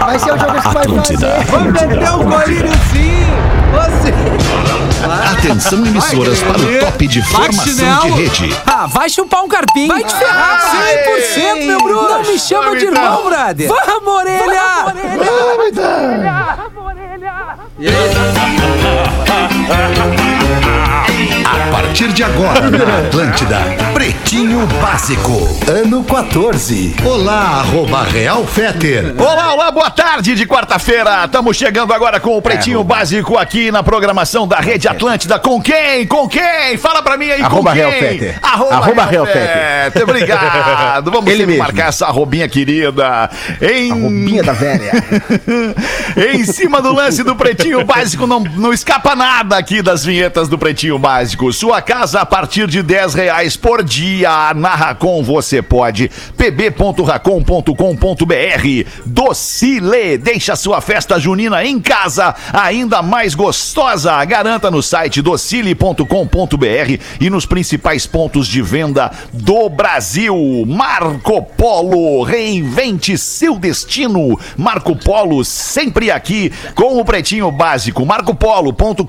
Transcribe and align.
Vai 0.00 0.18
ser 0.18 0.32
o 0.32 0.38
jogo 0.38 0.54
que 0.54 0.68
vai 0.68 0.84
fazer. 0.88 1.44
Vamos 1.50 1.72
meter 1.72 2.10
um 2.10 2.24
golinho 2.24 2.72
sim! 2.92 3.26
Você! 3.72 4.12
Atenção 5.32 5.86
emissoras 5.86 6.42
para 6.42 6.58
o 6.58 6.80
top 6.80 7.06
de 7.06 7.22
formação 7.22 8.00
de 8.00 8.10
rede. 8.10 8.56
Ah, 8.66 8.86
vai 8.86 9.08
chupar 9.08 9.42
um 9.42 9.48
carpinho. 9.48 9.88
Vai 9.88 10.04
te 10.04 10.14
ferrar. 10.14 10.60
100%, 11.34 11.66
meu 11.66 11.80
bruxo. 11.80 12.08
Não 12.08 12.22
me 12.22 12.38
chama 12.38 12.76
de 12.76 12.84
irmão, 12.86 13.24
brother. 13.24 13.68
Vamos, 13.68 14.14
orelha. 14.14 14.94
A 21.70 21.82
partir 21.82 22.12
de 22.12 22.24
agora, 22.24 22.68
na 22.68 22.98
Atlântida, 23.06 23.58
Pretinho 23.94 24.66
Básico, 24.82 25.56
ano 25.70 26.02
14. 26.02 26.96
Olá, 27.04 27.60
arroba 27.60 28.02
Real 28.02 28.44
Feter. 28.44 29.14
Olá, 29.16 29.54
olá, 29.54 29.70
boa 29.70 29.88
tarde 29.88 30.34
de 30.34 30.46
quarta-feira. 30.46 31.26
Estamos 31.26 31.56
chegando 31.56 31.92
agora 31.92 32.18
com 32.18 32.36
o 32.36 32.42
Pretinho 32.42 32.82
Básico 32.82 33.38
aqui 33.38 33.70
na 33.70 33.84
programação 33.84 34.48
da 34.48 34.58
Rede 34.58 34.88
Atlântida. 34.88 35.38
Com 35.38 35.62
quem? 35.62 36.08
Com 36.08 36.28
quem? 36.28 36.76
Fala 36.76 37.02
pra 37.02 37.16
mim 37.16 37.30
aí, 37.30 37.40
Arroba 37.40 37.70
com 37.70 37.76
quem? 37.76 37.84
Real 37.84 37.92
Fetter. 37.92 38.38
Arroba, 38.42 38.74
Arroba 38.74 39.04
Real 39.04 39.24
Real 39.24 39.26
Fetter. 39.26 40.02
Obrigado. 40.02 41.10
Vamos 41.12 41.26
Ele 41.30 41.38
sempre 41.38 41.46
mesmo. 41.52 41.62
marcar 41.62 41.88
essa 41.88 42.06
arrobinha 42.06 42.48
querida. 42.48 43.30
Em... 43.62 43.92
Roubinha 43.92 44.42
da 44.42 44.52
velha. 44.52 44.90
em 46.34 46.44
cima 46.44 46.82
do 46.82 46.92
lance 46.92 47.22
do 47.22 47.36
Pretinho 47.36 47.84
Básico, 47.84 48.26
não, 48.26 48.40
não 48.40 48.72
escapa 48.72 49.14
nada 49.14 49.56
aqui 49.56 49.82
das 49.82 50.04
vinhetas 50.04 50.48
do 50.48 50.58
Pretinho 50.58 50.98
Básico. 50.98 51.52
Sua 51.60 51.82
casa 51.82 52.22
a 52.22 52.24
partir 52.24 52.66
de 52.68 52.82
10 52.82 53.12
reais 53.12 53.54
por 53.54 53.84
dia. 53.84 54.54
Na 54.54 54.74
Racon 54.74 55.22
você 55.22 55.60
pode. 55.60 56.10
pb.racon.com.br 56.34 58.88
Docile, 59.04 60.16
deixa 60.16 60.56
sua 60.56 60.80
festa 60.80 61.20
junina 61.20 61.62
em 61.62 61.78
casa 61.78 62.34
ainda 62.50 63.02
mais 63.02 63.34
gostosa. 63.34 64.24
Garanta 64.24 64.70
no 64.70 64.82
site 64.82 65.20
docile.com.br 65.20 66.04
e 67.20 67.28
nos 67.28 67.44
principais 67.44 68.06
pontos 68.06 68.48
de 68.48 68.62
venda 68.62 69.10
do 69.30 69.68
Brasil. 69.68 70.64
Marco 70.66 71.42
Polo, 71.42 72.22
reinvente 72.22 73.18
seu 73.18 73.58
destino. 73.58 74.40
Marco 74.56 74.96
Polo 74.96 75.44
sempre 75.44 76.10
aqui 76.10 76.50
com 76.74 76.98
o 76.98 77.04
Pretinho 77.04 77.52
Básico. 77.52 78.06
marcopolo.com.br 78.06 79.04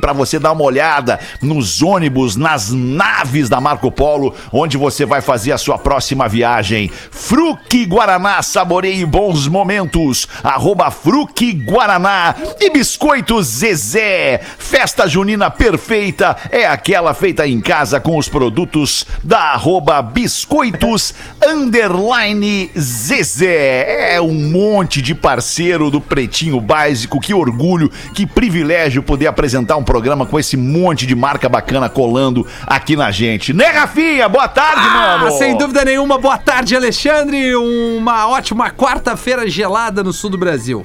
para 0.00 0.12
você 0.12 0.40
dar 0.40 0.50
uma 0.50 0.64
olhada 0.64 0.95
nos 1.40 1.82
ônibus, 1.82 2.36
nas 2.36 2.70
naves 2.70 3.48
da 3.48 3.60
Marco 3.60 3.90
Polo, 3.90 4.34
onde 4.52 4.76
você 4.76 5.04
vai 5.04 5.20
fazer 5.20 5.52
a 5.52 5.58
sua 5.58 5.78
próxima 5.78 6.28
viagem. 6.28 6.90
Fruque 7.10 7.84
Guaraná, 7.84 8.42
saboreie 8.42 9.04
bons 9.04 9.48
momentos. 9.48 10.28
Arroba 10.42 10.90
Fruque 10.90 11.52
Guaraná 11.52 12.34
e 12.60 12.70
Biscoitos 12.70 13.46
Zezé. 13.46 14.40
Festa 14.58 15.08
junina 15.08 15.50
perfeita 15.50 16.36
é 16.50 16.66
aquela 16.66 17.14
feita 17.14 17.46
em 17.46 17.60
casa 17.60 18.00
com 18.00 18.16
os 18.16 18.28
produtos 18.28 19.06
da 19.22 19.52
arroba 19.52 20.00
Biscoitos 20.02 21.14
Underline 21.46 22.70
Zezé. 22.78 24.14
É 24.14 24.20
um 24.20 24.34
monte 24.34 25.02
de 25.02 25.14
parceiro 25.14 25.90
do 25.90 26.00
Pretinho 26.00 26.60
Básico. 26.60 27.20
Que 27.20 27.34
orgulho, 27.34 27.90
que 28.14 28.26
privilégio 28.26 29.02
poder 29.02 29.26
apresentar 29.26 29.76
um 29.76 29.84
programa 29.84 30.26
com 30.26 30.38
esse 30.38 30.56
monte 30.56 30.85
de 30.94 31.14
marca 31.16 31.48
bacana 31.48 31.88
colando 31.88 32.46
aqui 32.66 32.94
na 32.94 33.10
gente. 33.10 33.52
Né, 33.52 33.66
Rafinha? 33.66 34.28
Boa 34.28 34.46
tarde, 34.46 34.82
Ah, 34.86 35.18
mano. 35.22 35.38
sem 35.38 35.56
dúvida 35.56 35.84
nenhuma. 35.84 36.18
Boa 36.18 36.38
tarde, 36.38 36.76
Alexandre. 36.76 37.56
Uma 37.56 38.28
ótima 38.28 38.70
quarta-feira 38.70 39.48
gelada 39.50 40.04
no 40.04 40.12
sul 40.12 40.30
do 40.30 40.38
Brasil. 40.38 40.84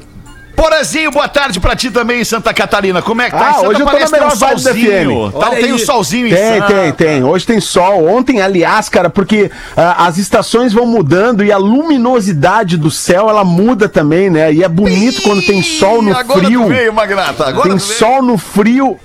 Porazinho, 0.65 1.09
boa 1.09 1.27
tarde 1.27 1.59
pra 1.59 1.75
ti 1.75 1.89
também 1.89 2.21
em 2.21 2.23
Santa 2.23 2.53
Catarina. 2.53 3.01
Como 3.01 3.19
é 3.19 3.31
que 3.31 3.35
tá? 3.35 3.45
Ah, 3.47 3.49
Em 3.49 3.53
Santa 3.55 3.67
hoje 3.67 3.79
eu 3.81 3.85
tô 3.87 3.91
na 3.93 3.97
ter 3.99 4.05
um 4.05 4.11
melhor 4.11 4.35
vibe 4.35 4.61
da. 4.61 4.73
FM. 4.75 5.31
Tá, 5.39 5.49
tem 5.55 5.71
um 5.71 5.75
aí. 5.75 5.79
solzinho 5.85 6.27
em 6.27 6.29
Tem, 6.29 6.61
tem, 6.61 6.91
tem. 6.91 7.23
Hoje 7.23 7.47
tem 7.47 7.59
sol. 7.59 8.07
Ontem, 8.07 8.41
aliás, 8.41 8.87
cara, 8.87 9.09
porque 9.09 9.49
ah, 9.75 10.05
as 10.05 10.19
estações 10.19 10.71
vão 10.71 10.85
mudando 10.85 11.43
e 11.43 11.51
a 11.51 11.57
luminosidade 11.57 12.77
do 12.77 12.91
céu 12.91 13.27
ela 13.27 13.43
muda 13.43 13.89
também, 13.89 14.29
né? 14.29 14.53
E 14.53 14.63
é 14.63 14.69
bonito 14.69 15.23
quando 15.23 15.41
tem 15.43 15.63
sol 15.63 15.99
no 16.03 16.15
Agora 16.15 16.43
frio. 16.45 16.61
tu 16.61 16.67
veio, 16.69 16.93
Magnata. 16.93 17.47
Agora 17.47 17.67
Tem 17.67 17.79
sol 17.79 18.21
no 18.21 18.37
frio. 18.37 18.99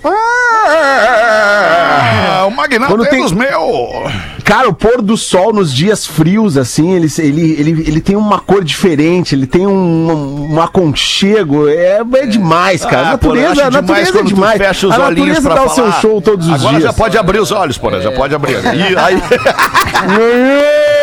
Ah, 0.68 2.44
o 2.46 2.50
Magnata 2.50 2.92
Quando 2.92 3.06
é 3.06 3.08
tem- 3.08 3.22
dos 3.22 3.32
meus. 3.32 4.12
Cara, 4.46 4.68
o 4.68 4.72
pôr 4.72 5.02
do 5.02 5.16
sol 5.16 5.52
nos 5.52 5.74
dias 5.74 6.06
frios, 6.06 6.56
assim, 6.56 6.92
ele, 6.92 7.08
ele, 7.18 7.50
ele, 7.58 7.70
ele 7.88 8.00
tem 8.00 8.14
uma 8.14 8.38
cor 8.38 8.62
diferente, 8.62 9.34
ele 9.34 9.44
tem 9.44 9.66
um, 9.66 10.52
um 10.54 10.62
aconchego. 10.62 11.68
É, 11.68 12.00
é 12.14 12.26
demais, 12.26 12.84
cara. 12.84 12.96
a 12.98 13.00
Ah, 13.00 13.06
eu 13.06 13.10
natureza, 13.14 13.50
acho 13.50 13.60
a 13.62 13.70
natureza 13.72 14.20
é 14.20 14.22
demais. 14.22 14.56
fecha 14.58 14.86
os 14.86 14.94
a 14.94 15.06
olhinhos 15.06 15.40
pra 15.40 15.54
dá 15.56 15.64
o 15.64 15.68
falar. 15.68 15.92
seu 15.92 16.00
show 16.00 16.22
todos 16.22 16.46
os 16.46 16.54
Agora 16.54 16.70
dias. 16.78 16.82
já 16.84 16.92
pode 16.92 17.18
abrir 17.18 17.40
os 17.40 17.50
olhos, 17.50 17.76
porra. 17.76 18.00
Já 18.00 18.12
pode 18.12 18.36
abrir. 18.36 18.56
E 18.72 18.96
aí... 18.96 19.20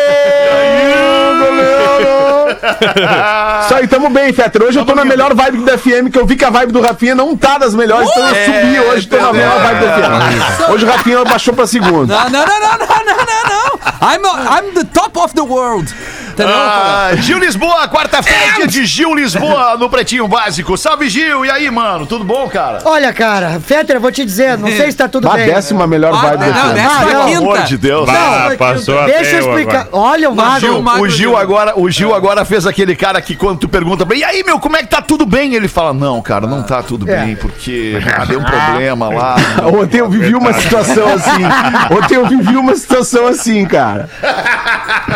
Isso 3.64 3.74
aí, 3.74 3.86
tamo 3.88 4.10
bem, 4.10 4.32
Fetter. 4.32 4.62
Hoje 4.62 4.78
eu 4.78 4.84
tô 4.84 4.94
na 4.94 5.04
melhor 5.04 5.34
vibe 5.34 5.64
da 5.64 5.76
FM, 5.78 6.10
que 6.12 6.18
eu 6.18 6.26
vi 6.26 6.36
que 6.36 6.44
a 6.44 6.50
vibe 6.50 6.72
do 6.72 6.80
Rafinha 6.80 7.14
não 7.14 7.36
tá 7.36 7.58
das 7.58 7.74
melhores, 7.74 8.08
então 8.10 8.28
eu 8.28 8.34
subi 8.44 8.80
hoje, 8.80 9.06
tô 9.08 9.16
na 9.16 9.32
melhor 9.32 9.60
vibe 9.60 9.80
da 9.80 9.92
FM. 9.92 10.70
Hoje 10.70 10.84
o 10.84 10.88
Rafinha 10.88 11.24
baixou 11.24 11.54
pra 11.54 11.66
segunda. 11.66 12.14
Não, 12.24 12.30
não, 12.30 12.46
não, 12.46 12.60
não, 12.60 12.78
não, 12.78 13.04
não, 13.04 13.16
não, 13.16 13.44
não. 13.48 13.74
I'm, 14.02 14.26
a- 14.26 14.60
I'm 14.60 14.72
the 14.74 14.84
top 14.92 15.18
of 15.18 15.34
the 15.34 15.42
world. 15.42 15.92
Entendeu? 16.34 16.52
Ah, 16.56 17.10
Gil 17.16 17.38
Lisboa, 17.38 17.86
quarta-feira, 17.86 18.54
dia 18.56 18.66
de 18.66 18.84
Gil 18.84 19.14
Lisboa 19.14 19.76
no 19.78 19.88
Pretinho 19.88 20.26
Básico. 20.26 20.76
Salve, 20.76 21.08
Gil. 21.08 21.44
E 21.46 21.50
aí, 21.50 21.70
mano? 21.70 22.06
Tudo 22.06 22.24
bom, 22.24 22.48
cara? 22.48 22.80
Olha, 22.84 23.12
cara, 23.12 23.60
Fetter, 23.64 23.96
eu 23.96 24.00
vou 24.00 24.10
te 24.10 24.24
dizer, 24.24 24.58
não 24.58 24.66
sei 24.68 24.90
se 24.90 24.96
tá 24.96 25.08
tudo 25.08 25.30
A 25.30 25.34
bem. 25.34 25.46
décima 25.46 25.86
melhor 25.86 26.12
Ah, 26.12 26.18
vibe 26.30 26.40
não, 26.40 26.60
Ah, 26.60 26.64
não. 26.66 26.74
quinta. 26.74 27.06
Pelo 27.06 27.38
amor 27.38 27.62
de 27.62 27.76
Deus. 27.78 28.08
Ah, 28.08 28.50
passou 28.58 28.98
a 29.00 29.06
Deixa 29.06 29.36
eu 29.36 29.40
explicar. 29.40 29.86
Olha 29.92 30.28
o 30.28 30.34
Magro. 30.34 30.60
Gil, 30.60 30.82
Magro, 30.82 31.02
O 31.04 31.08
Gil 31.08 31.36
agora, 31.36 31.78
o 31.78 31.88
Gil 31.88 32.12
agora 32.14 32.44
fez 32.44 32.66
aquele 32.66 32.96
cara 32.96 33.20
que 33.22 33.36
quando 33.36 33.60
tu 33.60 33.68
pergunta 33.68 34.04
pra 34.04 34.16
ele, 34.16 34.24
e 34.24 34.26
aí, 34.26 34.42
meu, 34.42 34.58
como 34.58 34.76
é 34.76 34.80
que 34.80 34.88
tá 34.88 35.00
tudo 35.00 35.24
bem? 35.24 35.54
Ele 35.54 35.68
fala, 35.68 35.92
não, 35.94 36.20
cara, 36.20 36.48
não 36.48 36.64
tá 36.64 36.82
tudo 36.82 37.08
É. 37.08 37.24
bem, 37.24 37.36
porque 37.36 37.96
ah, 38.16 38.24
deu 38.24 38.40
um 38.40 38.44
problema 38.44 39.08
lá. 39.08 39.36
Ontem 39.80 39.98
eu 39.98 40.10
vivi 40.10 40.34
uma 40.34 40.52
situação 40.52 41.06
assim. 41.14 41.44
Ontem 41.94 42.16
eu 42.16 42.26
vivi 42.26 42.56
uma 42.56 42.74
situação 42.74 43.26
assim, 43.28 43.64
cara. 43.66 44.08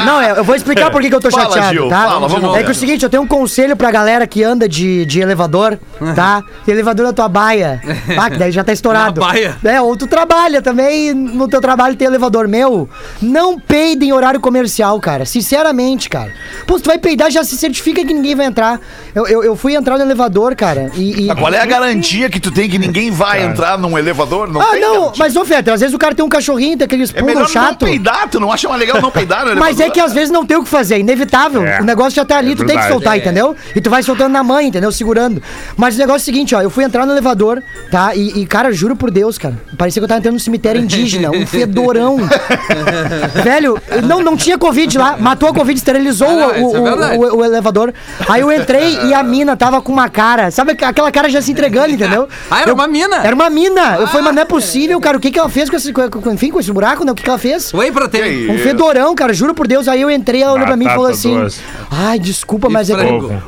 Não, 0.04 0.20
é, 0.20 0.30
eu 0.38 0.44
vou 0.44 0.54
explicar 0.54 0.90
por 0.90 1.02
que 1.10 1.18
que 1.20 1.26
eu 1.26 1.30
tô 1.30 1.30
Fala, 1.30 1.44
chateado, 1.54 1.72
Gil, 1.74 1.88
tá? 1.88 2.04
fala, 2.08 2.28
vamos 2.28 2.56
é 2.56 2.62
que 2.62 2.68
é 2.68 2.72
o 2.72 2.74
seguinte, 2.74 3.02
eu 3.02 3.10
tenho 3.10 3.22
um 3.22 3.26
conselho 3.26 3.76
pra 3.76 3.90
galera 3.90 4.26
que 4.26 4.42
anda 4.42 4.68
de, 4.68 5.04
de 5.06 5.20
elevador, 5.20 5.78
tá? 6.14 6.42
Elevador 6.66 7.06
na 7.06 7.12
tua 7.12 7.28
baia. 7.28 7.80
Tá? 8.14 8.30
Que 8.30 8.36
daí 8.38 8.52
já 8.52 8.62
tá 8.64 8.72
estourado. 8.72 9.20
Na 9.20 9.26
baia? 9.26 9.56
É, 9.64 9.80
ou 9.80 9.96
tu 9.96 10.06
trabalha 10.06 10.60
também, 10.62 11.12
no 11.14 11.48
teu 11.48 11.60
trabalho 11.60 11.96
tem 11.96 12.06
elevador. 12.06 12.46
Meu, 12.48 12.88
não 13.22 13.58
peide 13.58 14.04
em 14.06 14.12
horário 14.12 14.40
comercial, 14.40 14.98
cara. 15.00 15.24
Sinceramente, 15.24 16.08
cara. 16.08 16.32
Pô, 16.66 16.76
se 16.76 16.84
tu 16.84 16.88
vai 16.88 16.98
peidar, 16.98 17.30
já 17.30 17.42
se 17.44 17.56
certifica 17.56 18.04
que 18.04 18.12
ninguém 18.12 18.34
vai 18.34 18.46
entrar. 18.46 18.80
Eu, 19.14 19.26
eu, 19.26 19.42
eu 19.44 19.56
fui 19.56 19.74
entrar 19.74 19.96
no 19.96 20.04
elevador, 20.04 20.54
cara, 20.54 20.90
e... 20.94 21.26
e- 21.26 21.30
Ah, 21.30 21.34
Qual 21.36 21.52
é 21.52 21.60
a 21.60 21.66
garantia 21.66 22.28
que 22.30 22.38
tu 22.40 22.50
tem 22.50 22.68
que 22.68 22.78
ninguém 22.78 23.10
vai 23.10 23.44
entrar 23.44 23.78
num 23.78 23.96
elevador? 23.98 24.48
Não 24.52 24.60
Ah, 24.60 24.66
tem 24.72 24.80
não, 24.80 24.92
garantia. 25.00 25.14
mas 25.18 25.36
ô 25.36 25.44
Fetter, 25.44 25.72
às 25.74 25.80
vezes 25.80 25.94
o 25.94 25.98
cara 25.98 26.14
tem 26.14 26.24
um 26.24 26.28
cachorrinho, 26.28 26.76
tem 26.76 26.84
aqueles 26.84 27.10
É 27.10 27.14
pulos 27.14 27.26
melhor 27.26 27.40
não 27.42 27.48
chato. 27.48 27.84
peidar, 27.86 28.28
tu 28.28 28.38
não 28.40 28.52
acha 28.52 28.68
mais 28.68 28.80
legal 28.80 29.00
não 29.00 29.10
peidar 29.10 29.40
no 29.44 29.50
elevador? 29.52 29.68
Mas 29.68 29.80
é 29.80 29.90
que 29.90 30.00
às 30.00 30.12
vezes 30.12 30.30
não 30.30 30.44
tem 30.44 30.56
o 30.56 30.62
que 30.62 30.68
fazer, 30.68 30.97
é 30.98 31.00
inevitável. 31.00 31.64
É, 31.66 31.80
o 31.80 31.84
negócio 31.84 32.12
já 32.12 32.24
tá 32.24 32.36
ali, 32.38 32.52
é 32.52 32.54
tu 32.54 32.58
tem 32.58 32.66
que 32.68 32.72
verdade. 32.74 32.92
soltar, 32.92 33.14
É. 33.14 33.18
entendeu? 33.18 33.54
E 33.74 33.80
tu 33.80 33.88
vai 33.90 34.02
soltando 34.02 34.32
na 34.32 34.42
mãe, 34.42 34.66
entendeu? 34.66 34.90
Segurando. 34.92 35.42
Mas 35.76 35.94
o 35.96 35.98
negócio 35.98 36.18
é 36.18 36.22
o 36.22 36.24
seguinte, 36.24 36.54
ó, 36.54 36.60
eu 36.62 36.70
fui 36.70 36.84
entrar 36.84 37.06
no 37.06 37.12
elevador, 37.12 37.62
tá? 37.90 38.14
E, 38.14 38.40
e, 38.40 38.46
cara, 38.46 38.72
juro 38.72 38.94
por 38.96 39.10
Deus, 39.10 39.38
cara, 39.38 39.54
parecia 39.76 40.00
que 40.00 40.04
eu 40.04 40.08
tava 40.08 40.18
entrando 40.18 40.34
no 40.34 40.40
cemitério 40.40 40.80
indígena, 40.80 41.30
um 41.30 41.46
fedorão. 41.46 42.16
Velho, 43.42 43.78
não, 44.04 44.20
não 44.22 44.36
tinha 44.36 44.58
Covid 44.58 44.96
lá, 44.98 45.16
matou 45.18 45.48
a 45.48 45.54
Covid, 45.54 45.76
esterilizou 45.78 46.28
Ah, 46.28 46.48
o, 46.48 46.52
é 46.52 46.60
o- 46.80 46.84
verdade. 46.84 47.16
o- 47.18 47.36
o 47.38 47.44
elevador. 47.44 47.92
Aí 48.28 48.40
eu 48.40 48.52
entrei 48.52 48.98
e 49.06 49.14
a 49.14 49.22
mina 49.22 49.56
tava 49.56 49.80
com 49.80 49.92
uma 49.92 50.08
cara, 50.08 50.50
sabe 50.50 50.72
aquela 50.72 51.10
cara 51.10 51.28
já 51.28 51.40
se 51.40 51.50
entregando, 51.52 51.90
entendeu? 51.90 52.28
Ah, 52.50 52.60
era 52.62 52.70
Eu- 52.70 52.74
uma 52.74 52.86
mina? 52.86 53.16
Era 53.24 53.34
uma 53.34 53.50
mina. 53.50 53.96
Eu 54.00 54.06
falei, 54.06 54.22
mas 54.22 54.34
não 54.34 54.42
é 54.42 54.44
possível, 54.44 55.00
cara, 55.00 55.16
o 55.16 55.20
que 55.20 55.30
que 55.30 55.38
ela 55.38 55.48
fez 55.48 55.68
com 55.70 55.76
esse, 55.76 55.92
com, 55.92 56.08
com- 56.10 56.32
enfim, 56.32 56.50
com 56.50 56.60
esse 56.60 56.72
buraco, 56.72 57.04
né? 57.04 57.12
O 57.12 57.14
que 57.14 57.22
que 57.22 57.28
ela 57.28 57.38
fez? 57.38 57.72
Whey 57.72 57.90
protein. 57.92 58.50
Um 58.50 58.58
fedorão, 58.58 59.14
cara, 59.14 59.32
juro 59.32 59.54
por 59.54 59.66
Deus. 59.66 59.88
Aí 59.88 60.00
eu 60.00 60.10
entrei, 60.10 60.42
ela 60.42 60.52
olhou 60.54 60.66
pra 60.66 60.76
mim 60.76 60.86
e 60.88 60.94
falou 60.94 61.06
assim: 61.10 61.38
doce. 61.40 61.60
Ai, 61.90 62.18
desculpa, 62.18 62.68
E 62.68 62.72
mas 62.72 62.90
é 62.90 62.94
que 62.96 63.02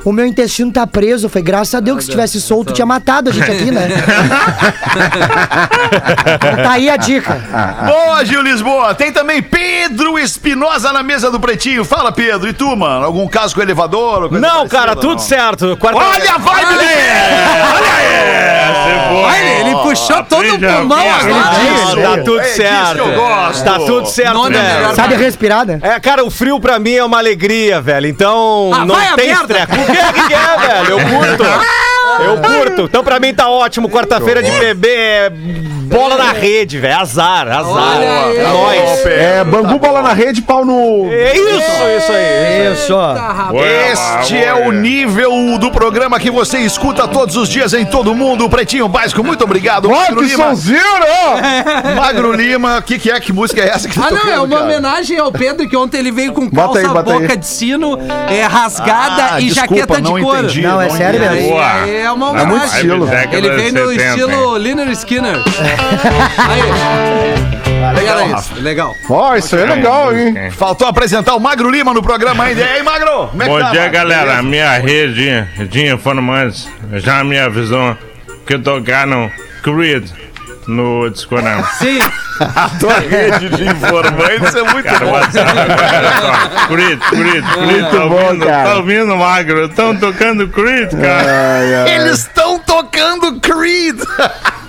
o 0.04 0.12
meu 0.12 0.26
intestino 0.26 0.72
tá 0.72 0.86
preso. 0.86 1.28
Foi 1.28 1.42
graças 1.42 1.74
a 1.74 1.80
Deus 1.80 1.98
que 1.98 2.04
se 2.04 2.10
tivesse 2.10 2.40
solto, 2.40 2.72
tinha 2.72 2.86
matado 2.86 3.30
a 3.30 3.32
gente 3.32 3.50
aqui, 3.50 3.70
né? 3.70 3.88
tá 6.62 6.70
aí 6.72 6.88
a 6.90 6.96
dica. 6.96 7.40
Boa, 7.86 8.24
Gil 8.24 8.42
Lisboa. 8.42 8.94
Tem 8.94 9.12
também 9.12 9.42
Pedro 9.42 10.18
Espinosa 10.18 10.92
na 10.92 11.02
mesa 11.02 11.30
do 11.30 11.38
Pretinho. 11.40 11.84
Fala, 11.84 12.12
Pedro. 12.12 12.48
E 12.48 12.52
tu, 12.52 12.74
mano? 12.76 13.04
Algum 13.04 13.26
caso 13.28 13.54
com 13.54 13.62
elevador? 13.62 14.30
Não, 14.32 14.40
parecida, 14.40 14.68
cara, 14.68 14.96
tudo 14.96 15.12
não? 15.12 15.18
certo. 15.18 15.76
Quarta... 15.76 16.00
Olha 16.00 16.34
a 16.34 16.38
vibe 16.38 16.74
Essa 16.74 16.80
é 18.88 19.08
boa. 19.08 19.28
Olha, 19.28 19.60
ele 19.60 19.74
puxou 19.76 20.22
todo 20.24 20.44
o 20.44 20.54
a 20.54 20.58
pulmão 20.76 20.98
agora. 20.98 21.34
agora. 21.34 22.16
Tá 22.16 22.22
tudo 22.24 22.40
É 22.40 22.44
certo. 22.44 22.94
que 22.94 23.00
eu 23.00 23.14
gosto. 23.14 23.64
Tá 23.64 23.78
tudo 23.78 24.06
certo, 24.06 24.42
melhor 24.44 24.94
Sabe 24.94 25.14
a 25.14 25.18
respirada? 25.18 25.78
É, 25.82 26.00
cara, 26.00 26.24
o 26.24 26.30
frio 26.30 26.58
pra 26.60 26.78
mim 26.78 26.94
é 26.94 27.04
uma 27.04 27.18
alegria, 27.18 27.29
velho. 27.80 28.06
Então, 28.06 28.70
Ah, 28.74 28.84
não 28.84 28.94
tem 29.16 29.30
estresse. 29.30 29.72
O 29.72 29.86
que 29.86 29.98
é 29.98 30.12
que 30.26 30.34
é, 30.34 30.66
velho? 30.68 30.90
Eu 30.90 30.98
curto. 31.18 31.44
Eu 32.20 32.36
curto. 32.38 32.82
Então, 32.82 33.04
pra 33.04 33.18
mim, 33.20 33.32
tá 33.32 33.48
ótimo. 33.48 33.88
Quarta-feira 33.88 34.42
de 34.42 34.50
bebê 34.50 34.88
é 34.94 35.32
bola 35.90 36.16
na 36.16 36.32
rede, 36.32 36.78
velho. 36.78 36.98
Azar, 37.00 37.48
azar. 37.48 37.66
Olha. 37.96 38.04
É 38.04 38.42
nóis. 38.48 39.06
É, 39.06 39.44
Bangu, 39.44 39.78
bola 39.78 40.02
na 40.02 40.12
rede, 40.12 40.42
pau 40.42 40.64
no... 40.64 41.08
É 41.12 41.34
isso, 41.34 41.82
isso 41.98 42.12
aí. 42.12 42.72
Isso. 42.72 42.94
Tá. 42.94 43.50
Este 43.92 44.36
é 44.36 44.54
o 44.54 44.70
nível 44.72 45.58
do 45.58 45.70
programa 45.70 46.18
que 46.20 46.30
você 46.30 46.58
escuta 46.58 47.06
todos 47.08 47.36
os 47.36 47.48
dias 47.48 47.72
em 47.74 47.84
todo 47.84 48.14
mundo. 48.14 48.48
Pretinho 48.48 48.88
Básico, 48.88 49.22
muito 49.24 49.42
obrigado. 49.44 49.86
Olha 49.88 50.00
Magro 50.00 50.16
que 50.22 50.26
Lima. 50.26 50.44
sonzeiro! 50.50 50.84
Magro 51.96 52.32
Lima, 52.32 52.78
o 52.78 52.82
que, 52.82 52.98
que 52.98 53.10
é? 53.10 53.18
Que 53.20 53.32
música 53.32 53.60
é 53.60 53.68
essa 53.68 53.88
que 53.88 53.98
tá 53.98 54.06
Ah, 54.06 54.10
não, 54.10 54.16
tocando, 54.18 54.32
é 54.34 54.38
uma 54.40 54.48
cara? 54.48 54.64
homenagem 54.64 55.18
ao 55.18 55.32
Pedro, 55.32 55.68
que 55.68 55.76
ontem 55.76 55.98
ele 55.98 56.12
veio 56.12 56.32
com 56.32 56.48
Bota 56.48 56.74
calça 56.74 56.78
aí, 56.80 56.86
bota 56.88 57.12
boca 57.12 57.32
aí. 57.32 57.36
de 57.36 57.46
sino, 57.46 57.98
é, 58.28 58.42
rasgada 58.44 59.34
Ah, 59.34 59.40
e 59.40 59.46
desculpa, 59.48 59.74
jaqueta 59.76 59.96
de 59.96 60.02
não 60.02 60.20
couro. 60.20 60.38
entendi. 60.38 60.62
Não, 60.62 60.80
é 60.80 60.90
sério 60.90 61.20
mesmo. 61.20 61.58
é 61.58 62.10
uma 62.12 62.26
É 62.26 62.30
homenagem. 62.30 62.48
muito 62.48 62.64
estilo. 62.66 63.08
Ele 63.32 63.50
veio 63.50 63.72
no 63.72 63.92
estilo 63.92 64.56
Liner 64.58 64.88
Skinner. 64.90 65.36
Aí. 66.48 67.94
legal, 67.94 68.28
Rafa. 68.28 68.52
isso, 68.52 68.62
legal. 68.62 68.94
Ó, 69.08 69.36
isso 69.36 69.56
aí 69.56 69.62
é 69.62 69.66
legal, 69.66 70.16
hein? 70.16 70.50
Faltou 70.52 70.86
apresentar 70.88 71.34
o 71.34 71.40
Magro 71.40 71.70
Lima 71.70 71.92
no 71.94 72.02
programa 72.02 72.44
ainda. 72.44 72.60
E 72.60 72.64
aí, 72.64 72.82
Magro? 72.82 73.28
Como 73.28 73.42
é 73.42 73.46
que 73.46 73.50
Bom 73.52 73.58
tá, 73.60 73.70
dia, 73.70 73.80
Magro? 73.82 73.96
galera. 73.98 74.24
Beleza? 74.26 74.42
Minha 74.42 74.78
rede 74.78 75.46
de 75.68 75.86
informantes 75.92 76.68
já 76.94 77.22
me 77.24 77.38
avisou 77.38 77.96
que 78.46 78.58
tocaram 78.58 79.30
Creed 79.62 80.08
no 80.66 81.08
Discorama. 81.10 81.64
Sim. 81.78 81.98
A 82.40 82.70
tua 82.78 82.98
rede 83.00 83.50
de 83.50 83.64
informantes 83.68 84.54
é 84.54 84.62
muito 84.62 84.84
Cara, 84.86 85.04
boa. 85.04 85.20
Creed, 86.68 86.98
Creed, 87.10 87.44
Creed, 87.44 87.84
tá 87.90 87.98
bom, 88.06 88.14
ouvindo? 88.24 88.46
cara. 88.46 88.64
Tá 88.70 88.76
ouvindo, 88.76 89.16
Magro? 89.16 89.64
Estão 89.66 89.94
tocando 89.96 90.48
Creed, 90.48 90.90
cara. 90.92 91.58
Ai, 91.58 91.74
ai. 91.74 91.94
Eles 91.96 92.20
estão 92.20 92.58
tocando 92.60 93.38
Creed. 93.40 94.00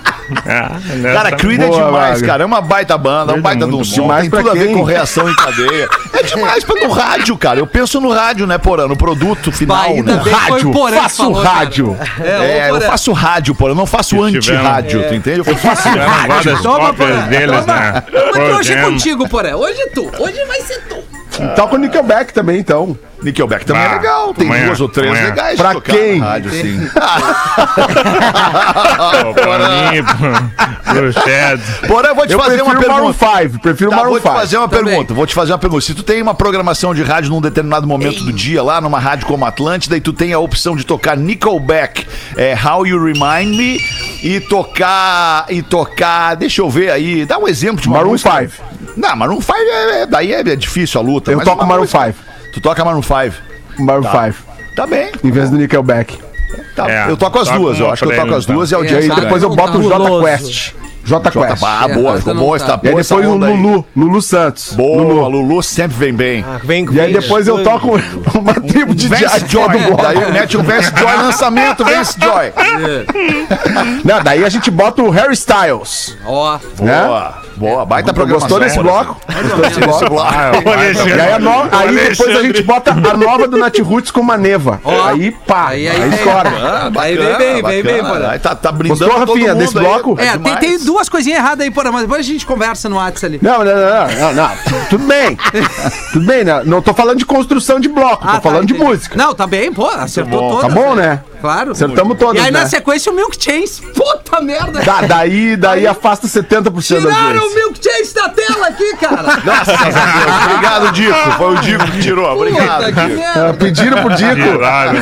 Ah, 0.46 0.78
nessa- 0.96 1.14
Cara, 1.14 1.32
Creed 1.36 1.60
é 1.60 1.68
demais, 1.68 2.22
cara. 2.22 2.42
É 2.42 2.46
uma 2.46 2.60
baita 2.60 2.96
banda, 2.96 3.32
é 3.32 3.34
um 3.34 3.38
é 3.38 3.40
baita 3.42 3.66
de 3.66 3.74
um 3.74 3.84
som. 3.84 4.08
Tem 4.16 4.30
tudo 4.30 4.38
a 4.40 4.42
pra 4.42 4.52
ver 4.54 4.66
quem? 4.68 4.74
com 4.76 4.82
reação 4.82 5.28
em 5.28 5.34
cadeia. 5.34 5.88
É 6.14 6.22
demais 6.22 6.64
pra 6.64 6.80
no 6.80 6.90
rádio, 6.90 7.36
cara. 7.36 7.58
Eu 7.58 7.66
penso 7.66 8.00
no 8.00 8.10
rádio, 8.10 8.46
né, 8.46 8.56
Porã? 8.58 8.86
No 8.86 8.96
produto 8.96 9.52
final, 9.52 9.82
ainda 9.84 10.16
né? 10.16 10.22
Rádio, 10.30 10.72
faço 10.72 11.16
falou, 11.16 11.42
rádio. 11.42 11.96
É, 12.20 12.68
eu 12.70 12.74
Porã. 12.74 12.86
faço 12.86 13.12
rádio, 13.12 13.54
Porã. 13.54 13.72
Eu 13.72 13.76
não 13.76 13.86
faço 13.86 14.22
anti-rádio, 14.22 15.06
tu 15.08 15.14
entende? 15.14 15.38
Eu 15.40 15.44
faço 15.56 15.88
várias 16.28 16.60
Toma, 16.62 16.94
Porã. 16.94 17.26
deles, 17.28 17.66
né? 17.66 18.02
Mas 18.34 18.54
hoje 18.58 18.72
é 18.72 18.82
contigo, 18.82 19.28
Porã. 19.28 19.54
Hoje 19.56 19.80
é 19.80 19.86
tu. 19.88 20.10
Hoje 20.18 20.44
vai 20.46 20.60
ser 20.62 20.80
tu. 20.88 20.96
Toca 21.56 21.74
o 21.74 21.78
Nickelback 21.78 22.32
também, 22.32 22.58
então. 22.58 22.96
Nickelback 23.22 23.64
também 23.64 23.82
é 23.82 23.86
Ah, 23.86 23.92
legal. 23.94 24.34
Tem 24.34 24.46
amanhã, 24.46 24.66
duas 24.66 24.80
ou 24.80 24.88
três 24.88 25.10
amanhã. 25.10 25.26
legais 25.26 25.56
Pra 25.56 25.80
quem? 25.80 26.18
na 26.18 26.26
rádio, 26.26 26.50
sim. 26.50 26.80
Pô, 29.22 29.34
Pra 29.34 29.58
mim, 29.92 30.02
pro- 30.04 30.94
pro 30.94 31.12
Chad. 31.12 31.60
Porã, 31.86 32.08
eu 32.08 32.14
vou 32.14 32.26
te 32.26 32.32
Eu 32.32 32.38
fazer 32.38 32.62
uma 32.62 32.70
prefiro 32.72 32.92
Maroon 32.92 33.12
pergunta. 33.12 33.42
5, 33.48 33.58
prefiro 33.60 33.90
Tá, 33.90 33.96
Maroon 33.96 34.10
vou 34.10 34.20
te 34.20 34.22
5. 34.24 34.34
fazer 34.34 34.56
uma 34.58 34.68
Também. 34.68 34.84
pergunta, 34.86 35.14
vou 35.14 35.26
te 35.26 35.34
fazer 35.34 35.52
uma 35.52 35.58
pergunta. 35.58 35.84
Se 35.84 35.94
tu 35.94 36.02
tem 36.02 36.20
uma 36.22 36.34
programação 36.34 36.94
de 36.94 37.02
rádio 37.02 37.30
num 37.30 37.40
determinado 37.40 37.86
momento 37.86 38.24
do 38.24 38.32
dia, 38.32 38.62
lá 38.62 38.80
numa 38.80 38.98
rádio 38.98 39.26
como 39.26 39.44
Atlântida, 39.44 39.96
e 39.96 40.00
tu 40.00 40.12
tem 40.12 40.32
a 40.32 40.38
opção 40.38 40.76
de 40.76 40.84
tocar 40.84 41.16
Nickelback, 41.16 42.06
é, 42.36 42.56
How 42.56 42.86
You 42.86 43.02
Remind 43.04 43.56
Me, 43.56 43.80
e 44.22 44.40
tocar. 44.40 45.46
E 45.48 45.62
tocar. 45.62 46.34
Deixa 46.36 46.60
eu 46.62 46.70
ver 46.70 46.90
aí, 46.90 47.24
dá 47.24 47.38
um 47.38 47.48
exemplo 47.48 47.80
de 47.80 47.88
uma 47.88 47.96
Maroon 47.98 48.10
música. 48.12 48.40
5. 48.40 48.52
Não, 48.96 49.16
Maroon 49.16 49.40
5 49.40 49.54
é, 49.58 50.02
é- 50.02 50.06
daí 50.06 50.32
é, 50.32 50.40
é 50.40 50.56
difícil 50.56 51.00
a 51.00 51.02
luta. 51.04 51.30
Eu 51.30 51.38
mas 51.38 51.46
toco 51.46 51.64
Maroon 51.66 51.82
música- 51.82 52.06
5. 52.06 52.31
Tu 52.52 52.60
toca 52.60 52.84
Maroon 52.84 53.02
5. 53.02 53.34
Maroon 53.82 54.02
5. 54.04 54.34
Tá 54.76 54.86
bem. 54.86 55.10
Em 55.24 55.30
vez 55.30 55.50
do 55.50 55.56
Nickelback. 55.58 56.18
tá. 56.76 56.90
É, 56.90 57.10
eu 57.10 57.16
toco 57.16 57.38
as 57.38 57.46
toca 57.48 57.58
duas, 57.58 57.78
eu 57.80 57.90
acho 57.90 58.04
que 58.06 58.12
eu 58.12 58.16
toco 58.16 58.34
as 58.34 58.46
duas 58.46 58.70
e 58.70 58.74
é 58.74 58.78
o 58.78 58.84
É, 58.84 58.86
dia 58.86 59.00
E 59.00 59.10
aí 59.10 59.20
depois 59.20 59.42
eu 59.42 59.50
boto 59.50 59.72
tá 59.72 59.78
o 59.78 59.82
J 59.82 59.96
guloso. 59.98 60.24
Quest. 60.26 60.74
J 61.04 61.30
Quest. 61.30 61.62
Ah, 61.64 61.86
É, 61.88 61.94
boa, 61.94 62.10
essa 62.10 62.18
ficou 62.18 62.34
boa, 62.36 62.58
tá. 62.58 62.64
está 62.64 62.80
E 62.82 62.88
aí 62.88 63.00
essa 63.00 63.16
depois 63.16 63.26
o. 63.26 63.36
Lulu, 63.36 63.84
Lulu 63.96 64.22
Santos. 64.22 64.72
Boa, 64.74 65.02
Lulu. 65.02 65.28
Lulu 65.42 65.62
sempre 65.62 65.96
vem 65.96 66.14
bem. 66.14 66.44
Ah, 66.46 66.60
vem, 66.62 66.84
E 66.92 67.00
aí 67.00 67.12
vem. 67.12 67.20
depois 67.20 67.48
eu 67.48 67.62
toco 67.64 67.98
uma 68.38 68.54
tribo 68.54 68.94
de 68.94 69.08
Vance 69.08 69.22
jazz 69.24 69.44
Joy, 69.50 69.68
do 69.68 69.78
bloco. 69.78 70.02
daí 70.02 70.32
mete 70.32 70.56
um 70.56 70.62
Vance 70.62 70.92
Joy 70.96 71.16
lançamento, 71.16 71.84
Vance 71.84 72.16
Joy. 72.20 72.52
Não, 74.04 74.22
daí 74.22 74.44
a 74.44 74.48
gente 74.48 74.70
bota 74.70 75.02
o 75.02 75.10
Harry 75.10 75.34
Styles. 75.34 76.16
Ó. 76.24 76.58
Né? 76.80 77.02
Boa, 77.04 77.42
boa, 77.56 77.84
baita 77.86 78.12
programação. 78.12 78.48
Gostou 78.48 78.64
desse 78.66 78.78
bloco? 78.80 79.20
Gostou 79.42 79.60
desse 79.60 79.80
bloco? 80.08 80.18
Ah, 80.20 80.52
E 80.64 80.68
Alexandre. 80.68 81.20
aí, 81.20 81.38
no- 81.40 81.68
aí 81.72 81.94
depois 82.08 82.36
a 82.36 82.42
gente 82.42 82.62
bota 82.62 82.90
a 82.92 83.16
nova 83.16 83.48
do 83.48 83.56
Nat 83.56 83.78
Roots 83.80 84.10
com 84.10 84.20
uma 84.20 84.36
neva. 84.36 84.80
Ó. 84.84 85.06
Aí 85.06 85.30
pá, 85.46 85.68
aí, 85.68 85.88
Aí, 85.88 86.02
aí, 86.02 86.10
estoura. 86.10 86.50
Ah, 86.62 86.90
Aí 87.00 87.16
vem 87.16 87.36
bem, 87.38 87.62
vem 87.62 87.82
bem. 87.82 88.00
Aí 88.28 88.38
tá, 88.38 88.54
tá 88.54 88.70
brindando 88.72 88.98
Gostou, 89.00 89.18
todo 89.26 89.28
Rafinha, 89.34 89.54
mundo 89.54 89.58
desse 89.64 89.78
aí. 89.78 89.84
bloco? 89.84 90.16
É, 90.20 90.38
tem, 90.38 90.56
tem 90.56 90.78
duas 90.84 91.08
coisinhas 91.08 91.38
erradas 91.38 91.64
aí, 91.64 91.70
Porã, 91.70 91.90
mas 91.92 92.02
depois 92.02 92.20
a 92.20 92.22
gente 92.28 92.46
conversa 92.46 92.88
no 92.88 92.96
WhatsApp 92.96 93.26
ali. 93.26 93.38
Não, 93.42 93.58
não, 93.64 93.74
não, 93.74 94.08
não, 94.20 94.34
não, 94.34 94.50
tudo 94.88 95.04
bem. 95.06 95.38
Tudo 96.12 96.26
bem, 96.26 96.44
né? 96.44 96.62
Não 96.64 96.80
tô 96.82 96.94
falando 96.94 97.18
de 97.18 97.26
construção 97.26 97.78
de 97.80 97.88
bloco, 97.88 98.22
tô 98.24 98.28
Ah, 98.28 98.34
tá, 98.34 98.40
falando 98.40 98.66
de 98.66 98.74
música. 98.74 99.16
Não, 99.16 99.34
tá 99.34 99.46
bem, 99.46 99.72
pô, 99.72 99.86
acertou 99.88 100.40
bom. 100.40 100.50
todas. 100.56 100.62
Tá 100.74 100.80
bom, 100.80 100.94
né? 100.94 101.20
Claro. 101.42 101.72
Acertamos 101.72 102.16
todas, 102.16 102.40
E 102.40 102.46
aí, 102.46 102.50
né? 102.52 102.60
na 102.60 102.66
sequência, 102.66 103.12
o 103.12 103.14
Milk 103.14 103.36
Chase. 103.38 103.82
Puta 103.94 104.40
merda. 104.40 104.80
Da- 104.80 105.02
daí, 105.02 105.56
daí 105.56 105.86
afasta 105.86 106.26
70% 106.26 107.02
da 107.02 107.10
Tiraram 107.12 107.46
o. 107.46 107.54
Milk 107.54 107.78
Chase 107.82 108.14
da 108.14 108.28
tela 108.30 108.68
aqui, 108.68 108.96
cara. 108.96 109.36
Graças 109.44 109.74
a 109.74 109.84
Deus. 109.84 109.96
Obrigado, 110.46 110.92
Dico. 110.92 111.30
Foi 111.36 111.54
o 111.54 111.58
Dico 111.60 111.84
que 111.90 112.00
tirou. 112.00 112.32
Obrigado, 112.36 112.84
Puta 112.84 112.92
que 112.92 113.00
Dico. 113.08 113.20
Merda. 113.20 113.54
pediram 113.54 114.02
pro 114.02 114.14
Dico. 114.14 114.34
Tiraram. 114.36 114.92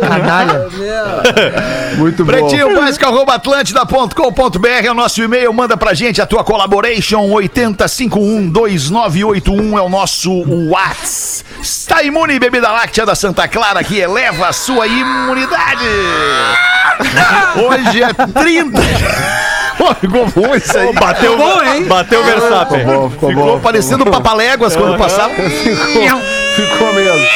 Canalha. 0.00 0.68
Muito 1.96 2.24
bom. 2.24 2.30
Pretinho 2.32 2.74
Básico, 2.76 3.04
arroba 3.06 3.34
atlântida.com.br 3.34 4.68
é 4.84 4.90
o 4.90 4.94
nosso 4.94 5.22
e-mail. 5.22 5.52
Manda 5.52 5.76
pra 5.76 5.94
gente 5.94 6.20
a 6.20 6.26
tua 6.26 6.42
collaboration. 6.44 7.28
80512981 7.30 9.78
é 9.78 9.82
o 9.82 9.88
nosso 9.88 10.30
Whats. 10.70 11.44
Está 11.60 12.02
imune 12.02 12.38
bebida 12.38 12.70
láctea 12.70 13.04
da 13.06 13.14
Santa 13.14 13.46
Clara 13.48 13.82
que 13.84 13.98
eleva 13.98 14.48
a 14.48 14.52
sua 14.52 14.86
imunidade. 14.86 15.69
Hoje 17.56 18.02
é 18.02 18.12
30. 18.12 18.80
Pô, 19.78 19.94
Ficou 19.94 20.26
bom 20.26 20.54
isso 20.54 20.76
aí. 20.76 20.92
Bateu, 20.92 21.36
Bom, 21.38 21.62
hein? 21.62 21.84
bateu 21.84 22.20
o 22.20 22.24
Verstappen. 22.24 22.80
Ficou 22.80 22.94
bom, 23.00 23.10
ficou 23.10 23.28
Ficou 23.30 23.44
bom. 23.46 23.60
parecendo 23.60 24.04
papaléguas 24.06 24.76
quando 24.76 24.98
passava. 24.98 25.32
Ficou, 25.34 26.20
ficou 26.56 26.92
mesmo. 26.92 27.26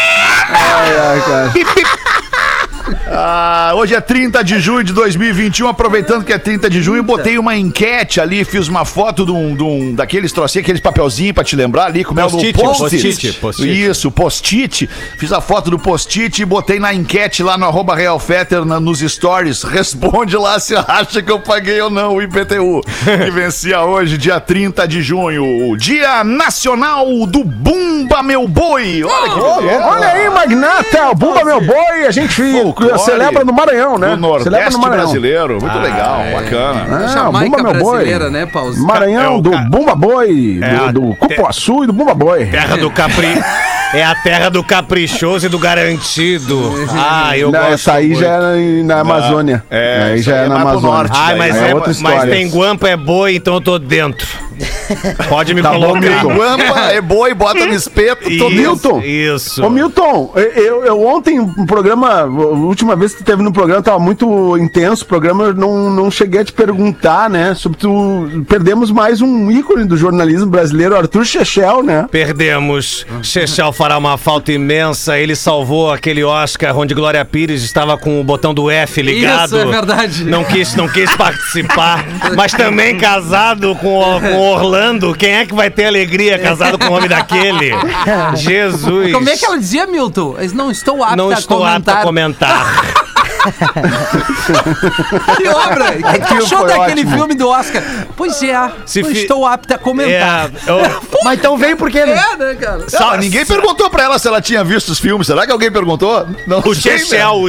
Ai, 0.50 0.96
ai, 0.98 1.20
cara. 1.22 1.52
Ah, 3.16 3.70
hoje 3.76 3.94
é 3.94 4.00
30 4.00 4.42
de 4.42 4.58
junho 4.58 4.82
de 4.82 4.92
2021, 4.92 5.68
aproveitando 5.68 6.24
que 6.24 6.32
é 6.32 6.38
30 6.38 6.68
de 6.68 6.82
junho, 6.82 7.00
botei 7.02 7.38
uma 7.38 7.56
enquete 7.56 8.20
ali, 8.20 8.44
fiz 8.44 8.66
uma 8.66 8.84
foto 8.84 9.24
de 9.24 9.30
um, 9.30 9.54
de 9.54 9.62
um- 9.62 9.94
daqueles 9.94 10.32
trocinhos, 10.32 10.64
aqueles 10.64 10.80
papelzinhos 10.80 11.32
pra 11.32 11.44
te 11.44 11.54
lembrar 11.54 11.84
ali, 11.86 12.02
como 12.02 12.18
é 12.18 12.24
o 12.24 12.30
Post-it, 12.30 12.58
post-it, 12.58 13.32
post-it. 13.40 13.84
Isso, 13.88 14.10
post-it. 14.10 14.90
Fiz 15.16 15.32
a 15.32 15.40
foto 15.40 15.70
do 15.70 15.78
post-it 15.78 16.42
e 16.42 16.44
botei 16.44 16.80
na 16.80 16.92
enquete 16.92 17.40
lá 17.44 17.56
no 17.56 17.66
arroba 17.66 17.94
Real 17.94 18.18
Fetter, 18.18 18.64
na- 18.64 18.80
nos 18.80 18.98
stories. 18.98 19.62
Responde 19.64 20.36
lá 20.36 20.58
se 20.58 20.74
acha 20.74 21.22
que 21.22 21.30
eu 21.30 21.38
paguei 21.38 21.80
ou 21.80 21.90
não 21.90 22.16
o 22.16 22.22
IPTU, 22.22 22.80
que 23.04 23.30
vencia 23.30 23.80
hoje, 23.82 24.18
dia 24.18 24.40
30 24.40 24.88
de 24.88 25.00
junho, 25.02 25.68
o 25.70 25.76
Dia 25.76 26.24
Nacional 26.24 27.06
do 27.26 27.44
Bumba 27.44 28.24
Meu 28.24 28.48
Boi. 28.48 29.04
Olha 29.04 29.30
que 29.30 29.62
beleza. 29.62 29.84
Olha 29.86 30.08
aí, 30.08 30.30
Magnata, 30.30 31.10
o 31.10 31.14
Bumba 31.14 31.44
Meu 31.44 31.60
Boi, 31.60 32.06
a 32.06 32.10
gente 32.10 32.34
Folclore 32.34 33.03
celebra 33.04 33.44
no 33.44 33.52
Maranhão, 33.52 33.98
né? 33.98 34.08
Celebra 34.08 34.70
Nordeste 34.70 34.80
brasileiro. 34.80 35.58
Muito 35.60 35.78
legal, 35.78 36.22
bacana. 36.32 36.86
Ah, 36.90 37.06
Jamaica 37.08 37.56
Bumba 37.56 37.72
Meu 37.74 37.82
Boi. 37.82 38.30
né, 38.30 38.46
Paulo? 38.46 38.76
Maranhão, 38.78 39.22
É 39.22 39.28
o 39.28 39.40
do 39.40 39.50
ca- 39.50 39.66
Bumba 39.70 39.94
Boi, 39.94 40.60
É 40.62 40.92
do, 40.92 41.00
do 41.00 41.16
Cupuaçu 41.16 41.84
e 41.84 41.86
do 41.86 41.92
Bumba 41.92 42.14
Boi. 42.14 42.46
Terra 42.46 42.76
do 42.76 42.90
Capri. 42.90 43.26
É 43.94 44.02
a 44.04 44.12
terra 44.12 44.48
do 44.48 44.64
caprichoso 44.64 45.46
e 45.46 45.48
do 45.48 45.56
garantido. 45.56 46.58
Ah, 46.90 47.38
eu 47.38 47.52
Não, 47.52 47.60
gosto. 47.60 47.74
essa 47.74 47.92
aí 47.92 48.08
muito. 48.08 48.20
já 48.22 48.28
é 48.56 48.82
na 48.82 48.98
Amazônia. 48.98 49.62
é, 49.70 50.02
aí 50.14 50.18
já 50.22 50.36
é 50.38 50.44
é 50.46 50.48
na 50.48 50.60
Amazônia. 50.62 50.88
norte, 50.90 51.12
Ai, 51.14 51.36
mas, 51.36 51.56
é, 51.56 51.72
outra 51.74 51.92
mas 52.00 52.24
tem 52.24 52.48
guampa 52.50 52.88
é 52.88 52.96
boi, 52.96 53.36
então 53.36 53.54
eu 53.54 53.60
tô 53.60 53.78
dentro. 53.78 54.26
Pode 55.28 55.54
me 55.54 55.62
Tá 55.62 55.72
bom, 55.72 55.80
colocar. 55.80 56.00
Milton. 56.00 56.34
Guampa 56.34 56.80
é 56.92 57.00
boi, 57.00 57.34
bota 57.34 57.66
no 57.66 57.72
espeto. 57.74 58.30
Isso, 58.30 58.50
Milton. 58.50 59.00
Isso. 59.02 59.64
Ô 59.64 59.70
Milton, 59.70 60.32
eu, 60.36 60.84
eu 60.84 61.06
ontem, 61.06 61.40
um 61.40 61.66
programa, 61.66 62.20
a 62.20 62.24
última 62.26 62.94
vez 62.94 63.12
que 63.12 63.18
tu 63.18 63.24
teve 63.24 63.42
no 63.42 63.52
programa, 63.52 63.82
tava 63.82 63.98
muito 63.98 64.56
intenso 64.58 65.04
o 65.04 65.06
programa, 65.06 65.44
eu 65.44 65.54
não, 65.54 65.90
não 65.90 66.10
cheguei 66.10 66.40
a 66.40 66.44
te 66.44 66.52
perguntar, 66.52 67.28
né, 67.30 67.54
sobre 67.54 67.78
tu, 67.78 68.44
perdemos 68.48 68.90
mais 68.90 69.20
um 69.22 69.50
ícone 69.50 69.84
do 69.84 69.96
jornalismo 69.96 70.46
brasileiro, 70.46 70.96
Arthur 70.96 71.24
Chechel, 71.24 71.82
né? 71.82 72.06
Perdemos. 72.10 73.06
Chechel 73.22 73.72
fará 73.72 73.96
uma 73.98 74.16
falta 74.18 74.52
imensa. 74.52 75.18
Ele 75.18 75.34
salvou 75.34 75.92
aquele 75.92 76.22
Oscar 76.22 76.76
onde 76.76 76.94
Glória 76.94 77.24
Pires 77.24 77.62
estava 77.62 77.96
com 77.96 78.20
o 78.20 78.24
botão 78.24 78.52
do 78.52 78.70
F 78.70 79.00
ligado. 79.02 79.46
Isso, 79.46 79.56
é 79.58 79.64
verdade. 79.64 80.24
Não 80.24 80.44
quis, 80.44 80.74
não 80.74 80.88
quis 80.88 81.14
participar. 81.16 82.04
mas 82.36 82.52
também 82.52 82.96
casado 82.98 83.74
com, 83.76 83.98
o- 83.98 84.20
com 84.20 84.43
Orlando, 84.44 85.14
quem 85.14 85.32
é 85.34 85.46
que 85.46 85.54
vai 85.54 85.70
ter 85.70 85.86
alegria 85.86 86.38
casado 86.38 86.78
com 86.78 86.86
um 86.86 86.92
homem 86.92 87.08
daquele? 87.08 87.72
Jesus. 88.36 89.12
Como 89.12 89.28
é 89.28 89.36
que 89.36 89.44
ela 89.44 89.58
dizia, 89.58 89.86
Milton? 89.86 90.36
Eu 90.38 90.54
Não 90.54 90.70
estou 90.70 91.02
apta 91.02 91.16
Não 91.16 91.30
a 91.30 91.34
estou 91.34 91.64
apto 91.64 91.90
comentar. 91.92 91.98
a 92.00 92.02
comentar. 92.02 93.04
Que 95.36 95.48
obra! 95.48 95.84
O 95.90 96.12
que, 96.12 96.20
que 96.20 96.26
tu 96.28 96.34
achou 96.34 96.66
daquele 96.66 97.00
ótimo. 97.02 97.16
filme 97.16 97.34
do 97.34 97.48
Oscar? 97.48 97.82
Pois 98.16 98.42
é, 98.42 98.70
Se 98.86 99.02
não 99.02 99.10
fi- 99.10 99.22
estou 99.22 99.46
apta 99.46 99.74
a 99.74 99.78
comentar. 99.78 100.50
É, 100.50 100.70
eu- 100.70 101.02
Mas 101.24 101.38
então 101.38 101.56
veio 101.56 101.76
por 101.76 101.90
quê, 101.90 102.04
né? 102.06 102.12
É, 102.32 102.36
né, 102.36 102.54
cara? 102.54 102.84
Não, 102.92 103.16
ninguém 103.16 103.44
perguntou 103.44 103.88
pra 103.90 104.04
ela 104.04 104.18
se 104.18 104.26
ela 104.28 104.40
tinha 104.40 104.62
visto 104.64 104.88
os 104.90 104.98
filmes. 104.98 105.26
Será 105.26 105.46
que 105.46 105.52
alguém 105.52 105.70
perguntou? 105.70 106.26
Não 106.46 106.58
o 106.60 106.74
sei, 106.74 106.98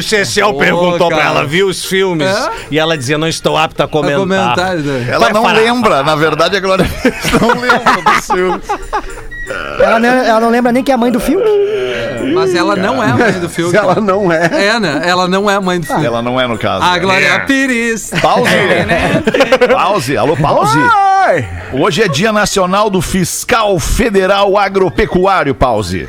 Chechel, 0.02 0.50
o 0.50 0.58
perguntou 0.58 1.08
pra 1.10 1.18
cara. 1.18 1.30
ela, 1.30 1.46
viu 1.46 1.68
os 1.68 1.86
filmes? 1.86 2.28
É? 2.28 2.50
E 2.72 2.80
ela 2.80 2.98
dizia, 2.98 3.18
não 3.18 3.28
estou 3.28 3.58
apta 3.58 3.84
a 3.84 3.88
Pra 3.88 4.00
comentar. 4.02 4.20
comentar, 4.20 4.76
né? 4.78 5.08
Ela 5.10 5.20
Vai 5.26 5.34
não 5.34 5.44
parar. 5.44 5.60
lembra, 5.60 6.04
na 6.04 6.16
verdade 6.16 6.56
a 6.58 6.60
Glória 6.60 6.86
não 7.42 7.50
lembra 7.60 8.02
dos 8.14 8.26
filmes. 8.26 8.62
Ela 9.80 10.00
não, 10.00 10.10
ela 10.10 10.40
não 10.40 10.50
lembra 10.50 10.72
nem 10.72 10.84
que 10.84 10.92
é 10.92 10.96
a 10.96 10.98
mãe 10.98 11.12
do 11.12 11.20
filme. 11.20 11.46
Mas 12.34 12.54
ela 12.56 12.76
não 12.76 13.02
é 13.04 13.08
a 13.12 13.16
mãe 13.16 13.32
do 13.34 13.50
filme. 13.50 13.76
Ela 13.76 13.96
não 14.02 14.32
é. 14.32 14.50
É, 14.52 14.80
né? 14.80 15.02
Ela 15.06 15.28
não 15.28 15.50
é 15.50 15.56
a 15.56 15.62
mãe 15.62 15.80
do 15.80 15.86
filme. 15.86 16.06
Ela 16.06 16.22
não 16.22 16.40
é 16.40 16.48
no 16.48 16.58
caso. 16.58 16.84
A 16.84 16.98
Glória 16.98 17.40
Pires. 17.42 18.12
Pause. 18.22 18.50
Pause. 19.72 20.18
Alô, 20.18 20.36
pause. 20.36 20.80
Hoje 21.74 22.04
é 22.04 22.08
Dia 22.08 22.32
Nacional 22.32 22.90
do 22.90 23.02
Fiscal 23.02 23.80
Federal 23.80 24.58
Agropecuário, 24.58 25.54
pause. 25.56 26.08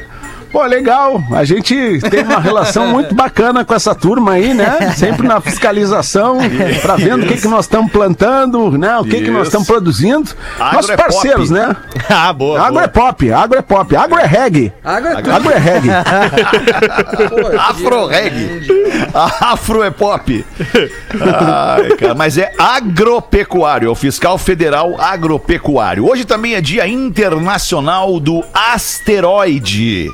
Pô, 0.56 0.64
legal. 0.64 1.22
A 1.32 1.44
gente 1.44 2.00
tem 2.08 2.24
uma 2.24 2.40
relação 2.40 2.86
muito 2.88 3.14
bacana 3.14 3.62
com 3.62 3.74
essa 3.74 3.94
turma 3.94 4.32
aí, 4.32 4.54
né? 4.54 4.94
Sempre 4.96 5.28
na 5.28 5.38
fiscalização, 5.38 6.38
pra 6.80 6.96
vendo 6.96 7.24
o 7.24 7.26
que, 7.26 7.36
que 7.36 7.46
nós 7.46 7.66
estamos 7.66 7.92
plantando, 7.92 8.70
né? 8.70 8.96
O 8.96 9.04
que, 9.04 9.20
que 9.20 9.30
nós 9.30 9.48
estamos 9.48 9.66
produzindo. 9.66 10.30
Agro 10.58 10.76
Nossos 10.76 10.90
é 10.90 10.96
parceiros, 10.96 11.48
pop. 11.50 11.60
né? 11.60 11.76
Ah, 12.08 12.32
boa. 12.32 12.58
Agro 12.60 12.72
boa. 12.72 12.84
é 12.84 12.88
pop, 12.88 13.32
agro 13.32 13.58
é 13.58 13.62
pop, 13.62 13.96
agro 13.96 14.18
é 14.18 14.24
reggae. 14.24 14.72
Agro 14.82 15.08
é. 15.08 15.34
Agro 15.34 15.50
é 15.50 15.58
reggae. 15.58 15.90
Afro 17.58 18.06
reggae. 18.06 18.72
Afro 19.40 19.82
é 19.82 19.90
pop. 19.90 20.46
Ai, 21.20 21.96
cara, 21.96 22.14
mas 22.14 22.38
é 22.38 22.52
agropecuário, 22.58 23.88
é 23.88 23.90
o 23.90 23.94
fiscal 23.94 24.38
federal 24.38 24.98
agropecuário. 24.98 26.08
Hoje 26.08 26.24
também 26.24 26.54
é 26.54 26.60
dia 26.62 26.88
internacional 26.88 28.18
do 28.18 28.42
asteroide. 28.54 30.10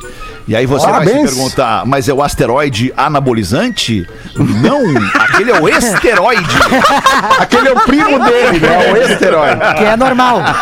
E 0.47 0.57
aí 0.57 0.67
você 0.67 0.87
vai 0.87 1.05
Parabéns. 1.05 1.31
se 1.31 1.37
perguntar, 1.37 1.87
mas 1.87 2.09
é 2.09 2.13
o 2.13 2.23
asteroide 2.23 2.93
anabolizante? 2.97 4.07
Não, 4.37 4.81
aquele 5.21 5.53
é 5.53 5.61
o 5.61 5.69
esteroide. 5.69 6.43
Aquele 7.39 7.69
é 7.69 7.73
o 7.73 7.81
primo 7.81 8.19
dele, 8.19 8.61
né? 8.61 8.93
O 8.93 8.97
esteroide. 9.13 9.61
Que 9.77 9.85
é 9.85 9.97
normal. 9.97 10.41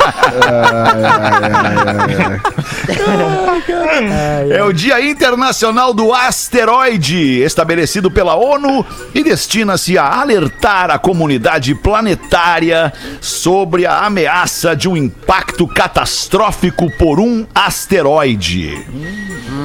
É 4.51 4.63
o 4.63 4.73
Dia 4.73 5.01
Internacional 5.05 5.93
do 5.93 6.13
Asteroide, 6.15 7.41
estabelecido 7.43 8.11
pela 8.11 8.35
ONU 8.35 8.85
e 9.15 9.23
destina-se 9.23 9.99
a 9.99 10.21
alertar 10.21 10.91
a 10.91 10.99
comunidade 10.99 11.75
planetária 11.75 12.93
sobre 13.21 13.87
a 13.87 13.99
ameaça 14.07 14.75
de 14.75 14.89
um 14.89 14.97
impacto 14.97 15.67
catastrófico 15.67 16.91
por 16.99 17.21
um 17.21 17.47
asteroide. 17.55 18.85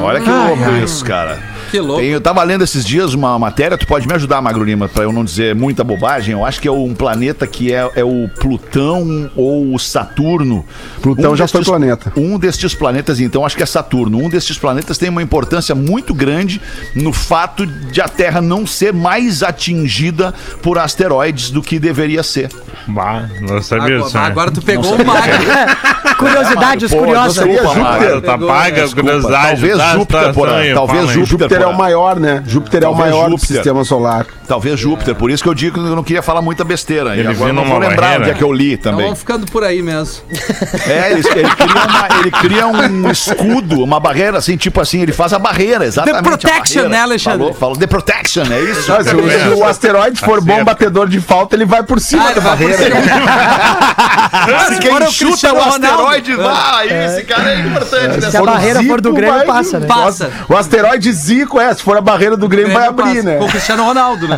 Olha 0.05 0.21
que 0.21 0.29
louco 0.29 0.71
isso, 0.83 1.03
cara. 1.03 1.39
Que 1.75 1.81
louco. 1.81 2.01
Tem- 2.01 2.09
eu 2.11 2.21
tava 2.21 2.41
lendo 2.43 2.63
esses 2.63 2.85
dias 2.85 3.13
uma 3.13 3.37
matéria, 3.37 3.77
tu 3.77 3.85
pode 3.85 4.07
me 4.07 4.13
ajudar, 4.13 4.41
Magro 4.41 4.63
Lima, 4.63 4.87
pra 4.87 5.03
eu 5.03 5.11
não 5.11 5.25
dizer 5.25 5.53
muita 5.53 5.83
bobagem. 5.83 6.31
Eu 6.31 6.45
acho 6.45 6.61
que 6.61 6.67
é 6.69 6.71
um 6.71 6.93
planeta 6.95 7.45
que 7.45 7.73
é, 7.73 7.89
é 7.95 8.03
o 8.03 8.29
Plutão 8.39 9.29
ou 9.35 9.73
o 9.75 9.79
Saturno. 9.79 10.65
Plutão 11.01 11.35
já 11.35 11.47
foi 11.49 11.63
planeta. 11.65 12.13
Um 12.15 12.39
destes 12.39 12.73
planetas, 12.73 13.19
então, 13.19 13.45
acho 13.45 13.57
que 13.57 13.63
é 13.63 13.65
Saturno. 13.65 14.19
Um 14.23 14.29
destes 14.29 14.57
planetas 14.57 14.97
tem 14.97 15.09
uma 15.09 15.21
importância 15.21 15.75
muito 15.75 16.13
grande 16.13 16.61
no 16.95 17.11
fato 17.11 17.65
de 17.65 17.99
a 17.99 18.07
Terra 18.07 18.39
não 18.39 18.65
ser 18.65 18.93
mais 18.93 19.43
atingida 19.43 20.33
por 20.61 20.77
asteroides 20.79 21.49
do 21.49 21.61
que 21.61 21.77
deveria 21.77 22.23
ser. 22.23 22.49
Bah, 22.87 23.27
não 23.41 23.61
sabia. 23.61 23.97
Agora, 23.97 24.13
né? 24.13 24.19
agora 24.27 24.51
tu 24.51 24.61
pegou 24.61 24.95
o 24.95 25.05
magro. 25.05 25.35
Curiosidade, 26.17 26.85
os 26.85 26.91
Pô, 26.91 26.99
curiosos. 26.99 27.35
seria 27.35 27.61
desculpa, 27.61 27.79
Júpiter. 27.93 28.21
Tá 28.21 28.37
paga 28.37 28.81
a 28.81 28.85
Desculpa, 28.85 29.01
curiosidade. 29.01 29.47
talvez 29.47 29.77
da 29.77 29.91
Júpiter, 29.93 30.19
situação 30.19 30.33
Porã, 30.33 30.55
aí, 30.57 30.73
talvez. 30.73 31.01
Júpiter. 31.09 31.25
Júpiter 31.25 31.61
é 31.65 31.67
o 31.73 31.77
maior, 31.77 32.19
né? 32.19 32.43
Júpiter 32.45 32.83
é 32.83 32.87
o 32.87 32.91
Talvez 32.91 33.09
maior 33.11 33.25
do 33.25 33.31
Júpiter. 33.31 33.55
sistema 33.57 33.83
solar. 33.83 34.25
Talvez 34.47 34.79
Júpiter, 34.79 35.15
por 35.15 35.31
isso 35.31 35.41
que 35.43 35.49
eu 35.49 35.53
digo 35.53 35.73
que 35.73 35.79
eu 35.79 35.95
não 35.95 36.03
queria 36.03 36.21
falar 36.21 36.41
muita 36.41 36.63
besteira. 36.63 37.15
E 37.15 37.19
Ele 37.19 37.27
agora 37.29 37.51
viu 37.51 37.53
não 37.53 37.65
vou 37.69 37.79
lembrar 37.79 37.95
barreira. 38.01 38.21
onde 38.21 38.29
é 38.31 38.33
que 38.35 38.43
eu 38.43 38.53
li 38.53 38.73
Então 38.73 38.91
também. 38.91 39.05
vamos 39.05 39.19
ficando 39.19 39.45
por 39.47 39.63
aí 39.63 39.81
mesmo. 39.81 40.23
É, 40.87 41.11
ele, 41.11 41.23
ele 41.35 41.49
cria 41.49 41.85
uma- 41.85 42.19
ele 42.19 42.31
cria 42.31 42.67
um 42.67 43.09
escudo, 43.11 43.83
uma 43.83 43.99
barreira, 43.99 44.37
assim, 44.37 44.55
tipo 44.55 44.79
assim, 44.79 45.01
ele 45.01 45.11
faz 45.11 45.33
a 45.33 45.39
barreira, 45.39 45.83
exatamente. 45.85 46.23
The 46.23 46.29
protection, 46.29 46.87
né, 46.89 46.99
Alexandre? 47.01 47.39
Falou, 47.39 47.53
falou, 47.53 47.75
The 47.77 47.87
Protection, 47.87 48.43
é 48.51 48.61
isso? 48.61 48.91
Ah, 48.93 49.03
se, 49.03 49.15
o, 49.15 49.29
se 49.29 49.47
o 49.59 49.63
asteroide 49.65 50.19
for 50.21 50.41
bom 50.41 50.63
batedor 50.63 51.07
de 51.07 51.19
falta, 51.19 51.55
ele 51.55 51.65
vai 51.65 51.81
por 51.83 51.99
cima 51.99 52.29
Ah, 52.29 52.33
da 52.33 52.41
barreira. 52.41 52.77
Se 52.77 52.85
Se 54.75 54.79
quem 54.79 54.93
o 54.93 55.11
chuta 55.11 55.53
o 55.53 55.59
asteroide, 55.61 56.35
vai, 56.35 57.05
esse 57.05 57.23
cara 57.23 57.51
é 57.53 57.59
importante. 57.61 58.25
Se 58.25 58.31
Né? 58.33 58.39
a 58.39 58.43
barreira 58.43 58.83
for 58.83 59.01
do 59.01 59.13
Grêmio, 59.13 59.45
passa, 59.45 59.79
né? 59.79 59.87
Passa. 59.87 60.31
O 60.49 60.55
asteroide 60.55 61.11
Zico, 61.45 61.59
é, 61.59 61.73
se 61.73 61.83
for 61.83 61.95
a 61.97 62.01
barreira 62.01 62.35
do 62.35 62.47
Grêmio, 62.49 62.73
vai 62.73 62.87
abrir, 62.87 63.23
né? 63.23 63.37
Com 63.37 63.45
o 63.45 63.49
Cristiano 63.49 63.83
Ronaldo, 63.83 64.27
né? 64.27 64.37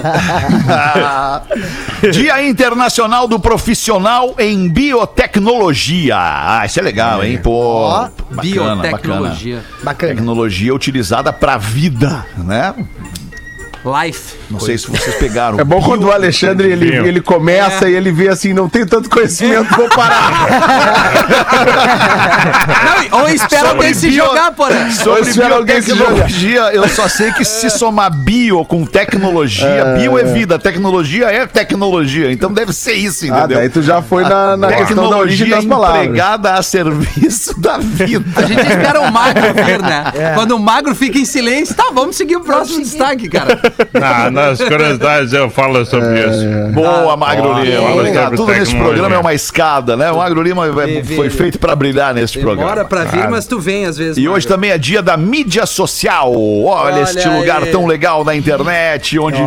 Dia 2.12 2.46
Internacional 2.46 3.28
do 3.28 3.40
Profissional 3.40 4.36
em 4.38 4.70
Biotecnologia. 4.70 6.18
Ah, 6.18 6.66
isso 6.66 6.80
é 6.80 6.84
legal, 6.84 7.24
hein? 7.24 7.40
Pô, 7.42 7.90
bacana, 7.90 8.12
bacana. 8.30 8.82
Biotecnologia. 8.82 9.64
Bacana. 9.84 10.14
Tecnologia 10.14 10.76
utilizada 10.76 11.32
pra 11.32 11.58
vida, 11.58 12.26
né? 12.38 12.76
Life. 14.04 14.36
Não 14.50 14.60
sei 14.60 14.78
se 14.78 14.88
vocês 14.90 15.16
pegaram. 15.16 15.60
É 15.60 15.64
bom 15.64 15.82
quando 15.82 16.06
o 16.06 16.12
Alexandre 16.12 16.70
ele, 16.72 16.96
ele 16.96 17.22
começa 17.22 17.90
e 17.90 17.94
ele 17.96 18.12
vê 18.12 18.30
assim, 18.30 18.54
não 18.54 18.68
tem 18.70 18.86
tanto 18.86 19.10
conhecimento, 19.10 19.74
vou 19.76 19.90
parar. 19.90 20.48
Não, 23.12 23.20
ou 23.22 23.30
espera 23.30 23.70
alguém 23.70 23.94
se 23.94 24.12
jogar. 24.12 24.54
Sobre 24.94 25.20
Ou 25.20 25.26
se 25.26 25.42
alguém 25.42 25.82
se 25.82 25.94
biotecnologia, 25.94 26.62
eu 26.74 26.88
só 26.90 27.08
sei 27.08 27.32
que 27.32 27.44
se 27.46 27.70
somar 27.70 28.12
bio 28.14 28.64
com 28.66 28.86
tecnologia, 28.86 29.96
bio 29.98 30.18
é 30.18 30.24
vida, 30.24 30.58
tecnologia 30.60 31.28
é 31.28 31.46
tecnologia. 31.46 32.32
Então 32.32 32.52
deve 32.52 32.74
ser 32.74 32.94
isso, 32.94 33.26
Ah, 33.26 33.40
entendeu? 33.40 33.58
daí 33.58 33.70
tu 33.70 33.82
já 33.82 34.02
foi 34.02 34.24
na, 34.24 34.58
na 34.58 34.72
questão 34.74 35.10
da 35.10 35.18
origem 35.18 35.48
Tecnologia 35.48 35.56
das 35.56 35.66
palavras. 35.66 36.04
empregada 36.06 36.54
a 36.54 36.62
serviço 36.62 37.60
da 37.60 37.78
vida. 37.78 38.26
A 38.36 38.42
gente 38.46 38.60
espera 38.62 39.02
o 39.02 39.12
magro 39.12 39.54
vir, 39.54 39.82
né? 39.82 40.04
Quando 40.36 40.52
o 40.56 40.60
magro 40.60 40.96
fica 40.96 41.18
em 41.18 41.26
silêncio, 41.26 41.76
tá, 41.76 41.86
vamos 41.94 42.16
seguir 42.16 42.38
o 42.38 42.42
próximo 42.42 42.82
destaque, 42.82 43.30
cara. 43.30 43.60
Na- 43.94 44.30
nas 44.32 44.58
curiosidades 44.62 45.34
eu 45.34 45.50
falo 45.50 45.86
sobre 45.86 46.20
É. 46.20 46.28
isso. 46.30 46.74
Boa, 46.74 47.16
Magro 47.18 47.50
Ó, 47.50 47.60
Lima. 47.60 47.88
sobre 48.24 48.38
Tudo 48.38 48.52
nesse 48.52 48.76
programa 48.76 49.16
é 49.16 49.20
uma 49.20 49.34
escada, 49.34 49.96
né? 49.96 50.12
O 50.12 50.18
Magro 50.18 50.42
Lima 50.42 50.66
é- 50.68 51.04
foi 51.04 51.30
feito 51.30 51.60
pra 51.60 51.76
brilhar 51.76 52.14
nesse 52.14 52.40
programa. 52.40 52.70
Demora 52.70 52.86
pra 52.86 53.04
vir, 53.06 53.30
mas 53.30 53.46
tu 53.46 53.60
vem 53.60 53.86
às 53.86 53.98
vezes. 53.98 54.18
E 54.18 54.28
hoje 54.28 54.46
magro. 54.46 54.56
também 54.56 54.72
é 54.72 54.78
dia 54.78 55.02
da 55.02 55.16
mídia 55.18 55.66
social. 55.66 56.32
Olha, 56.34 56.96
Olha 56.96 57.02
este 57.04 57.28
lugar 57.28 57.64
aí. 57.64 57.72
tão 57.72 57.86
legal 57.86 58.24
da 58.24 58.36
internet, 58.36 59.18
onde 59.20 59.38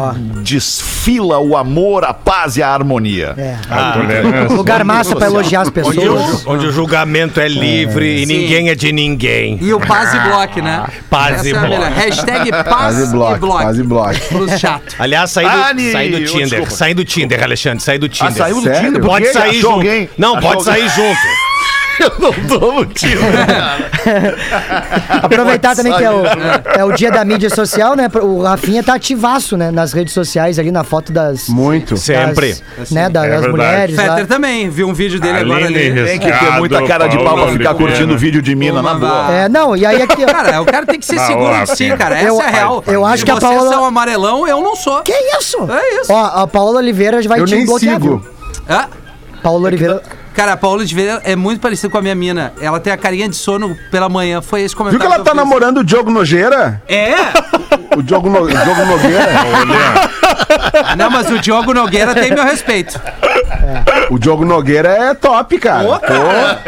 desfila 0.43 1.39
o 1.39 1.57
amor, 1.57 2.05
a 2.05 2.13
paz 2.13 2.57
e 2.57 2.63
a 2.63 2.69
harmonia. 2.69 3.35
É. 3.37 3.57
A 3.71 3.93
tolerância. 3.93 4.57
Lugar 4.57 4.85
massa 4.85 5.17
pra 5.17 5.27
elogiar 5.27 5.63
as 5.63 5.69
Onde, 5.69 5.75
pessoas. 5.75 6.45
o, 6.45 6.51
onde 6.53 6.67
o 6.67 6.73
julgamento 6.73 7.41
é 7.41 7.49
livre 7.49 8.23
e 8.23 8.27
Sim. 8.27 8.33
ninguém 8.39 8.69
é 8.69 8.75
de 8.75 8.93
ninguém. 8.93 9.59
E 9.61 9.73
o 9.73 9.81
paz 9.81 10.13
e 10.15 10.19
bloco, 10.21 10.61
né? 10.61 10.85
Paz 11.09 11.37
Essa 11.41 11.49
e 11.49 11.53
é 11.53 11.59
bloco. 11.59 11.83
Hashtag 11.95 12.51
paz, 12.51 12.65
Paz 12.69 12.99
e 12.99 13.07
bloco, 13.13 13.37
e 13.37 13.39
bloco. 13.39 13.63
paz 13.63 13.79
e 13.79 13.83
bloco. 13.83 14.20
Pros 14.29 14.61
chatos. 14.61 14.95
Aliás, 15.01 15.31
saí 15.31 15.47
do, 15.49 15.63
Ani, 15.65 15.93
saí 15.93 16.11
do 16.11 16.25
Tinder. 16.25 16.71
Saí 16.71 16.95
do 16.95 17.05
Tinder, 17.05 17.43
Alexandre. 17.43 17.81
Saí 17.81 17.99
do 17.99 18.09
Tinder. 18.09 18.33
Ah, 18.33 18.37
saiu 18.37 18.57
do 18.57 18.63
Sério? 18.63 18.81
Tinder? 18.83 19.03
Pode 19.03 19.33
sair 19.33 19.61
junto. 19.61 19.75
alguém? 19.75 20.11
Não, 20.19 20.37
Achou 20.37 20.55
pode 20.55 20.69
alguém? 20.69 20.89
sair 20.89 20.97
junto. 20.97 21.50
Eu 22.01 22.13
não 22.49 22.75
no 22.77 22.87
Tinder, 22.87 23.47
cara. 23.47 23.91
Aproveitar 25.23 25.77
também 25.77 25.93
que 25.93 26.03
é 26.05 26.11
o, 26.11 26.23
é 26.79 26.85
o 26.85 26.93
dia 26.93 27.11
da 27.11 27.25
mídia 27.25 27.51
social, 27.51 27.95
né? 27.95 28.09
O 28.23 28.43
Rafinha 28.43 28.83
tá 28.83 28.95
ativaço, 28.95 29.57
né? 29.57 29.71
Nas 29.71 29.93
redes 29.93 30.15
sociais 30.15 30.59
ali 30.59 30.71
na 30.71 30.85
foto 30.85 31.13
das. 31.13 31.49
Muito. 31.49 31.97
Sempre. 31.97 32.57
das, 32.79 32.91
né, 32.91 33.09
das, 33.09 33.25
É 33.25 33.29
das 33.31 33.41
verdade. 33.43 33.51
mulheres. 33.51 33.97
lá. 33.97 34.03
Fetter 34.05 34.27
também, 34.27 34.71
viu 34.71 34.89
um 34.89 34.95
vídeo 34.95 35.21
dele 35.21 35.39
agora 35.39 35.67
Aline 35.67 36.01
ali. 36.01 36.05
Tem 36.11 36.19
que 36.19 36.33
ter 36.33 36.51
muita 36.53 36.83
cara 36.87 37.07
de 37.07 37.19
pau 37.19 37.35
pra 37.37 37.49
ficar 37.53 37.75
curtindo 37.75 38.17
vídeo 38.17 38.41
de 38.41 38.55
mina 38.55 38.81
na 38.83 38.95
boa. 38.95 39.33
É, 39.33 39.49
não, 39.49 39.77
e 39.77 39.85
aí 39.85 40.01
aqui. 40.03 40.25
Cara, 40.31 40.61
o 40.63 40.65
cara 40.67 40.87
tem 40.87 40.99
que 41.01 41.05
ser 41.07 41.19
Ah, 41.19 41.27
seguro 41.27 41.49
de 41.51 41.55
si, 41.67 41.89
Rafinha. 41.89 41.97
cara. 41.97 42.17
Essa 42.17 42.29
Eu- 42.29 42.41
é 42.41 42.45
a 42.45 42.51
real. 42.51 42.85
eu 42.87 43.05
acho 43.05 43.25
que 43.25 43.31
a 43.31 43.35
vocês 43.35 43.53
Paola- 43.53 43.71
são 43.73 43.85
amarelão, 43.85 44.47
eu 44.47 44.61
não 44.63 44.77
sou. 44.77 45.03
Que 45.03 45.13
isso? 45.39 45.59
É 45.71 46.01
isso. 46.01 46.13
Ó, 46.13 46.25
a 46.43 46.47
Paola 46.47 46.79
Oliveira 46.79 47.21
vai 47.29 47.41
Eu 47.41 47.45
te 47.47 47.55
nem 47.57 47.67
bloquear, 47.67 47.95
sigo. 48.01 48.19
viu? 48.19 48.31
Ah, 48.69 48.87
Paola 49.43 49.67
Oliveira. 49.67 50.03
Cara, 50.35 50.53
a 50.53 50.57
Paula 50.57 50.85
de 50.85 50.95
Vera 50.95 51.21
é 51.25 51.35
muito 51.37 51.61
parecida 51.61 51.89
com 51.91 51.99
a 51.99 52.03
minha 52.03 52.15
mina. 52.15 52.53
Ela 52.61 52.81
tem 52.81 52.93
a 52.93 52.97
carinha 52.97 53.29
de 53.29 53.37
sono 53.37 53.77
pela 53.91 54.09
manhã. 54.09 54.41
Foi 54.41 54.61
esse 54.63 54.75
Viu 54.75 54.85
comentário. 54.85 55.09
que 55.09 55.15
ela 55.15 55.25
tá 55.25 55.35
namorando 55.35 55.79
o 55.79 55.85
Diogo 55.85 56.11
Nogueira? 56.11 56.83
É? 56.89 57.15
O 57.97 58.03
Diogo, 58.03 58.29
no, 58.31 58.43
o 58.43 58.49
Diogo 58.49 58.85
Nogueira? 58.87 59.27
Não, 60.97 61.11
mas 61.11 61.31
o 61.31 61.39
Diogo 61.39 61.73
Nogueira 61.75 62.15
tem 62.15 62.33
meu 62.33 62.45
respeito. 62.45 63.01
O 64.11 64.19
Diogo 64.19 64.45
Nogueira 64.45 64.89
é 64.89 65.15
top, 65.15 65.59
cara. 65.59 65.85
Pô, 65.85 65.99
cara. 65.99 66.61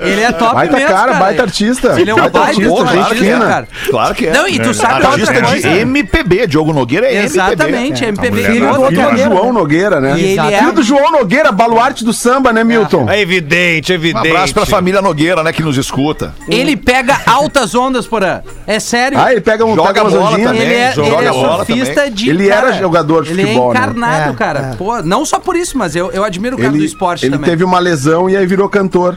Ele 0.00 0.20
é 0.22 0.32
top 0.32 0.54
Baita 0.54 0.76
mesmo, 0.76 0.88
cara, 0.88 1.14
baita 1.14 1.42
artista. 1.42 2.00
Ele 2.00 2.10
é 2.10 2.14
um 2.14 2.18
baita 2.18 2.40
artista, 2.40 2.62
artista, 2.72 2.86
gente 2.86 2.94
claro 3.02 3.14
que 3.14 3.24
é, 3.28 3.32
fina. 3.34 3.46
cara. 3.46 3.68
Claro 3.90 4.14
que 4.14 4.26
é. 4.26 4.32
Não, 4.32 4.48
e 4.48 4.58
tu 4.60 4.74
sabe 4.74 4.94
outra 4.94 5.08
Artista 5.10 5.42
coisa. 5.42 5.68
de 5.68 5.78
MPB, 5.78 6.46
Diogo 6.46 6.72
Nogueira 6.72 7.06
é 7.06 7.24
Exatamente, 7.24 8.04
MPB. 8.04 8.40
MPB. 8.40 8.60
não- 8.60 8.72
do 8.74 8.80
outro 8.82 8.96
Filho 8.96 9.10
do 9.10 9.16
João 9.34 9.52
Nogueira, 9.52 10.00
né? 10.00 10.14
E 10.18 10.24
ele 10.38 10.54
é- 10.54 10.58
Filho 10.58 10.72
do 10.72 10.82
João 10.82 11.10
Nogueira, 11.10 11.50
baluarte 11.50 12.04
do 12.04 12.12
samba, 12.12 12.52
né, 12.52 12.62
Milton? 12.62 13.03
É 13.08 13.20
evidente, 13.20 13.92
Um 13.92 13.94
evidente. 13.96 14.28
abraço 14.28 14.54
pra 14.54 14.66
família 14.66 15.00
Nogueira, 15.02 15.42
né, 15.42 15.52
que 15.52 15.62
nos 15.62 15.76
escuta. 15.76 16.34
Ele 16.48 16.76
pega 16.76 17.20
altas 17.26 17.74
ondas, 17.74 18.06
porã. 18.06 18.40
É 18.66 18.78
sério. 18.80 19.18
Ah, 19.18 19.32
ele 19.32 19.40
pega 19.40 19.64
um 19.64 19.74
Joga 19.74 20.04
bola 20.04 20.38
também. 20.38 20.62
ele 20.62 20.74
é, 20.74 20.92
joga 20.92 21.08
ele 21.18 21.28
é 21.28 21.32
surfista 21.32 22.10
de. 22.10 22.30
Ele 22.30 22.48
era 22.48 22.72
jogador 22.72 23.24
de 23.24 23.30
ele 23.30 23.42
futebol, 23.42 23.70
é 23.70 23.74
né? 23.74 23.80
encarnado, 23.80 24.30
É, 24.32 24.34
cara. 24.36 24.70
é. 24.72 24.76
Pô, 24.76 25.02
não 25.02 25.24
só 25.24 25.38
por 25.38 25.56
isso, 25.56 25.76
mas 25.78 25.94
eu, 25.96 26.10
eu 26.12 26.24
admiro 26.24 26.56
o 26.56 26.58
cara 26.58 26.70
do 26.70 26.76
Ele, 26.78 26.84
esporte 26.86 27.24
ele 27.26 27.34
também. 27.36 27.50
teve 27.50 27.64
uma 27.64 27.78
lesão 27.78 28.28
e 28.28 28.36
aí 28.36 28.46
virou 28.46 28.68
cantor. 28.68 29.16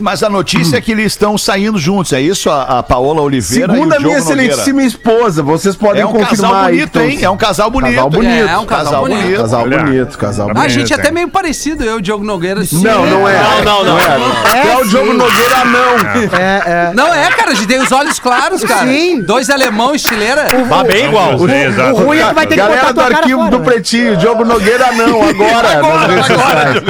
Mas 0.00 0.22
a 0.22 0.28
notícia 0.28 0.76
é 0.76 0.80
que 0.80 0.92
eles 0.92 1.06
estão 1.06 1.36
saindo 1.38 1.78
juntos, 1.78 2.12
é 2.12 2.20
isso? 2.20 2.50
A, 2.50 2.78
a 2.78 2.82
Paola 2.82 3.20
Oliveira 3.22 3.72
Segundo 3.72 3.92
e 3.92 3.96
a 3.96 3.98
o 3.98 4.02
minha 4.02 4.14
Diogo 4.20 4.30
Nogueira. 4.30 4.44
excelentíssima 4.54 4.82
esposa, 4.82 5.42
vocês 5.42 5.76
podem 5.76 6.02
É 6.02 6.06
um 6.06 6.12
confirmar 6.12 6.50
casal 6.50 6.54
aí. 6.64 6.74
bonito, 6.76 6.92
que 6.92 7.04
hein? 7.04 7.18
É 7.22 7.30
um 7.30 7.36
casal 7.36 7.70
bonito. 7.70 7.94
Casal 7.94 8.10
bonito. 8.10 8.48
É, 8.48 8.58
um 8.58 8.66
casal 8.66 9.00
bonito. 9.02 9.36
Casal 9.40 9.62
Olha, 9.62 9.78
bonito, 9.78 10.18
casal 10.18 10.46
tá 10.48 10.54
bonito. 10.54 10.64
a 10.64 10.68
gente 10.68 10.88
Bonito, 10.88 11.00
até 11.00 11.10
meio 11.10 11.28
parecido, 11.28 11.84
eu, 11.84 11.96
o 11.96 12.00
Diogo 12.02 12.24
Nogueira. 12.24 12.64
sim. 12.64 12.82
Não, 12.82 13.04
não 13.06 13.28
é. 13.28 13.38
Não, 13.64 13.84
não, 13.84 13.84
não. 13.84 13.98
é. 13.98 14.68
É, 14.72 14.76
o 14.76 14.84
Diogo 14.86 15.12
Nogueira 15.12 15.64
não. 15.64 16.38
É, 16.38 16.62
é. 16.66 16.92
Não 16.94 17.12
é, 17.14 17.28
cara, 17.30 17.50
a 17.50 17.54
gente 17.54 17.66
tem 17.66 17.80
os 17.80 17.90
olhos 17.92 18.18
claros, 18.18 18.62
cara. 18.64 18.86
Sim. 18.86 19.20
Dois 19.22 19.50
alemão 19.50 19.94
estileira. 19.94 20.46
Tá 20.68 20.84
bem 20.84 21.06
igual. 21.06 21.32
Não 21.32 21.46
sei, 21.48 21.64
exato. 21.66 21.92
O 21.94 22.04
ruim 22.04 22.18
é 22.18 22.26
que 22.28 22.34
vai 22.34 22.46
ter 22.46 22.54
que 22.54 22.60
botar 22.60 22.68
Galera 22.74 22.88
a 22.88 22.92
do 22.92 22.94
tua 22.94 23.04
cara 23.04 23.16
arquivo 23.18 23.38
fora, 23.38 23.50
do 23.50 23.58
né? 23.58 23.64
Pretinho, 23.64 24.16
Diogo 24.16 24.44
Nogueira 24.44 24.92
não, 24.92 25.22
agora, 25.28 25.82
nas 25.82 26.06
redes 26.06 26.26
sociais. 26.26 26.82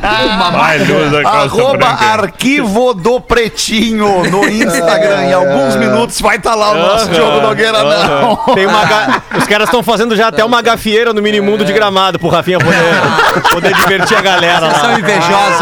Vai, 0.00 0.28
Arroba 1.24 1.76
branca. 1.78 2.04
arquivo 2.04 2.94
do 2.94 3.20
Pretinho 3.20 4.30
no 4.30 4.44
Instagram. 4.48 5.24
Em 5.24 5.32
alguns 5.32 5.76
minutos 5.76 6.20
vai 6.20 6.36
estar 6.36 6.54
lá 6.54 6.72
o 6.72 6.74
nosso 6.76 7.08
Diogo 7.08 7.40
Nogueira, 7.40 7.82
não. 7.82 8.36
Tem 8.54 8.66
uma 8.66 8.84
ga- 8.84 9.22
Os 9.38 9.44
caras 9.46 9.68
estão 9.68 9.82
fazendo 9.82 10.14
já 10.16 10.28
até 10.28 10.44
uma 10.44 10.60
gafieira 10.62 11.12
no 11.12 11.22
minimundo 11.22 11.64
de 11.64 11.72
gramado 11.72 12.18
pro 12.18 12.28
Rafinha 12.28 12.58
poder, 12.58 12.78
poder 13.50 13.74
divertir 13.74 14.16
a 14.16 14.20
galera 14.22 14.60
Vocês 14.68 14.80
são 14.80 14.90
lá. 14.92 14.98
invejosos. 14.98 15.60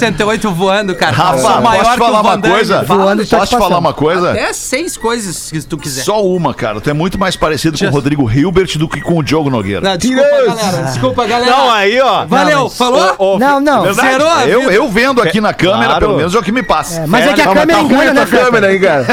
1,68m 0.00 0.52
voando, 0.54 0.94
cara. 0.94 1.12
Rafa, 1.16 1.38
posso 1.40 1.62
maior 1.62 1.84
te 1.84 1.90
que 1.90 1.94
o 1.94 2.04
falar 2.04 2.20
uma 2.20 2.38
coisa? 2.38 2.82
Voando, 2.82 3.16
deixa- 3.16 3.30
tá 3.36 3.40
Posso 3.40 3.56
te 3.56 3.58
falar 3.58 3.78
uma 3.78 3.92
coisa? 3.92 4.30
Até 4.30 4.52
seis 4.52 4.96
coisas 4.96 5.36
se 5.36 5.62
tu 5.66 5.76
quiser. 5.78 6.02
Só 6.02 6.22
uma, 6.24 6.54
cara. 6.54 6.80
Tu 6.80 6.90
é 6.90 6.92
muito 6.92 7.18
mais 7.18 7.36
parecido 7.36 7.78
com 7.78 7.84
o 7.86 7.90
Rodrigo 7.90 8.30
Hilbert 8.30 8.76
do 8.78 8.88
que 8.88 9.00
com 9.00 9.18
o 9.18 9.22
Diogo 9.22 9.50
Nogueira. 9.50 9.80
Não, 9.80 9.96
desculpa, 9.96 10.30
galera. 10.46 10.82
Desculpa, 10.84 11.26
galera. 11.26 11.50
Não, 11.50 11.70
aí, 11.70 12.00
ó. 12.00 12.24
Valeu, 12.26 12.56
Não, 12.58 12.64
mas- 12.64 12.78
falou? 12.78 13.38
Não, 13.38 13.60
não. 13.60 13.82
Verdade? 13.82 14.08
Zerou 14.12 14.28
a 14.30 14.46
eu, 14.46 14.60
vida. 14.60 14.72
eu 14.72 14.88
vendo 14.88 15.22
aqui 15.22 15.40
na 15.40 15.52
câmera, 15.54 15.86
Claro. 15.86 16.00
pelo 16.06 16.16
menos 16.16 16.34
é 16.34 16.38
o 16.38 16.42
que 16.42 16.52
me 16.52 16.62
passa. 16.62 17.04
Mas 17.06 17.26
é 17.26 17.32
que 17.32 17.40
a 17.40 17.44
Não, 17.46 17.54
mas 17.54 17.60
câmera 17.62 17.78
tá 17.78 17.84
ruim 17.84 17.94
engana, 17.94 18.10
a 18.10 18.14
né, 18.14 18.20
tua 18.20 18.26
Fetter? 18.26 18.44
câmera 18.46 18.66
aí, 18.68 18.80
cara. 18.80 19.06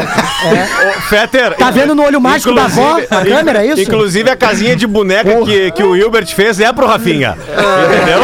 Ô, 0.98 1.02
Fetter. 1.02 1.56
Tá 1.56 1.72
vendo 1.72 1.96
no 1.96 2.04
olho 2.04 2.20
mágico 2.22 2.54
da 2.54 2.66
avó 2.66 3.00
a 3.10 3.26
câmera, 3.26 3.64
é 3.66 3.68
isso? 3.68 3.82
Inclusive 3.82 4.30
a 4.30 4.36
casinha 4.36 4.76
de 4.76 4.86
boneca 4.88 5.30
que, 5.46 5.72
que 5.72 5.84
o 5.84 5.96
Hilbert 5.96 6.28
fez 6.28 6.60
é 6.60 6.72
pro 6.74 6.86
Rafinha. 6.88 7.38
Entendeu? 7.48 8.20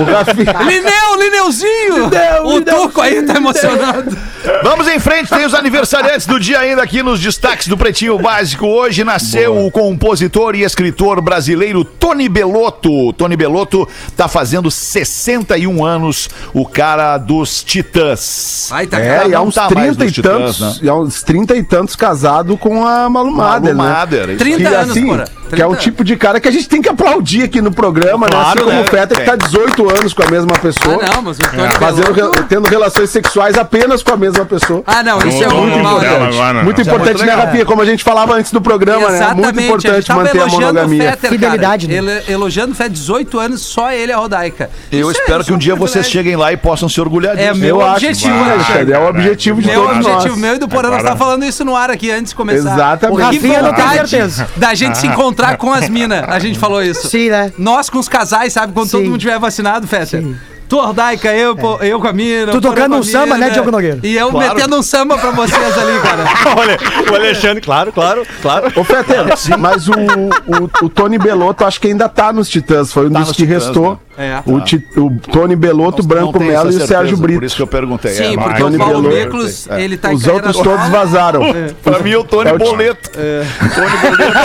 O 0.00 0.04
Rafinha. 0.04 0.54
Lineu, 0.66 1.16
Lineuzinho! 1.18 2.06
o 2.44 2.60
turco 2.62 3.00
aí 3.00 3.22
tá 3.22 3.34
emocionado. 3.36 4.16
Vamos 4.62 4.86
em 4.88 4.98
frente, 5.00 5.28
tem 5.28 5.44
os 5.44 5.54
aniversariantes 5.54 6.26
do 6.26 6.38
dia 6.38 6.60
ainda 6.60 6.82
aqui 6.82 7.02
nos 7.02 7.18
destaques 7.20 7.66
do 7.66 7.76
Pretinho 7.76 8.18
Básico. 8.18 8.66
Hoje 8.66 9.02
nasceu 9.04 9.64
o 9.66 9.70
compositor 9.70 10.54
e 10.54 10.62
escritor 10.62 11.20
brasileiro 11.20 11.84
Tony 11.84 12.28
Belotto. 12.28 13.12
Tony 13.14 13.36
Belotto 13.36 13.88
tá 14.16 14.28
fazendo 14.28 14.70
61 15.06 15.84
anos, 15.84 16.28
o 16.52 16.66
cara 16.66 17.18
dos 17.18 17.62
Titãs. 17.62 18.68
Vai, 18.70 18.86
tá 18.86 19.00
É, 19.00 19.28
e 19.28 19.34
há 19.34 19.40
uns 19.40 19.54
tá 19.54 19.70
mais 19.70 19.96
30 19.96 20.04
e 20.04 20.12
Titãs, 20.12 20.58
tantos, 20.58 20.82
e 20.82 20.88
há 20.88 20.94
uns 20.94 21.22
30 21.22 21.56
e 21.56 21.62
tantos 21.62 21.96
casado 21.96 22.56
com 22.56 22.86
a 22.86 23.08
Malu 23.08 23.32
Mader, 23.32 23.74
Malu 23.74 23.88
né? 23.88 23.94
Mader, 23.96 24.28
isso 24.30 24.38
30 24.38 24.56
que, 24.56 24.66
anos, 24.66 24.90
assim, 24.90 25.06
porra. 25.06 25.24
Que 25.54 25.62
é 25.62 25.66
um 25.66 25.70
30. 25.70 25.82
tipo 25.82 26.04
de 26.04 26.16
cara 26.16 26.40
que 26.40 26.48
a 26.48 26.50
gente 26.50 26.68
tem 26.68 26.80
que 26.82 26.88
aplaudir 26.88 27.42
aqui 27.44 27.60
no 27.60 27.70
programa, 27.72 28.26
né? 28.28 28.36
Assim 28.36 28.42
Claro, 28.44 28.58
como 28.64 28.72
né? 28.72 28.82
o 28.82 28.90
Fetter, 28.90 29.18
que 29.18 29.24
tá 29.24 29.36
18 29.36 29.90
anos 29.98 30.12
com 30.14 30.22
a 30.22 30.30
mesma 30.30 30.52
pessoa. 30.58 31.00
Ah, 31.02 31.14
não, 31.16 31.22
mas 31.22 31.38
o 31.38 31.42
Tony 31.42 31.72
Fazendo, 31.78 32.12
Belotto- 32.14 32.38
re- 32.40 32.46
tendo 32.48 32.68
relações 32.68 33.10
sexuais 33.10 33.56
apenas 33.58 34.02
com 34.02 34.12
a 34.12 34.16
mesma 34.16 34.44
pessoa. 34.44 34.82
Ah, 34.86 35.02
não, 35.02 35.18
isso 35.18 35.42
é 35.42 35.46
agora. 35.46 36.64
Muito 36.64 36.80
Isso 36.80 36.90
é 36.90 36.92
importante, 36.94 37.16
muito 37.16 37.18
né, 37.26 37.32
legal. 37.32 37.46
Rafinha? 37.46 37.64
Como 37.64 37.82
a 37.82 37.84
gente 37.84 38.04
falava 38.04 38.34
antes 38.34 38.50
do 38.52 38.60
programa, 38.60 39.08
né? 39.10 39.26
Muito 39.34 39.46
a 39.46 39.52
gente 39.52 39.64
importante 39.64 40.06
tava 40.06 40.22
manter 40.24 40.40
a 40.40 40.44
o 40.46 40.50
monogamia. 40.50 41.10
Fetter, 41.10 41.30
Fidelidade, 41.30 41.86
cara. 41.88 42.02
né? 42.02 42.22
Elogiando 42.28 42.72
o 42.72 42.74
Fetter, 42.74 42.92
18 42.92 43.38
anos, 43.38 43.60
só 43.62 43.90
ele 43.92 44.12
é 44.12 44.14
a 44.14 44.18
Rodaica. 44.18 44.70
Eu 44.90 45.10
Isso 45.10 45.18
é- 45.20 45.22
espero 45.22 45.40
isso 45.40 45.46
que 45.48 45.52
é 45.52 45.56
um 45.56 45.58
dia 45.58 45.74
vocês 45.74 46.08
cheguem 46.08 46.36
lá 46.36 46.52
e 46.52 46.56
possam 46.56 46.88
se 46.88 47.00
orgulhar 47.00 47.38
É 47.38 47.48
disso. 47.48 47.60
meu 47.60 47.80
Eu 47.80 47.82
acho, 47.82 47.96
objetivo, 48.06 48.34
vai, 48.34 48.50
Alexandre. 48.52 48.72
Alexandre, 48.72 48.92
é 48.94 48.98
o 48.98 49.08
objetivo 49.08 49.60
de 49.62 49.68
Meu 49.68 49.82
todos 49.82 49.96
objetivo, 50.06 50.28
nós. 50.30 50.38
meu 50.38 50.54
e 50.54 50.58
do 50.58 50.68
Porã, 50.68 50.90
nós 50.90 51.02
tá 51.02 51.16
falando 51.16 51.44
isso 51.44 51.64
no 51.64 51.76
ar 51.76 51.90
aqui 51.90 52.10
antes 52.10 52.30
de 52.30 52.36
começar. 52.36 52.74
Exatamente. 52.74 53.18
O 53.18 53.22
Rafinha 53.22 53.62
não 53.62 53.72
tem 53.74 53.84
vontade 53.84 54.08
certeza. 54.10 54.48
Da 54.56 54.74
gente 54.74 54.98
se 54.98 55.06
encontrar 55.06 55.35
com 55.58 55.72
as 55.72 55.88
minas. 55.88 56.24
A 56.28 56.38
gente 56.38 56.58
falou 56.58 56.82
isso. 56.82 57.08
Sim, 57.08 57.30
né? 57.30 57.52
Nós 57.58 57.88
com 57.90 57.98
os 57.98 58.08
casais, 58.08 58.52
sabe? 58.52 58.72
Quando 58.72 58.90
todo 58.90 59.02
Sim. 59.02 59.08
mundo 59.10 59.18
tiver 59.20 59.38
vacinado, 59.38 59.86
Fetter. 59.86 60.24
Tu, 60.68 60.76
Ordaica, 60.76 61.32
eu, 61.32 61.54
pô, 61.54 61.76
eu 61.76 62.00
com 62.00 62.08
a 62.08 62.12
mina. 62.12 62.50
Tu 62.50 62.60
tocando 62.60 62.96
um 62.96 63.02
samba, 63.02 63.38
né, 63.38 63.50
Diogo 63.50 63.70
Nogueira? 63.70 64.00
E 64.02 64.16
eu 64.16 64.30
Claro. 64.30 64.54
metendo 64.56 64.76
um 64.76 64.82
samba 64.82 65.16
pra 65.16 65.30
vocês 65.30 65.78
ali, 65.78 66.00
cara. 66.00 66.24
Olha, 66.58 66.76
o 67.08 67.14
Alexandre, 67.14 67.60
claro, 67.60 67.92
claro, 67.92 68.26
claro. 68.42 68.72
Ô, 68.74 68.82
Fetter, 68.82 69.26
mas 69.60 69.86
o, 69.88 69.92
o, 69.92 70.86
o 70.86 70.88
Tony 70.88 71.18
Belotto 71.18 71.64
acho 71.64 71.80
que 71.80 71.86
ainda 71.86 72.08
tá 72.08 72.32
nos 72.32 72.48
Titãs. 72.48 72.92
Foi 72.92 73.06
um 73.08 73.12
Tá 73.12 73.20
dos 73.20 73.30
que 73.30 73.44
Titãs, 73.46 73.64
restou. 73.66 73.92
né? 73.92 73.98
É. 74.18 74.40
O, 74.46 74.60
ti- 74.60 74.84
o 74.96 75.10
Tony 75.30 75.54
Belotto, 75.54 76.02
Não 76.02 76.08
Branco 76.08 76.40
Melo 76.40 76.72
e 76.72 76.76
o 76.76 76.86
Sérgio 76.86 77.16
Brito. 77.16 77.40
Por 77.40 77.44
isso 77.46 77.56
que 77.56 77.62
eu 77.62 77.66
perguntei. 77.66 78.12
Sim, 78.12 78.34
É, 78.34 78.38
porque 78.38 78.60
Tony 78.60 78.76
o 78.76 78.78
Paulo 78.78 79.02
Miklos, 79.08 79.68
é. 79.70 79.82
ele 79.82 79.96
tá 79.98 80.10
Os 80.10 80.26
outros 80.26 80.56
todos 80.56 80.88
vazaram. 80.88 81.40
Pra 81.82 81.98
mim, 81.98 82.14
o 82.14 82.24
Tony 82.24 82.50
É 82.50 82.58
Boleto. 82.58 83.10
Tony 83.10 84.16
Boleto. 84.16 84.38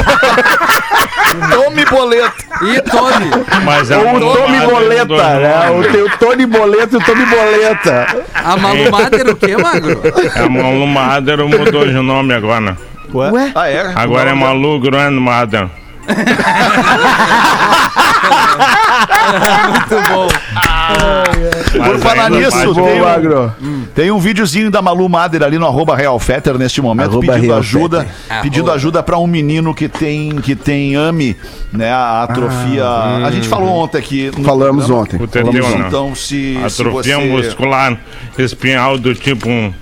Tome 1.51 1.85
Boleto. 1.85 2.33
E 2.63 2.81
Tony. 2.81 3.29
Mas 3.63 3.89
é 3.91 3.97
Ou 3.97 4.15
o 4.15 4.19
Tony 4.19 4.59
Boleta, 4.59 5.39
né? 5.39 5.69
O, 5.69 5.83
tem 5.91 6.01
o 6.03 6.09
Tony 6.17 6.45
Boleta 6.45 6.95
e 6.95 6.97
o 6.97 7.01
Tony 7.05 7.25
Boleta. 7.25 8.07
A 8.33 8.57
Malu 8.57 8.91
Mader 8.91 9.29
o 9.29 9.35
quê, 9.37 9.55
Magro? 9.55 10.01
É 10.35 10.49
Malu 10.49 10.85
Mader 10.87 11.37
mudou 11.47 11.85
de 11.87 11.93
nome 11.93 12.33
agora. 12.33 12.75
Ué? 13.13 13.51
Ah, 13.55 13.69
é? 13.69 13.93
Agora 13.95 14.31
é 14.31 14.33
Malu 14.33 14.79
Grandmother. 14.81 15.69
Muito 19.69 20.09
bom. 20.09 20.27
Por 21.85 21.99
falar 21.99 22.29
nisso, 22.29 22.73
tem 22.75 23.01
um-. 23.01 23.85
Tem 23.93 24.11
um 24.11 24.19
videozinho 24.19 24.69
da 24.71 24.81
Malu 24.81 25.07
Mader 25.09 25.43
ali 25.43 25.57
no 25.57 25.65
arroba 25.65 25.95
Real 25.95 26.17
Fetter 26.19 26.57
neste 26.57 26.81
momento, 26.81 27.11
Arroba 27.11 27.33
pedindo 27.33 27.47
Real 27.47 27.59
ajuda, 27.59 27.99
Fetter. 28.01 28.41
pedindo 28.41 28.63
Arroba. 28.63 28.75
ajuda 28.75 29.03
para 29.03 29.17
um 29.17 29.27
menino 29.27 29.73
que 29.73 29.87
tem 29.87 30.35
que 30.37 30.55
tem 30.55 30.95
AME, 30.95 31.35
né, 31.71 31.91
a 31.91 32.23
atrofia. 32.23 32.85
a 33.25 33.31
gente 33.31 33.47
falou 33.47 33.69
ontem 33.69 33.97
aqui. 33.97 34.31
Falamos 34.43 34.85
programa. 34.85 35.01
ontem. 35.01 35.27
Falamos 35.27 35.69
não. 35.79 35.87
Então, 35.87 36.15
se, 36.15 36.57
se 36.69 36.81
Atrofia 36.81 37.17
você... 37.17 37.27
muscular 37.27 37.97
espinhal 38.37 38.97
do 38.97 39.13
tipo 39.13 39.49
1. 39.49 39.73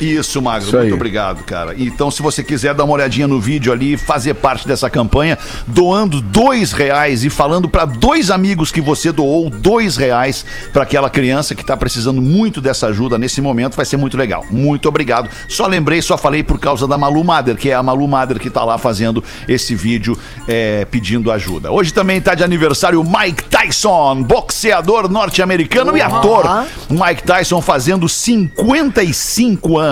Isso, 0.00 0.40
Magro, 0.40 0.68
Isso 0.68 0.76
muito 0.76 0.94
obrigado, 0.94 1.42
cara. 1.44 1.74
Então, 1.76 2.10
se 2.10 2.22
você 2.22 2.44
quiser 2.44 2.74
dar 2.74 2.84
uma 2.84 2.94
olhadinha 2.94 3.26
no 3.26 3.40
vídeo 3.40 3.72
ali, 3.72 3.96
fazer 3.96 4.34
parte 4.34 4.66
dessa 4.66 4.88
campanha, 4.88 5.36
doando 5.66 6.20
dois 6.20 6.72
reais 6.72 7.24
e 7.24 7.30
falando 7.30 7.68
para 7.68 7.84
dois 7.84 8.30
amigos 8.30 8.70
que 8.70 8.80
você 8.80 9.10
doou 9.10 9.50
dois 9.50 9.96
reais 9.96 10.44
para 10.72 10.82
aquela 10.82 11.10
criança 11.10 11.54
que 11.54 11.62
está 11.62 11.76
precisando 11.76 12.22
muito 12.22 12.60
dessa 12.60 12.86
ajuda 12.86 13.18
nesse 13.18 13.40
momento, 13.40 13.76
vai 13.76 13.84
ser 13.84 13.96
muito 13.96 14.16
legal. 14.16 14.44
Muito 14.50 14.88
obrigado. 14.88 15.28
Só 15.48 15.66
lembrei, 15.66 16.00
só 16.00 16.16
falei 16.16 16.42
por 16.42 16.58
causa 16.58 16.86
da 16.86 16.96
Malu 16.96 17.24
Mader, 17.24 17.56
que 17.56 17.70
é 17.70 17.74
a 17.74 17.82
Malu 17.82 18.06
Mader 18.06 18.38
que 18.38 18.50
tá 18.50 18.64
lá 18.64 18.78
fazendo 18.78 19.22
esse 19.48 19.74
vídeo 19.74 20.16
é, 20.46 20.84
pedindo 20.84 21.32
ajuda. 21.32 21.72
Hoje 21.72 21.92
também 21.92 22.20
tá 22.20 22.34
de 22.34 22.44
aniversário 22.44 23.00
o 23.00 23.04
Mike 23.04 23.44
Tyson, 23.44 24.22
boxeador 24.22 25.08
norte-americano 25.08 25.96
e 25.96 26.00
ator. 26.00 26.66
Mike 26.88 27.22
Tyson 27.22 27.60
fazendo 27.60 28.08
55 28.08 29.78
anos. 29.78 29.87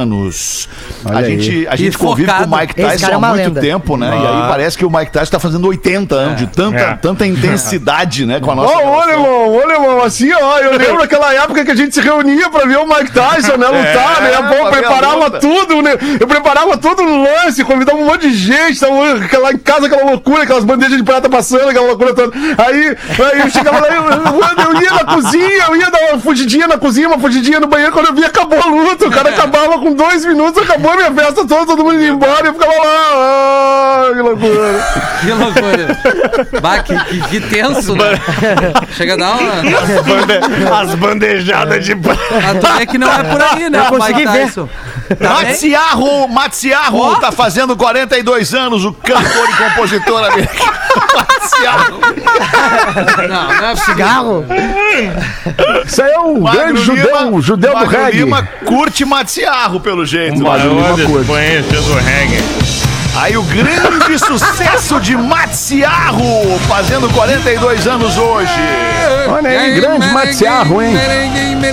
Olha 1.04 1.18
a 1.18 1.22
gente, 1.24 1.66
a 1.68 1.74
E 1.74 1.78
gente 1.78 1.98
convive 1.98 2.28
focado. 2.30 2.48
com 2.48 2.54
o 2.54 2.58
Mike 2.58 2.74
Tyson 2.74 3.06
é 3.06 3.14
há 3.14 3.18
muito 3.18 3.36
lenda. 3.36 3.60
tempo, 3.60 3.96
né? 3.96 4.06
E 4.08 4.26
Ah. 4.26 4.42
aí 4.44 4.48
parece 4.50 4.76
que 4.78 4.84
o 4.84 4.90
Mike 4.90 5.12
Tyson 5.12 5.30
tá 5.30 5.38
fazendo 5.38 5.66
80 5.68 6.14
anos, 6.14 6.36
de 6.36 6.46
tanta, 6.46 6.76
É. 6.78 6.94
tanta 6.96 7.26
intensidade, 7.26 8.26
né? 8.26 8.40
Com 8.40 8.50
a 8.50 8.54
nossa. 8.54 8.76
ô, 8.76 9.56
ô, 9.56 9.60
irmão, 9.70 10.02
assim, 10.02 10.30
ó, 10.32 10.58
eu 10.58 10.72
lembro 10.78 10.98
daquela 10.98 11.32
época 11.34 11.64
que 11.64 11.70
a 11.70 11.74
gente 11.74 11.94
se 11.94 12.00
reunia 12.00 12.48
pra 12.50 12.64
ver 12.66 12.76
o 12.78 12.86
Mike 12.86 13.10
Tyson, 13.12 13.56
né, 13.56 13.66
lutar, 13.68 14.16
É, 14.18 14.20
né, 14.22 14.48
pô, 14.48 14.54
ver 14.54 14.66
a 14.66 14.70
preparava 14.70 15.30
tudo, 15.32 15.82
né, 15.82 15.92
eu 16.20 16.26
preparava 16.26 16.76
todo 16.76 17.02
o 17.02 17.22
lance, 17.22 17.64
convidava 17.64 17.98
um 17.98 18.06
monte 18.06 18.28
de 18.28 18.34
gente, 18.36 18.78
tava 18.80 19.14
aquela, 19.24 19.52
em 19.52 19.58
casa 19.58 19.86
aquela 19.86 20.04
loucura, 20.10 20.42
aquelas 20.42 20.64
bandejas 20.64 20.96
de 20.96 21.02
prata 21.04 21.28
passando, 21.28 21.68
aquela 21.68 21.86
loucura 21.86 22.14
toda, 22.14 22.32
aí, 22.36 22.96
aí 23.32 23.40
eu 23.40 23.50
chegava 23.50 23.80
lá, 23.80 23.88
eu, 23.88 24.02
eu, 24.02 24.74
eu 24.74 24.82
ia 24.82 24.90
na 24.90 25.04
cozinha, 25.04 25.64
eu 25.68 25.76
ia 25.76 25.90
dar 25.90 25.98
uma 26.12 26.18
fugidinha 26.20 26.66
na 26.66 26.78
cozinha, 26.78 27.08
uma 27.08 27.18
fugidinha 27.18 27.60
no 27.60 27.66
banheiro, 27.66 27.92
quando 27.92 28.06
eu 28.06 28.14
vi, 28.14 28.24
acabou 28.24 28.58
a 28.60 28.66
luta, 28.66 29.06
o 29.06 29.10
cara 29.10 29.30
acabava 29.30 29.78
com 29.78 29.85
com 29.86 29.94
dois 29.94 30.24
minutos, 30.24 30.60
acabou 30.62 30.90
a 30.92 30.96
minha 30.96 31.12
festa 31.12 31.46
toda, 31.46 31.64
todo 31.66 31.84
mundo 31.84 31.94
indo 31.94 32.14
embora 32.14 32.44
e 32.44 32.48
eu 32.48 32.54
ficava 32.54 32.72
lá. 32.72 32.82
Ah, 33.14 34.10
que 34.12 34.20
loucura. 34.20 35.06
Que 35.26 35.32
loucura. 35.32 36.60
Bah, 36.60 36.78
que, 36.82 36.94
que, 37.04 37.20
que 37.28 37.40
tenso, 37.40 37.96
né? 37.96 38.20
Chega 38.92 39.14
a 39.14 39.16
dar 39.16 39.30
uma. 39.32 39.62
Bande- 40.02 40.90
As 40.90 40.94
bandejadas 40.94 41.84
de. 41.84 41.92
Ah, 41.94 42.54
tu 42.60 42.66
vê 42.78 42.86
que 42.86 42.98
não 42.98 43.10
é 43.10 43.24
por 43.24 43.40
aí, 43.42 43.70
né? 43.70 43.78
Eu 43.80 43.84
consegui 43.86 44.20
Mike 44.20 44.32
ver. 44.32 44.44
Tyson. 44.46 44.68
Tá 45.08 45.14
bem? 45.14 45.28
Matsiarro, 45.46 46.28
Matsiarro 46.28 46.98
Ó. 46.98 47.14
tá 47.16 47.32
fazendo 47.32 47.76
42 47.76 48.54
anos, 48.54 48.84
o 48.84 48.92
cantor 48.92 49.48
e 49.50 49.56
compositor 49.64 50.24
americano. 50.24 50.72
Matsiarro. 51.16 52.00
Não, 53.28 53.44
não 53.46 53.52
é 53.66 53.70
possível. 53.70 53.84
Cigarro? 53.94 54.44
Isso 55.86 56.02
aí 56.02 56.10
é 56.12 56.18
o 56.18 56.40
Magro 56.40 56.60
grande 56.60 56.82
judeu, 56.82 57.18
Lima- 57.24 57.40
judeu 57.40 57.70
do 57.70 57.76
Magro 57.78 57.90
reggae. 58.04 58.18
Lima 58.18 58.42
curte 58.64 59.04
Matsiarro, 59.04 59.75
pelo 59.80 60.04
jeito. 60.04 60.40
O 60.40 60.44
Magro 60.44 60.68
Lima 60.70 60.80
maior 60.82 60.96
curte. 61.06 61.20
expoente 61.20 61.74
do 61.76 61.94
reggae. 61.94 62.44
Aí 63.18 63.34
o 63.34 63.42
grande 63.44 64.18
sucesso 64.20 65.00
de 65.00 65.16
Matsiarro, 65.16 66.58
fazendo 66.68 67.08
42 67.14 67.86
anos 67.86 68.18
hoje. 68.18 68.52
Olha 69.28 69.48
aí, 69.48 69.74
grande 69.80 70.06
Matsiarro, 70.08 70.82
hein? 70.82 70.94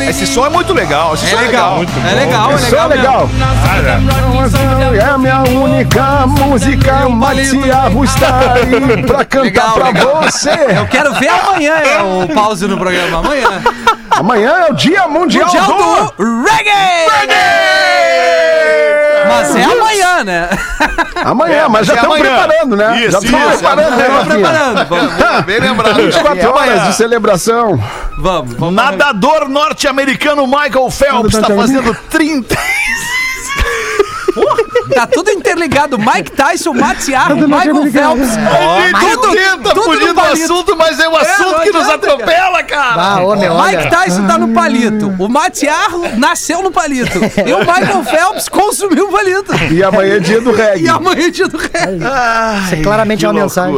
Esse 0.07 0.25
som 0.25 0.45
é 0.45 0.49
muito 0.49 0.73
legal, 0.73 1.13
esse 1.15 1.25
É 1.25 1.29
som 1.29 1.37
é 1.37 1.41
legal, 1.41 1.79
legal. 1.79 1.95
é 2.09 2.13
legal, 2.15 2.51
é 2.51 2.55
Isso 2.55 2.75
é 2.75 2.87
legal. 2.87 3.29
legal. 3.29 3.29
É 4.95 5.03
a 5.09 5.17
minha 5.17 5.41
única 5.43 6.25
música, 6.27 7.09
Matsiarro 7.09 8.03
está 8.05 8.53
aí 8.53 9.03
pra 9.03 9.25
cantar 9.25 9.41
Legal, 9.43 9.73
pra 9.73 9.85
legal. 9.87 10.21
você. 10.23 10.49
Eu 10.49 10.85
quero 10.87 11.13
ver 11.15 11.27
amanhã 11.29 11.73
é, 11.83 12.01
o 12.01 12.27
pause 12.33 12.67
no 12.67 12.77
programa. 12.77 13.19
Amanhã. 13.19 13.61
Amanhã 14.11 14.49
é 14.67 14.71
o 14.71 14.75
Dia 14.75 15.07
Mundial, 15.07 15.45
Mundial 15.47 15.65
do... 15.65 16.23
do 16.23 16.43
Reggae! 16.43 17.62
Mas 19.43 19.55
é 19.55 19.63
amanhã, 19.63 20.23
né? 20.23 20.49
Amanhã, 21.23 21.69
mas 21.69 21.87
já 21.87 21.93
é 21.93 21.95
estão 21.97 22.13
amanhã. 22.13 22.35
preparando, 22.37 22.75
né? 22.75 23.01
Isso, 23.01 23.11
já 23.11 23.19
estão 23.19 23.39
isso, 23.39 23.49
preparando, 23.59 23.95
né, 23.97 24.23
preparando. 24.25 24.85
Vamos, 24.87 25.45
Bem 25.45 25.59
lembrado. 25.63 25.95
24 25.95 26.49
horas 26.49 26.83
de 26.87 26.93
celebração. 26.95 27.83
vamos. 28.17 28.53
vamos. 28.55 28.75
Nadador 28.75 29.49
norte-americano 29.49 30.47
Michael 30.47 30.89
Phelps 30.89 31.35
está 31.35 31.53
fazendo 31.53 31.95
30. 32.09 32.57
Tá 34.93 35.07
tudo 35.07 35.29
interligado. 35.31 35.97
Mike 35.97 36.31
Tyson, 36.31 36.73
Matsiarro, 36.73 37.35
Michael 37.47 37.91
Phelps. 37.91 38.29
Tudo, 38.99 39.31
tenta 39.31 39.69
tudo 39.69 39.83
fugir 39.83 40.07
no 40.07 40.13
do 40.13 40.21
assunto, 40.21 40.75
mas 40.75 40.99
é 40.99 41.07
um 41.07 41.15
assunto 41.15 41.51
não 41.51 41.59
que 41.61 41.71
nos 41.71 41.89
atropela, 41.89 42.63
cara. 42.63 43.01
Ah, 43.01 43.23
ô, 43.23 43.35
meu, 43.35 43.55
Mike. 43.63 43.89
Tyson 43.89 44.27
tá 44.27 44.37
no 44.37 44.49
palito. 44.49 45.13
O 45.19 45.29
Matsiarro 45.29 46.17
nasceu 46.17 46.61
no 46.61 46.71
palito. 46.71 47.17
E 47.45 47.53
o 47.53 47.59
Michael 47.59 48.03
Phelps 48.03 48.49
consumiu 48.49 49.07
o 49.07 49.11
palito. 49.11 49.53
E 49.71 49.83
amanhã 49.83 50.15
é 50.15 50.19
dia 50.19 50.41
do 50.41 50.51
reggae. 50.51 50.83
E 50.83 50.89
amanhã 50.89 51.27
é 51.27 51.29
dia 51.29 51.47
do 51.47 51.57
reggae. 51.57 51.97
Isso 52.65 52.75
é 52.75 52.81
claramente 52.81 53.25
uma 53.25 53.33
mensagem. 53.33 53.73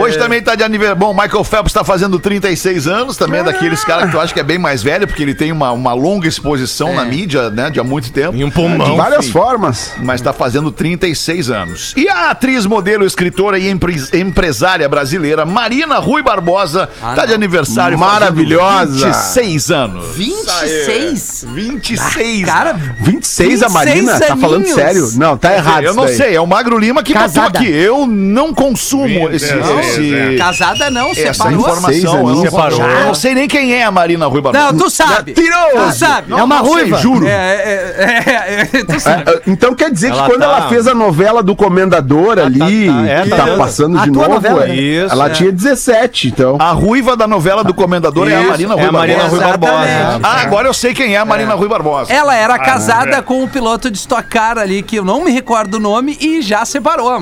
Hoje 0.00 0.18
também 0.18 0.42
tá 0.42 0.54
de 0.54 0.62
aniversário. 0.62 0.98
Bom, 0.98 1.12
Michael 1.14 1.44
Phelps 1.44 1.72
tá 1.72 1.84
fazendo 1.84 2.18
36 2.18 2.86
anos, 2.86 3.16
também 3.16 3.40
é 3.40 3.44
daqueles 3.44 3.84
caras 3.84 4.06
que 4.06 4.10
tu 4.12 4.20
acha 4.20 4.32
que 4.32 4.40
é 4.40 4.42
bem 4.42 4.58
mais 4.58 4.82
velho, 4.82 5.06
porque 5.06 5.22
ele 5.22 5.34
tem 5.34 5.50
uma, 5.52 5.72
uma 5.72 5.92
longa 5.92 6.26
exposição 6.28 6.94
na 6.94 7.04
mídia, 7.04 7.50
né, 7.50 7.70
de 7.70 7.80
há 7.80 7.84
muito 7.84 8.12
tempo. 8.12 8.36
E 8.36 8.44
um 8.44 8.48
De 8.48 8.54
pulmão. 8.54 8.96
várias 8.96 9.24
Enfim. 9.24 9.32
formas. 9.32 9.92
Mas 9.98 10.20
tá 10.20 10.32
fazendo 10.42 10.72
36 10.72 11.50
anos. 11.52 11.92
E 11.96 12.08
a 12.08 12.30
atriz, 12.30 12.66
modelo, 12.66 13.06
escritora 13.06 13.60
e 13.60 13.70
empre- 13.70 13.94
empresária 14.12 14.88
brasileira 14.88 15.46
Marina 15.46 16.00
Rui 16.00 16.20
Barbosa 16.20 16.88
tá 17.14 17.24
de 17.24 17.32
aniversário. 17.32 17.96
Maravilhosa. 17.96 19.06
26 19.06 19.70
anos. 19.70 20.16
26? 20.16 21.46
26. 21.48 22.44
Cara, 22.44 22.72
26 22.72 23.62
a 23.62 23.68
26 23.68 23.72
Marina? 23.72 24.18
Tá 24.20 24.36
falando 24.36 24.56
aninhos. 24.62 24.74
sério? 24.74 25.08
Não, 25.14 25.36
tá 25.36 25.54
errado 25.54 25.84
Eu 25.84 25.94
não 25.94 26.08
sei, 26.08 26.34
é 26.34 26.40
o 26.40 26.46
Magro 26.46 26.76
Lima 26.76 27.04
que 27.04 27.12
Casada. 27.12 27.50
botou 27.50 27.60
aqui. 27.62 27.70
Eu 27.70 28.04
não 28.04 28.52
consumo 28.52 29.30
esse, 29.30 29.54
Não, 29.54 29.78
esse- 29.78 30.36
casada 30.38 30.90
não, 30.90 31.10
essa 31.12 31.34
separou. 31.34 31.60
informação. 31.60 32.18
Eu 32.28 32.34
não, 32.34 32.42
Separou. 32.42 32.80
eu 32.82 33.06
não 33.06 33.14
sei 33.14 33.34
nem 33.34 33.46
quem 33.46 33.74
é 33.74 33.84
a 33.84 33.92
Marina 33.92 34.26
Rui 34.26 34.40
Barbosa. 34.40 34.72
Não, 34.72 34.76
tu 34.78 34.90
sabe. 34.90 35.30
Mentiroso. 35.36 35.92
Tu 35.92 35.98
sabe. 35.98 36.32
É 36.32 36.42
uma 36.42 36.56
não 36.58 36.64
sei, 36.64 36.74
ruiva. 36.74 36.98
juro. 36.98 37.26
É, 37.28 37.30
é, 37.30 38.24
é, 38.72 38.78
é, 38.80 38.84
tu 38.84 38.98
sabe. 38.98 39.30
É, 39.30 39.40
Então 39.46 39.72
quer 39.74 39.90
dizer 39.92 40.08
Ela 40.10 40.24
que 40.28 40.31
quando 40.32 40.40
tá- 40.40 40.46
ela 40.46 40.68
fez 40.68 40.86
a 40.86 40.94
novela 40.94 41.42
do 41.42 41.54
Comendador 41.54 42.38
ali, 42.38 42.86
tá- 42.86 43.06
é, 43.06 43.22
que 43.22 43.30
tá 43.30 43.36
tá, 43.36 43.44
vendo? 43.44 43.58
passando 43.58 43.98
de 44.00 44.10
novo, 44.10 44.28
novela, 44.28 44.64
é, 44.64 44.68
né? 44.68 44.74
Isso, 44.76 45.12
ela 45.12 45.26
é. 45.26 45.30
tinha 45.30 45.52
17, 45.52 46.28
então. 46.28 46.56
A 46.58 46.72
ruiva 46.72 47.16
da 47.16 47.26
novela 47.26 47.62
do 47.62 47.74
Comendador 47.74 48.28
é 48.28 48.34
a 48.34 48.40
Isso, 48.40 48.50
Marina 48.50 48.74
Rui 48.74 48.82
é 48.82 48.86
a 48.86 48.92
Marina 48.92 49.18
Barbosa. 49.22 49.36
Rui 49.36 49.58
Barbosa. 49.58 50.20
Ah, 50.22 50.40
agora 50.42 50.68
eu 50.68 50.74
sei 50.74 50.94
quem 50.94 51.14
é 51.14 51.18
a 51.18 51.24
Marina 51.24 51.54
Rui 51.54 51.68
Barbosa. 51.68 52.12
Ela 52.12 52.34
era 52.34 52.58
casada 52.58 53.22
com 53.22 53.42
o 53.44 53.48
piloto 53.48 53.90
de 53.90 53.98
Stock 53.98 54.28
Car 54.28 54.58
ali, 54.58 54.82
que 54.82 54.96
eu 54.96 55.04
não 55.04 55.24
me 55.24 55.30
recordo 55.30 55.74
o 55.74 55.80
nome, 55.80 56.16
e 56.20 56.42
já 56.42 56.64
separou. 56.64 57.20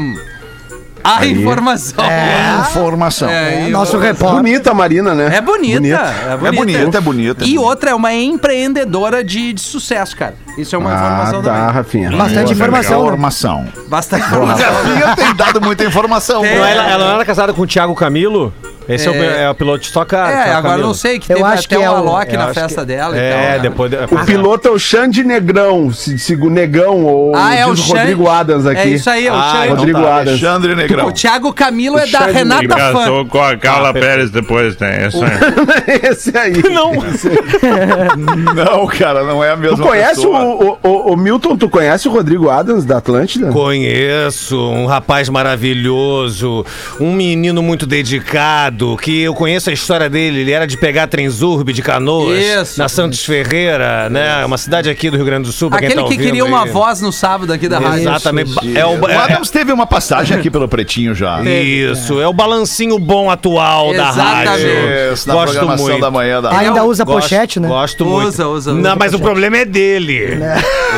A 1.03 1.27
informação. 1.27 2.05
Informação. 2.71 3.29
É, 3.29 3.69
e- 3.69 3.71
Nosso 3.71 3.99
repórter. 3.99 4.37
Bonita 4.43 4.71
a 4.71 4.75
Marina, 4.75 5.15
né? 5.15 5.35
É 5.37 5.41
bonita, 5.41 5.81
Bonita. 5.81 5.97
é 5.97 6.33
É 6.33 6.37
bonita. 6.37 6.57
bonita, 6.79 6.99
é 6.99 7.01
bonita. 7.01 7.45
E 7.45 7.59
outra 7.59 7.91
é 7.91 7.95
uma 7.95 8.13
empreendedora 8.13 9.23
de, 9.25 9.53
de 9.53 9.61
sucesso, 9.61 10.17
cara. 10.17 10.35
Isso 10.59 10.75
é 10.75 10.79
uma 10.79 10.91
Ah, 10.91 10.95
informação 10.97 11.43
tá, 11.43 11.53
também. 11.55 11.75
Rafinha. 11.75 12.11
Bastante 12.11 12.53
informação. 12.53 13.01
né? 13.01 13.07
Informação. 13.07 13.69
Bastante 13.89 14.23
A 14.23 14.27
informação. 14.27 14.73
Rafinha 14.75 15.17
tem 15.17 15.35
dado 15.35 15.61
muita 15.61 15.85
informação. 15.85 16.43
Não, 16.43 16.49
ela, 16.49 16.91
ela 16.91 17.05
não 17.07 17.15
era 17.15 17.25
casada 17.25 17.53
com 17.53 17.63
o 17.63 17.67
Thiago 17.67 17.95
Camilo? 17.95 18.53
Esse 18.95 19.09
é, 19.09 19.11
o, 19.11 19.15
É. 19.15 19.43
é 19.45 19.51
o 19.51 19.55
piloto 19.55 19.79
de 19.81 19.87
Stock 19.87 20.11
Car. 20.11 20.31
É, 20.31 20.35
agora 20.35 20.57
eu 20.57 20.63
Camilo. 20.63 20.87
não 20.89 20.95
sei, 20.95 21.19
que 21.19 21.33
Eu 21.33 21.37
teve 21.37 21.49
acho 21.49 21.65
até 21.67 21.77
que 21.77 21.83
é 21.83 21.91
o- 21.91 21.95
Alok 21.97 22.37
na 22.37 22.53
festa 22.55 22.81
que- 22.81 22.87
dela 22.87 23.17
e 23.17 23.21
É, 23.21 23.31
tal. 23.31 23.41
né? 23.41 23.59
depois. 23.61 23.93
O 24.11 24.25
piloto 24.27 24.69
é 24.69 24.71
o 24.71 24.79
Xande 24.79 25.23
Negrão, 25.25 25.93
se, 25.93 26.19
se, 26.19 26.35
o 26.35 26.51
Negão, 26.51 27.05
ou 27.05 27.35
Ah, 27.37 27.55
é 27.55 27.67
o 27.67 27.77
Xande- 27.77 27.99
Rodrigo 27.99 28.29
Adams 28.29 28.67
aqui. 28.67 28.81
É 28.81 28.87
isso 28.89 29.09
aí, 29.11 29.27
é 29.27 29.33
o 29.33 29.35
Ah, 29.37 29.51
Xande. 29.53 29.65
então 29.65 29.77
Rodrigo 29.77 30.01
tá. 30.03 30.15
Adams. 30.17 30.29
Alexandre 30.45 30.75
Negrão. 30.75 31.07
O 31.07 31.13
Thiago 31.13 31.53
Camilo 31.53 31.99
é 31.99 32.07
da 32.07 32.19
Xande 32.21 32.33
Renata 32.33 32.69
Fã. 32.69 32.77
casou 32.77 33.27
com 33.27 33.41
a 33.43 33.57
Carla 33.57 33.91
Ah, 33.91 33.93
Pérez 33.93 34.31
depois, 34.31 34.75
tem. 34.77 35.07
Isso 35.07 35.21
aí. 35.25 35.31
Esse 36.11 36.37
aí. 36.37 36.53
Não. 36.71 36.93
Não, 38.55 38.87
cara, 38.87 39.25
não 39.25 39.43
é 39.43 39.51
a 39.51 39.57
mesma 39.57 39.77
Tu 39.77 39.83
conhece 39.83 40.27
o, 40.27 40.79
o, 40.83 41.13
o 41.13 41.17
Milton, 41.17 41.57
tu 41.57 41.69
conhece 41.69 42.09
o 42.09 42.11
Rodrigo 42.13 42.49
Adams 42.49 42.85
da 42.85 42.99
Atlântida? 42.99 43.49
Conheço 43.51 44.59
um 44.61 44.87
rapaz 44.87 45.29
maravilhoso, 45.29 46.65
um 47.01 47.13
menino 47.13 47.63
muito 47.63 47.87
dedicado, 47.87 48.80
que 48.97 49.23
eu 49.23 49.35
conheço 49.35 49.71
a 49.71 49.73
história 49.73 50.09
dele. 50.09 50.41
Ele 50.41 50.53
era 50.53 50.67
de 50.67 50.77
pegar 50.77 51.07
Transurb 51.07 51.73
de 51.73 51.83
Canoas, 51.83 52.39
Isso. 52.39 52.79
na 52.79 52.89
Santos 52.89 53.25
Ferreira, 53.25 54.09
né? 54.09 54.45
Uma 54.45 54.59
cidade 54.59 54.89
aqui 54.91 55.11
do 55.11 55.17
Rio 55.17 55.27
Grande 55.27 55.47
do 55.47 55.53
Sul, 55.53 55.69
pra 55.71 55.79
quem 55.79 55.89
Aquele 55.89 56.03
tá 56.03 56.07
que 56.09 56.15
ouvindo 56.15 56.27
queria 56.27 56.45
uma 56.45 56.65
aí. 56.65 56.71
voz 56.71 57.01
no 57.01 57.13
sábado 57.13 57.53
aqui 57.53 57.69
da 57.69 57.79
rádio. 57.79 58.01
Exatamente. 58.09 58.79
É 58.79 58.85
o, 58.87 59.01
O 59.01 59.09
é- 59.09 59.17
Adams 59.17 59.51
teve 59.51 59.73
uma 59.73 59.87
passagem 59.87 60.37
aqui 60.37 60.51
pelo 60.51 60.69
Pretinho 60.69 61.15
já. 61.15 61.41
Isso, 61.43 62.21
é 62.21 62.27
o 62.27 62.33
balancinho 62.33 62.99
bom 62.99 63.31
atual 63.31 63.93
da 63.95 64.09
Exatamente. 64.11 64.49
rádio. 64.49 65.13
Isso, 65.13 65.29
na 65.29 65.35
Gosto 65.35 65.53
programação 65.53 65.87
muito. 65.87 66.01
da 66.01 66.11
manhã 66.11 66.43
da 66.43 66.57
Ainda 66.59 66.85
usa 66.85 67.05
Gosto- 67.05 67.21
pochete, 67.23 67.61
né? 67.61 67.69
Gosto 67.69 68.05
Usa, 68.05 68.13
muito. 68.15 68.29
usa, 68.29 68.49
usa 68.49 68.75
Não, 68.75 68.97
mas 68.97 69.13
o 69.15 69.19
pochete. 69.19 69.23
problema 69.23 69.57
é 69.59 69.65
dele. 69.65 70.39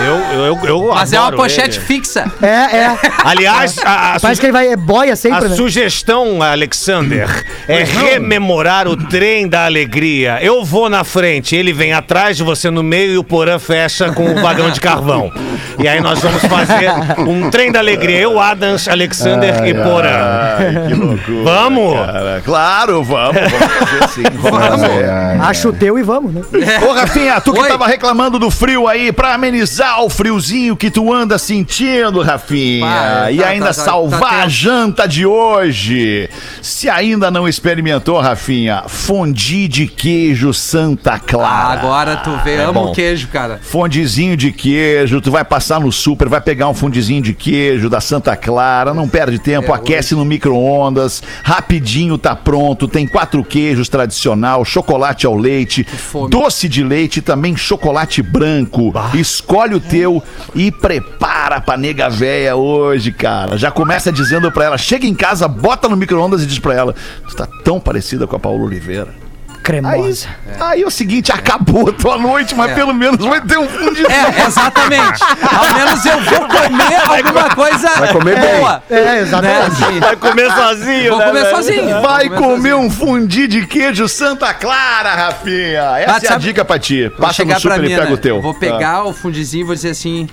Eu, 0.07 0.15
eu, 0.39 0.45
eu, 0.47 0.59
eu 0.67 0.95
Mas 0.95 1.13
é 1.13 1.19
uma 1.19 1.29
adoro 1.29 1.43
pochete 1.43 1.79
ele. 1.79 1.87
fixa. 1.87 2.31
É, 2.43 2.47
é. 2.77 2.99
Aliás, 3.25 3.79
a, 3.85 4.15
a 4.17 4.21
Parece 4.21 4.41
que 4.41 4.47
ele 4.47 4.53
vai 4.53 4.69
é 4.69 4.77
boia 4.77 5.13
A 5.13 5.17
sempre, 5.17 5.49
né? 5.49 5.57
sugestão, 5.57 6.43
Alexander, 6.43 7.45
é 7.69 7.85
rememorar 7.85 8.89
o 8.89 8.97
trem 8.97 9.47
da 9.49 9.65
alegria. 9.67 10.39
Eu 10.43 10.65
vou 10.65 10.89
na 10.89 11.05
frente, 11.05 11.55
ele 11.57 11.73
vem 11.73 11.93
atrás 11.93 12.37
de 12.37 12.43
você 12.43 12.71
no 12.71 12.83
meio 12.83 13.13
e 13.13 13.19
o 13.19 13.25
Porã 13.25 13.59
fecha 13.59 14.11
com 14.13 14.31
o 14.33 14.41
vagão 14.41 14.71
de 14.71 14.81
carvão. 14.81 15.33
E 15.79 15.87
aí 15.89 16.01
nós 16.01 16.21
vamos 16.21 16.43
fazer 16.45 16.91
um 17.19 17.51
trem 17.51 17.71
da 17.73 17.79
alegria. 17.79 18.19
Eu, 18.21 18.39
Adams, 18.41 18.89
Alexander 18.89 19.65
e 19.67 19.75
Porã. 19.75 20.11
Ai, 20.59 20.87
que 20.89 20.95
loucura. 20.95 21.43
Vamos? 21.45 21.95
cara. 21.95 22.43
Claro, 22.45 23.03
vamos. 23.03 23.41
Vamos 23.41 23.73
fazer 23.79 24.09
sim. 24.09 24.23
Vamos. 24.39 24.59
fazer. 24.67 25.11
Acho 25.41 25.69
o 25.69 25.73
teu 25.73 25.99
e 25.99 26.03
vamos, 26.03 26.33
né? 26.35 26.43
Ô, 26.89 26.93
Rafinha, 26.93 27.41
tu 27.41 27.53
que 27.53 27.61
Oi. 27.61 27.69
tava 27.69 27.87
reclamando 27.87 28.39
do 28.39 28.51
frio 28.51 28.87
aí, 28.89 29.13
pra 29.13 29.35
amenizar 29.35 30.03
o 30.03 30.11
friozinho 30.11 30.77
que 30.77 30.91
tu 30.91 31.13
anda 31.13 31.39
sentindo, 31.39 32.21
Rafinha, 32.23 32.87
Ah, 33.25 33.33
e 33.33 33.39
tá, 33.39 33.49
ainda 33.49 33.67
tá, 33.67 33.75
tá, 33.75 33.83
salvar 33.85 34.21
tá 34.21 34.27
a 34.27 34.43
tenso. 34.43 34.51
janta 34.51 35.07
de 35.09 35.25
hoje. 35.27 36.29
Se 36.61 36.89
ainda 36.89 37.31
não 37.31 37.49
experimentou, 37.53 38.19
Rafinha, 38.19 38.85
fondue 38.89 39.69
de 39.69 39.87
queijo 39.87 40.53
Santa 40.55 41.13
Ah, 41.15 41.19
Clara. 41.19 41.81
agora 41.81 42.17
tu 42.17 42.35
vê, 42.43 42.55
É 42.57 42.65
amo 42.65 42.87
bom. 42.87 42.93
queijo, 42.93 43.29
cara. 43.29 43.61
Fondezinho 43.63 44.37
de 44.37 44.51
queijo, 44.51 45.21
tu 45.21 45.31
vai 45.31 45.45
passar 45.45 45.79
no 45.81 45.93
super, 45.93 46.29
vai 46.29 46.41
pegar 46.41 46.69
um 46.69 46.75
fundizinho 46.75 47.21
de 47.23 47.35
queijo 47.35 47.89
da 47.91 48.01
Santa 48.01 48.35
Clara, 48.37 48.95
não 48.95 49.07
perde 49.09 49.39
tempo, 49.39 49.71
É, 49.73 49.75
aquece 49.77 50.15
no 50.15 50.25
micro-ondas, 50.25 51.23
rapidinho 51.45 52.17
tá 52.17 52.35
pronto, 52.35 52.89
tem 52.89 53.07
quatro 53.07 53.45
queijos 53.45 53.89
tradicional, 53.89 54.65
chocolate 54.65 55.27
ao 55.27 55.37
leite, 55.37 55.87
doce 56.31 56.69
de 56.69 56.83
leite 56.83 57.19
e 57.19 57.23
também 57.23 57.57
chocolate 57.57 58.23
branco. 58.23 58.93
Escolhe 59.15 59.75
o 59.75 59.81
teu 59.81 60.23
e 60.55 60.71
prepara 60.73 61.61
pra 61.61 61.77
nega 61.77 62.09
véia 62.09 62.57
hoje, 62.57 63.13
cara. 63.13 63.59
Já 63.59 63.71
começa 63.71 64.11
dizendo 64.11 64.51
pra 64.51 64.65
ela, 64.65 64.79
chega 64.79 65.07
em 65.07 65.15
casa, 65.15 65.47
bota 65.47 65.89
no 65.89 65.97
micro-ondas 65.97 66.43
e 66.43 66.47
diz 66.47 66.59
pra 66.59 66.75
ela, 66.75 66.95
tu 67.29 67.37
tá 67.37 67.42
tão 67.65 67.79
parecida 67.81 68.27
com 68.27 68.37
a 68.37 68.39
Paula 68.39 68.63
Oliveira. 68.65 69.23
Cremosa. 69.63 70.27
Aí 70.59 70.83
é 70.83 70.87
o 70.87 70.91
seguinte, 70.91 71.31
acabou 71.31 71.89
a 71.89 71.93
tua 71.93 72.19
noite, 72.19 72.53
mas 72.53 72.73
pelo 72.75 72.93
menos 72.93 73.25
vai 73.25 73.41
ter 73.41 73.57
um 73.59 73.69
fundinho. 73.69 74.09
É, 74.11 74.45
exatamente. 74.45 75.23
Ao 75.23 75.75
menos 75.75 76.05
eu 76.05 76.21
vou 76.21 76.41
comer 76.49 76.97
alguma 77.27 77.55
coisa 77.55 77.89
comer 78.13 78.41
bem. 78.41 78.59
boa. 78.59 78.83
É, 78.91 79.21
exatamente. 79.21 79.81
Né? 79.93 80.01
Vai 80.01 80.17
comer 80.17 80.51
sozinho, 80.51 81.11
Vou 81.11 81.19
né, 81.21 81.27
comer 81.27 81.43
velho? 81.45 81.57
sozinho. 81.57 82.03
Vai 82.03 82.29
comer 82.29 82.43
comer 82.43 82.75
um 82.75 82.91
fundi 82.91 83.47
de 83.47 83.65
queijo 83.65 84.09
Santa 84.09 84.53
Clara, 84.53 85.15
Rafinha. 85.15 85.97
Essa 86.01 86.11
Ah, 86.13 86.15
é 86.15 86.17
a 86.17 86.21
sabe- 86.33 86.43
dica 86.43 86.65
pra 86.65 86.79
ti. 86.81 87.09
Passa 87.17 87.45
no 87.45 87.61
super 87.61 87.79
e 87.79 87.83
mim, 87.83 87.89
pega 87.91 88.05
né? 88.07 88.13
o 88.13 88.19
teu. 88.19 88.43
Vou 88.43 88.55
pegar 88.55 89.05
o 89.05 89.13
fundizinho 89.13 89.63
e 89.63 89.67
vou 89.67 89.77
dizer 89.77 89.91
assim. 89.91 90.29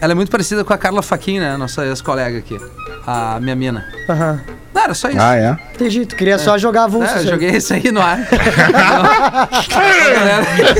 Ela 0.00 0.12
é 0.12 0.14
muito 0.14 0.30
parecida 0.30 0.62
com 0.62 0.72
a 0.72 0.78
Carla 0.78 1.02
Faquin, 1.02 1.40
né? 1.40 1.56
Nossa 1.56 1.84
ex-colega 1.84 2.38
aqui. 2.38 2.56
A 3.04 3.40
minha 3.40 3.56
mina. 3.56 3.84
Aham. 4.08 4.40
Não, 4.74 4.82
era 4.82 4.94
só 4.94 5.08
isso. 5.08 5.18
Ah, 5.20 5.34
é? 5.34 5.56
Entendi, 5.74 6.06
tu 6.06 6.14
queria 6.14 6.38
só 6.38 6.58
jogar 6.58 6.84
avulso. 6.84 7.12
É, 7.14 7.20
eu 7.20 7.26
joguei 7.26 7.50
isso 7.50 7.72
aí 7.74 7.90
no 7.90 8.00
ar. 8.00 8.18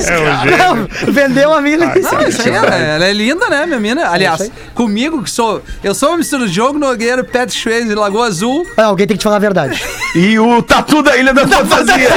É 0.08 0.20
o 0.20 0.76
jeito. 0.86 1.12
Vendeu 1.12 1.52
a 1.52 1.60
mina. 1.60 1.86
Não, 1.86 2.22
isso 2.28 2.42
aí, 2.42 2.50
ela, 2.50 2.74
ela 2.74 3.04
é 3.06 3.12
linda, 3.12 3.48
né, 3.48 3.66
minha 3.66 3.80
mina? 3.80 4.08
Aliás, 4.08 4.50
comigo, 4.74 5.22
que 5.22 5.30
sou. 5.30 5.62
Eu 5.82 5.94
sou 5.94 6.10
uma 6.10 6.18
mistura 6.18 6.46
de 6.46 6.52
jogo, 6.52 6.78
Nogueira, 6.78 7.24
Pet 7.24 7.52
Schweiz 7.52 7.90
e 7.90 7.94
Lagoa 7.94 8.26
Azul. 8.26 8.66
Ah, 8.76 8.84
alguém 8.84 9.06
tem 9.06 9.16
que 9.16 9.20
te 9.20 9.24
falar 9.24 9.36
a 9.36 9.40
verdade. 9.40 9.82
E 10.14 10.38
o 10.38 10.62
tatu 10.62 11.02
da 11.02 11.16
Ilha 11.16 11.32
da 11.32 11.46
Fantasia. 11.46 12.08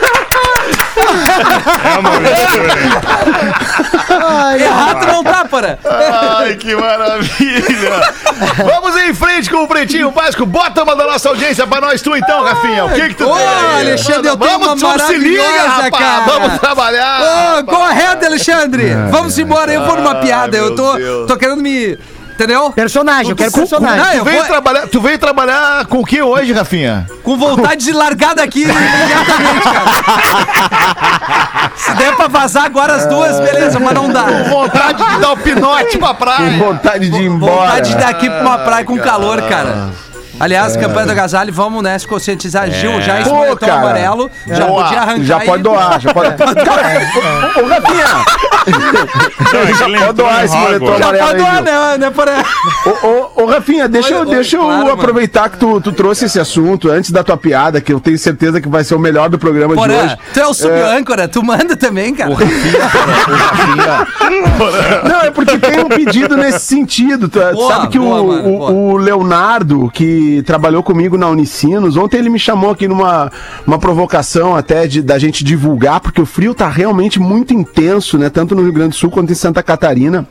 É 1.94 1.98
uma 1.98 2.20
mistura. 2.20 2.74
Ai, 4.08 4.62
Errado 4.62 5.06
não 5.06 5.24
tá, 5.24 5.44
para. 5.44 5.78
Ai, 6.38 6.54
que 6.56 6.74
maravilha! 6.74 8.12
Vamos 8.56 8.96
em 8.96 9.14
frente 9.14 9.50
com 9.50 9.62
o 9.64 9.68
Pretinho 9.68 10.10
Básico. 10.10 10.44
Bota 10.46 10.82
uma 10.82 10.96
da 10.96 11.04
nossa 11.06 11.28
audiência 11.28 11.66
pra 11.66 11.80
nós, 11.80 12.00
tu 12.02 12.14
então, 12.16 12.42
Rafinha. 12.42 12.84
O 12.86 12.90
que 12.90 13.08
que 13.08 13.14
tu 13.14 13.28
Ô, 13.28 13.34
tem? 13.34 13.46
Alexandre, 13.80 14.28
eu 14.28 14.36
tenho 14.36 14.58
Vamos, 14.58 14.82
uma 14.82 14.98
se 14.98 15.14
liga, 15.16 15.42
rapaz. 15.68 15.90
cara. 15.90 16.24
Vamos 16.26 16.58
trabalhar. 16.60 17.20
Ô, 17.60 17.64
correto, 17.64 18.26
Alexandre! 18.26 18.94
Vamos 19.10 19.38
embora, 19.38 19.72
eu 19.72 19.84
vou 19.84 19.96
numa 19.96 20.14
Ai, 20.14 20.20
piada. 20.20 20.56
Eu 20.56 20.74
tô, 20.74 20.94
Deus. 20.94 21.26
tô 21.26 21.36
querendo 21.36 21.62
me. 21.62 21.98
Entendeu? 22.40 22.70
personagem, 22.72 23.30
eu 23.30 23.36
quero 23.36 23.50
Não, 23.50 23.58
personagem. 23.58 24.16
eu 24.16 24.20
Tu 24.20 24.24
veio, 24.24 24.38
vou- 24.38 24.46
trabalhar, 24.46 24.86
tu 24.88 25.00
veio 25.00 25.18
trabalhar 25.18 25.84
com 25.86 25.98
o 25.98 26.04
que 26.06 26.22
hoje, 26.22 26.52
Rafinha? 26.54 27.06
Com 27.22 27.36
vontade 27.36 27.84
de 27.84 27.92
largar 27.92 28.34
daqui 28.34 28.62
imediatamente, 28.62 29.64
cara. 29.64 31.70
Se 31.76 31.92
der 31.94 32.16
pra 32.16 32.28
vazar 32.28 32.64
agora 32.64 32.94
as 32.94 33.06
duas, 33.06 33.38
beleza, 33.40 33.78
mas 33.78 33.92
não 33.92 34.08
dá. 34.08 34.24
Vontade 34.48 35.04
de 35.04 35.20
dar 35.20 35.32
o 35.32 35.36
pinote 35.36 35.98
pra 35.98 36.08
Com 36.08 36.14
praia. 36.14 36.58
vontade 36.58 37.10
de 37.10 37.16
ir 37.16 37.26
embora. 37.26 37.52
Vontade 37.66 37.88
de 37.90 37.94
ir 37.94 37.98
daqui 38.00 38.30
pra 38.30 38.40
uma 38.40 38.58
praia 38.58 38.84
com 38.84 38.98
calor, 38.98 39.42
cara. 39.42 39.90
Aliás, 40.40 40.74
campanha 40.74 41.04
do 41.06 41.12
agasalho, 41.12 41.52
vamos, 41.52 41.82
né, 41.82 41.98
se 41.98 42.06
conscientizar. 42.08 42.70
Gil, 42.70 43.02
já 43.02 43.18
Pô, 43.28 43.34
moletom 43.34 43.66
cara. 43.66 43.74
amarelo, 43.74 44.30
já 44.46 44.66
Boa. 44.66 44.84
podia 44.84 45.00
arrancar 45.00 45.24
Já 45.24 45.40
pode 45.40 45.62
doar, 45.62 46.00
já 46.00 46.14
pode. 46.14 46.30
Cara, 46.40 47.00
ô, 47.56 47.60
ô, 47.60 47.68
Rafinha, 47.68 48.04
é 49.52 49.74
já 49.74 50.06
pode 50.06 50.12
doar 50.14 50.44
esse 50.44 50.56
moletom 50.56 50.84
Hogwarts. 50.86 51.06
Já 51.06 51.12
amarelo 51.12 51.18
pode 51.26 51.38
doar, 51.38 51.62
né, 51.62 51.98
né, 51.98 52.10
por 52.10 52.28
aí. 52.28 52.42
Ô, 53.02 53.29
ô, 53.42 53.46
Rafinha, 53.46 53.88
deixa, 53.88 54.14
eu, 54.14 54.20
Oi, 54.20 54.26
oi, 54.26 54.34
deixa 54.34 54.56
eu 54.56 54.62
claro, 54.62 54.78
mano. 54.80 54.92
aproveitar 54.92 55.48
que 55.50 55.58
tu, 55.58 55.80
tu 55.80 55.92
trouxe 55.92 56.24
esse 56.26 56.38
assunto 56.40 56.88
antes 56.90 57.10
da 57.10 57.22
tua 57.24 57.36
piada, 57.36 57.80
que 57.80 57.92
eu 57.92 58.00
tenho 58.00 58.18
certeza 58.18 58.60
que 58.60 58.68
vai 58.68 58.84
ser 58.84 58.94
o 58.94 58.98
melhor 58.98 59.28
do 59.28 59.38
programa 59.38 59.74
de 59.76 59.80
hoje. 59.94 60.16
tu 60.32 60.40
é 60.40 60.46
o 60.46 60.54
sub-âncora, 60.54 61.28
tu 61.28 61.42
manda 61.42 61.76
também, 61.76 62.14
cara. 62.14 62.34
Não, 65.08 65.20
é 65.22 65.30
porque 65.30 65.58
tem 65.58 65.80
um 65.80 65.88
pedido 65.88 66.36
nesse 66.36 66.60
sentido. 66.60 67.28
Tu, 67.28 67.40
tu 67.40 67.52
Boa, 67.54 67.72
sabe 67.74 67.88
que 67.88 67.98
boa, 67.98 68.20
o, 68.20 68.26
mano, 68.28 68.48
o- 68.48 68.92
o 68.92 68.96
Leonardo, 68.96 69.90
que 69.92 70.42
trabalhou 70.46 70.82
comigo 70.82 71.16
na 71.16 71.28
Unicinos, 71.28 71.96
ontem 71.96 72.18
ele 72.18 72.28
me 72.30 72.38
chamou 72.38 72.70
aqui 72.70 72.86
numa 72.88 73.30
uma 73.66 73.78
provocação 73.78 74.54
até 74.56 74.86
de, 74.86 75.02
da 75.02 75.18
gente 75.18 75.42
divulgar, 75.44 76.00
porque 76.00 76.20
o 76.20 76.26
frio 76.26 76.54
tá 76.54 76.68
realmente 76.68 77.18
muito 77.20 77.52
intenso, 77.54 78.18
né? 78.18 78.28
Tanto 78.28 78.54
no 78.54 78.62
Rio 78.62 78.72
Grande 78.72 78.90
do 78.90 78.96
Sul 78.96 79.10
quanto 79.10 79.32
em 79.32 79.34
Santa 79.34 79.62
Catarina. 79.62 80.26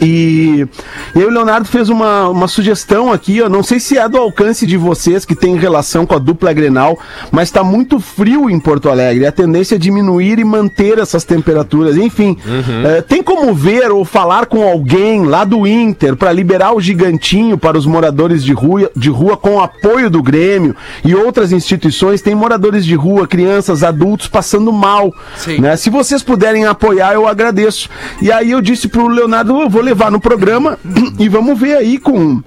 E, 0.00 0.66
e 1.14 1.18
aí 1.18 1.24
o 1.24 1.30
Leonardo 1.30 1.66
fez 1.66 1.88
uma, 1.88 2.28
uma 2.28 2.48
sugestão 2.48 3.12
aqui, 3.12 3.38
eu 3.38 3.48
não 3.48 3.62
sei 3.62 3.80
se 3.80 3.98
é 3.98 4.08
do 4.08 4.16
alcance 4.16 4.66
de 4.66 4.76
vocês 4.76 5.24
que 5.24 5.34
tem 5.34 5.56
relação 5.56 6.06
com 6.06 6.14
a 6.14 6.18
dupla 6.18 6.52
Grenal, 6.52 6.98
mas 7.30 7.48
está 7.48 7.64
muito 7.64 7.98
frio 7.98 8.48
em 8.48 8.58
Porto 8.58 8.88
Alegre. 8.88 9.26
A 9.26 9.32
tendência 9.32 9.74
é 9.74 9.78
diminuir 9.78 10.38
e 10.38 10.44
manter 10.44 10.98
essas 10.98 11.24
temperaturas. 11.24 11.96
Enfim, 11.96 12.36
eh, 12.84 13.02
tem 13.02 13.22
como 13.22 13.52
ver 13.54 13.90
ou 13.90 14.04
falar 14.04 14.46
com 14.46 14.66
alguém 14.66 15.24
lá 15.24 15.44
do 15.44 15.66
Inter 15.66 16.16
para 16.16 16.32
liberar 16.32 16.74
o 16.74 16.80
gigantinho 16.80 17.58
para 17.58 17.76
os 17.76 17.86
moradores 17.86 18.44
de 18.44 18.52
rua, 18.52 18.90
de 18.94 19.10
rua 19.10 19.36
com 19.36 19.56
o 19.56 19.60
apoio 19.60 20.08
do 20.08 20.22
Grêmio 20.22 20.74
e 21.04 21.14
outras 21.14 21.52
instituições? 21.52 22.22
Tem 22.22 22.34
moradores 22.34 22.84
de 22.84 22.94
rua, 22.94 23.26
crianças, 23.26 23.82
adultos 23.82 24.28
passando 24.28 24.72
mal. 24.72 25.12
Né? 25.58 25.76
Se 25.76 25.90
vocês 25.90 26.22
puderem 26.22 26.66
apoiar, 26.66 27.14
eu 27.14 27.26
agradeço. 27.26 27.88
E 28.22 28.30
aí 28.30 28.50
eu 28.50 28.60
disse 28.60 28.88
pro 28.88 29.08
Leonardo, 29.08 29.60
eu 29.60 29.68
vou 29.68 29.82
levar 29.88 30.10
no 30.10 30.20
programa 30.20 30.78
e 31.18 31.28
vamos 31.28 31.58
ver 31.58 31.76
aí 31.76 31.98
com 31.98 32.42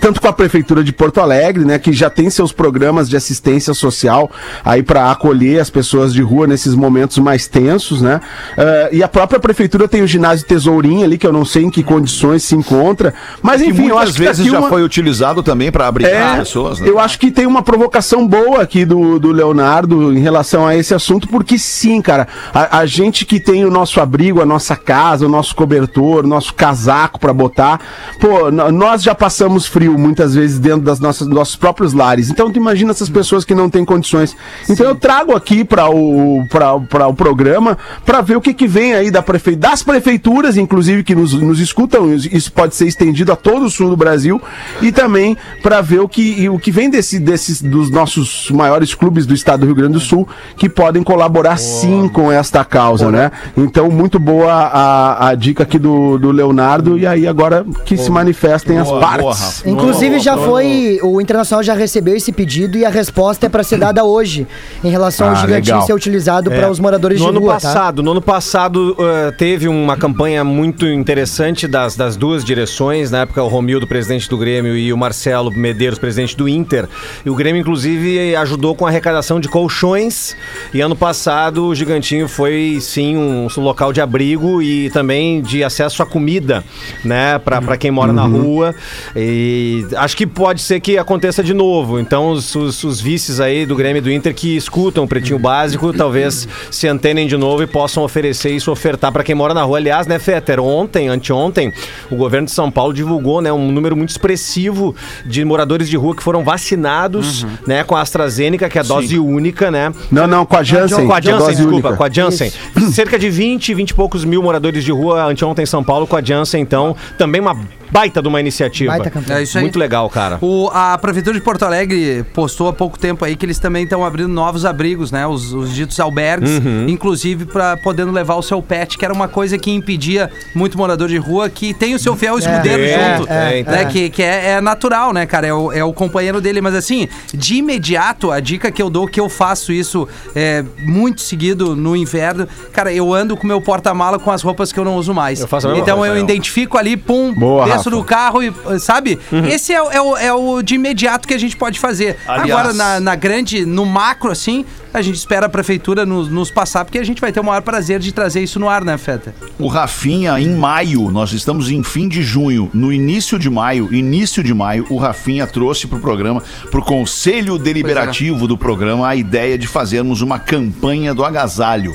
tanto 0.00 0.20
com 0.20 0.28
a 0.28 0.32
prefeitura 0.32 0.82
de 0.82 0.92
Porto 0.92 1.20
Alegre, 1.20 1.64
né, 1.64 1.78
que 1.78 1.92
já 1.92 2.08
tem 2.10 2.28
seus 2.30 2.52
programas 2.52 3.08
de 3.08 3.16
assistência 3.16 3.74
social 3.74 4.30
aí 4.64 4.82
para 4.82 5.10
acolher 5.10 5.60
as 5.60 5.70
pessoas 5.70 6.12
de 6.12 6.22
rua 6.22 6.46
nesses 6.46 6.74
momentos 6.74 7.18
mais 7.18 7.46
tensos, 7.46 8.00
né? 8.02 8.20
Eh, 8.56 8.90
e 8.92 9.02
a 9.02 9.08
própria 9.08 9.38
prefeitura 9.40 9.88
tem 9.88 10.02
o 10.02 10.06
ginásio 10.06 10.46
Tesourinho 10.46 11.04
ali 11.04 11.18
que 11.18 11.26
eu 11.26 11.32
não 11.32 11.44
sei 11.44 11.64
em 11.64 11.70
que 11.70 11.82
condições 11.82 12.42
se 12.42 12.54
encontra, 12.54 13.14
mas 13.42 13.60
Que 13.60 13.68
enfim, 13.68 13.88
eu 13.88 13.98
acho 13.98 14.12
que 14.12 14.18
vezes 14.18 14.46
já 14.46 14.58
uma... 14.58 14.68
foi 14.68 14.82
utilizado 14.82 15.42
também 15.42 15.70
pra 15.70 15.86
abrigar 15.86 16.36
É, 16.36 16.38
pessoas, 16.38 16.80
né? 16.80 16.88
eu 16.88 16.98
acho 16.98 17.18
que 17.18 17.30
tem 17.30 17.46
uma 17.46 17.62
provocação 17.62 18.26
boa 18.26 18.62
aqui 18.62 18.84
do, 18.84 19.18
do 19.18 19.32
Leonardo 19.32 20.12
em 20.12 20.20
relação 20.20 20.66
a 20.66 20.76
esse 20.76 20.94
assunto, 20.94 21.28
porque 21.28 21.58
sim, 21.58 22.00
cara, 22.00 22.26
a, 22.52 22.78
a 22.78 22.86
gente 22.86 23.24
que 23.24 23.40
tem 23.40 23.64
o 23.64 23.70
nosso 23.70 24.00
abrigo, 24.00 24.40
a 24.40 24.46
nossa 24.46 24.76
casa, 24.76 25.26
o 25.26 25.28
nosso 25.28 25.54
cobertor, 25.54 26.24
o 26.24 26.28
nosso 26.28 26.54
casaco 26.54 27.18
pra 27.18 27.32
botar, 27.32 27.80
pô, 28.20 28.50
nós 28.50 29.02
já 29.02 29.14
passamos 29.14 29.66
frio 29.66 29.85
muitas 29.88 30.34
vezes 30.34 30.58
dentro 30.58 30.80
das 30.82 31.00
nossas 31.00 31.26
nossos 31.28 31.56
próprios 31.56 31.92
lares. 31.92 32.30
Então 32.30 32.50
tu 32.50 32.58
imagina 32.58 32.90
essas 32.90 33.08
pessoas 33.08 33.44
que 33.44 33.54
não 33.54 33.68
têm 33.68 33.84
condições. 33.84 34.36
Então 34.68 34.86
eu 34.86 34.94
trago 34.94 35.34
aqui 35.34 35.64
para 35.64 35.88
o 35.88 36.44
para 36.48 37.06
o 37.06 37.14
programa 37.14 37.78
para 38.04 38.20
ver 38.20 38.36
o 38.36 38.40
que 38.40 38.54
que 38.54 38.66
vem 38.66 38.94
aí 38.94 39.10
da 39.10 39.22
prefe... 39.22 39.56
das 39.56 39.82
prefeituras, 39.82 40.56
inclusive 40.56 41.02
que 41.02 41.14
nos, 41.14 41.32
nos 41.32 41.60
escutam, 41.60 42.14
isso 42.14 42.52
pode 42.52 42.74
ser 42.74 42.86
estendido 42.86 43.32
a 43.32 43.36
todo 43.36 43.66
o 43.66 43.70
sul 43.70 43.90
do 43.90 43.96
Brasil 43.96 44.40
e 44.80 44.92
também 44.92 45.36
para 45.62 45.80
ver 45.80 46.00
o 46.00 46.08
que 46.08 46.48
o 46.48 46.58
que 46.58 46.70
vem 46.70 46.90
desse 46.90 47.18
desses 47.18 47.60
dos 47.62 47.90
nossos 47.90 48.50
maiores 48.50 48.94
clubes 48.94 49.26
do 49.26 49.34
estado 49.34 49.60
do 49.60 49.66
Rio 49.66 49.74
Grande 49.74 49.94
do 49.94 50.00
Sul 50.00 50.28
que 50.56 50.68
podem 50.68 51.02
colaborar 51.02 51.56
sim 51.56 52.08
com 52.08 52.30
esta 52.30 52.64
causa, 52.64 53.10
né? 53.10 53.30
Então 53.56 53.90
muito 53.90 54.18
boa 54.18 54.52
a, 54.52 55.28
a 55.28 55.34
dica 55.34 55.62
aqui 55.62 55.78
do, 55.78 56.18
do 56.18 56.30
Leonardo 56.30 56.98
e 56.98 57.06
aí 57.06 57.26
agora 57.26 57.64
que 57.84 57.96
se 57.96 58.10
manifestem 58.10 58.78
as 58.78 58.90
partes. 58.90 59.62
Inclusive 59.66 60.18
já 60.20 60.36
foi, 60.36 60.98
o 61.02 61.20
Internacional 61.20 61.62
já 61.62 61.74
recebeu 61.74 62.14
esse 62.16 62.30
pedido 62.32 62.78
e 62.78 62.84
a 62.84 62.88
resposta 62.88 63.46
é 63.46 63.48
pra 63.48 63.62
ser 63.62 63.78
dada 63.78 64.04
hoje, 64.04 64.46
em 64.84 64.90
relação 64.90 65.26
ao 65.28 65.32
Ah, 65.32 65.36
gigantinho 65.36 65.74
legal. 65.74 65.86
ser 65.86 65.92
utilizado 65.92 66.52
É. 66.52 66.56
para 66.56 66.70
os 66.70 66.78
moradores 66.78 67.18
no 67.20 67.24
de 67.26 67.30
ano 67.30 67.40
rua, 67.40 67.54
tá? 67.54 67.60
passado, 67.60 68.02
No 68.02 68.12
ano 68.12 68.22
passado 68.22 68.96
eh, 68.98 69.32
teve 69.32 69.66
uma 69.68 69.96
campanha 69.96 70.44
muito 70.44 70.86
interessante 70.86 71.66
das, 71.66 71.96
das 71.96 72.16
duas 72.16 72.44
direções. 72.44 73.10
Na 73.10 73.22
época, 73.22 73.42
o 73.42 73.48
Romildo, 73.48 73.86
presidente 73.86 74.28
do 74.28 74.38
Grêmio, 74.38 74.76
e 74.76 74.92
o 74.92 74.96
Marcelo 74.96 75.50
Medeiros, 75.50 75.98
presidente 75.98 76.36
do 76.36 76.48
Inter. 76.48 76.88
E 77.24 77.30
o 77.30 77.34
Grêmio, 77.34 77.60
inclusive, 77.60 78.36
ajudou 78.36 78.74
com 78.74 78.86
a 78.86 78.88
arrecadação 78.88 79.40
de 79.40 79.48
colchões. 79.48 80.36
E 80.72 80.80
ano 80.80 80.94
passado, 80.96 81.66
o 81.66 81.74
Gigantinho 81.74 82.28
foi, 82.28 82.78
sim, 82.80 83.16
um, 83.16 83.48
local 83.56 83.92
de 83.92 84.00
abrigo 84.00 84.62
e 84.62 84.90
também 84.90 85.40
de 85.42 85.64
acesso 85.64 86.02
à 86.02 86.06
comida, 86.06 86.62
né? 87.04 87.38
Pra 87.38 87.76
quem 87.76 87.90
mora 87.90 88.12
na 88.12 88.24
rua. 88.24 88.74
E 89.14 89.55
acho 89.96 90.16
que 90.16 90.26
pode 90.26 90.60
ser 90.60 90.80
que 90.80 90.98
aconteça 90.98 91.42
de 91.42 91.54
novo. 91.54 91.98
Então, 91.98 92.30
os, 92.30 92.54
os, 92.54 92.82
os 92.84 93.00
vices 93.00 93.40
aí 93.40 93.66
do 93.66 93.74
Grêmio 93.76 93.98
e 93.98 94.00
do 94.00 94.10
Inter 94.10 94.34
que 94.34 94.56
escutam 94.56 95.04
o 95.04 95.08
Pretinho 95.08 95.38
Básico, 95.38 95.92
talvez 95.92 96.48
se 96.70 96.88
antenem 96.88 97.26
de 97.26 97.36
novo 97.36 97.62
e 97.62 97.66
possam 97.66 98.02
oferecer 98.02 98.50
isso, 98.50 98.70
ofertar 98.70 99.12
para 99.12 99.22
quem 99.22 99.34
mora 99.34 99.54
na 99.54 99.62
rua. 99.62 99.78
Aliás, 99.78 100.06
né, 100.06 100.18
Fetter, 100.18 100.60
ontem, 100.60 101.08
anteontem, 101.08 101.72
o 102.10 102.16
governo 102.16 102.46
de 102.46 102.52
São 102.52 102.70
Paulo 102.70 102.92
divulgou, 102.92 103.40
né, 103.40 103.52
um 103.52 103.70
número 103.70 103.96
muito 103.96 104.10
expressivo 104.10 104.94
de 105.24 105.44
moradores 105.44 105.88
de 105.88 105.96
rua 105.96 106.14
que 106.14 106.22
foram 106.22 106.44
vacinados, 106.44 107.46
né, 107.66 107.84
com 107.84 107.94
a 107.94 108.00
AstraZeneca, 108.00 108.68
que 108.68 108.78
é 108.78 108.80
a 108.80 108.84
dose 108.84 109.18
única, 109.18 109.70
né? 109.70 109.92
Não, 110.10 110.26
não, 110.26 110.46
com 110.46 110.56
a 110.56 110.62
Janssen. 110.62 111.06
Com 111.06 111.14
a 111.14 111.18
é 111.18 111.22
Janssen, 111.22 111.38
dose 111.38 111.56
desculpa, 111.56 111.88
única. 111.88 111.96
com 111.96 112.04
a 112.04 112.10
Janssen. 112.10 112.52
Cerca 112.92 113.18
de 113.18 113.30
20, 113.30 113.74
20 113.74 113.90
e 113.90 113.94
poucos 113.94 114.24
mil 114.24 114.42
moradores 114.42 114.84
de 114.84 114.92
rua 114.92 115.24
anteontem 115.24 115.62
em 115.62 115.66
São 115.66 115.82
Paulo 115.82 116.06
com 116.06 116.16
a 116.16 116.22
Janssen, 116.22 116.60
então, 116.60 116.96
também 117.18 117.40
uma 117.40 117.56
baita 117.90 118.20
de 118.22 118.28
uma 118.28 118.40
iniciativa. 118.40 118.92
Baita 118.92 119.10
campanha. 119.10 119.38
É 119.40 119.42
isso 119.42 119.58
aí. 119.58 119.62
Muito 119.64 119.78
legal, 119.78 120.08
cara. 120.10 120.38
O, 120.40 120.68
a 120.72 120.96
Prefeitura 120.98 121.36
de 121.36 121.42
Porto 121.42 121.64
Alegre 121.64 122.24
postou 122.34 122.68
há 122.68 122.72
pouco 122.72 122.98
tempo 122.98 123.24
aí 123.24 123.36
que 123.36 123.44
eles 123.46 123.58
também 123.58 123.84
estão 123.84 124.04
abrindo 124.04 124.28
novos 124.28 124.64
abrigos, 124.64 125.10
né? 125.10 125.26
Os, 125.26 125.52
os 125.52 125.74
ditos 125.74 125.98
albergues, 126.00 126.50
Uhum. 126.58 126.86
inclusive 126.88 127.44
para 127.46 127.76
podendo 127.76 128.10
levar 128.12 128.34
o 128.36 128.42
seu 128.42 128.60
pet, 128.62 128.96
que 128.98 129.04
era 129.04 129.12
uma 129.12 129.28
coisa 129.28 129.58
que 129.58 129.70
impedia 129.70 130.30
muito 130.54 130.76
morador 130.78 131.08
de 131.08 131.16
rua 131.16 131.48
que 131.50 131.74
tem 131.74 131.94
o 131.94 131.98
seu 131.98 132.16
fiel 132.16 132.38
escudeiro 132.38 132.82
É, 132.82 133.16
junto. 133.18 133.30
é, 133.32 133.62
né? 133.62 133.82
é. 133.82 133.84
Que, 133.86 134.10
que 134.10 134.22
é, 134.22 134.50
é 134.52 134.60
natural, 134.60 135.12
né, 135.12 135.26
cara? 135.26 135.46
É 135.46 135.52
o, 135.54 135.72
é 135.72 135.84
o 135.84 135.92
companheiro 135.92 136.40
dele. 136.40 136.60
Mas 136.60 136.74
assim, 136.74 137.08
de 137.32 137.56
imediato, 137.56 138.30
a 138.30 138.40
dica 138.40 138.70
que 138.70 138.80
eu 138.82 138.88
dou, 138.90 139.06
que 139.06 139.20
eu 139.20 139.28
faço 139.28 139.72
isso 139.72 140.08
é, 140.34 140.64
muito 140.78 141.20
seguido 141.20 141.74
no 141.76 141.94
inverno, 141.96 142.46
cara, 142.72 142.92
eu 142.92 143.12
ando 143.12 143.36
com 143.36 143.46
meu 143.46 143.60
porta-mala 143.60 144.18
com 144.18 144.30
as 144.30 144.42
roupas 144.42 144.72
que 144.72 144.78
eu 144.80 144.84
não 144.84 144.96
uso 144.96 145.12
mais. 145.14 145.40
Eu 145.40 145.48
faço 145.48 145.66
a 145.66 145.70
mesma 145.70 145.82
então 145.82 145.98
coisa, 145.98 146.14
eu 146.14 146.20
identifico 146.22 146.78
ali, 146.78 146.96
pum, 146.96 147.32
Boa, 147.34 147.66
Rafa. 147.78 147.90
do 147.90 148.04
carro 148.04 148.42
e, 148.42 148.52
sabe? 148.80 149.18
Esse 149.50 149.72
é, 149.72 149.82
o- 149.82 149.90
é 149.90 150.00
o, 150.02 150.16
é 150.16 150.32
o 150.32 150.62
de 150.62 150.74
imediato 150.74 151.26
que 151.28 151.34
a 151.34 151.38
gente 151.38 151.56
pode 151.56 151.78
fazer. 151.78 152.16
Aliás- 152.26 152.50
Agora, 152.50 152.72
na, 152.72 153.00
na 153.00 153.14
grande, 153.14 153.64
no 153.66 153.84
macro, 153.86 154.30
assim, 154.30 154.64
a 154.92 155.02
gente 155.02 155.16
espera 155.16 155.46
a 155.46 155.48
prefeitura 155.48 156.06
nos, 156.06 156.28
nos 156.28 156.50
passar, 156.50 156.84
porque 156.84 156.98
a 156.98 157.04
gente 157.04 157.20
vai 157.20 157.30
ter 157.32 157.40
o 157.40 157.44
maior 157.44 157.60
prazer 157.62 157.98
de 158.00 158.12
trazer 158.12 158.42
isso 158.42 158.58
no 158.58 158.68
ar, 158.68 158.82
né, 158.84 158.96
Feta? 158.96 159.34
O 159.58 159.66
Rafinha, 159.68 160.38
em 160.40 160.54
maio, 160.54 161.10
nós 161.10 161.32
estamos 161.32 161.70
em 161.70 161.82
fim 161.82 162.08
de 162.08 162.22
junho, 162.22 162.70
no 162.72 162.92
início 162.92 163.38
de 163.38 163.50
maio, 163.50 163.92
início 163.92 164.42
de 164.42 164.54
maio, 164.54 164.86
o 164.88 164.96
Rafinha 164.96 165.46
trouxe 165.46 165.86
pro 165.86 165.98
programa, 165.98 166.42
pro 166.70 166.82
conselho 166.82 167.58
deliberativo 167.58 168.46
do 168.48 168.56
programa, 168.56 169.06
a 169.08 169.14
ideia 169.16 169.58
de 169.58 169.66
fazermos 169.66 170.22
uma 170.22 170.38
campanha 170.38 171.14
do 171.14 171.24
agasalho. 171.24 171.94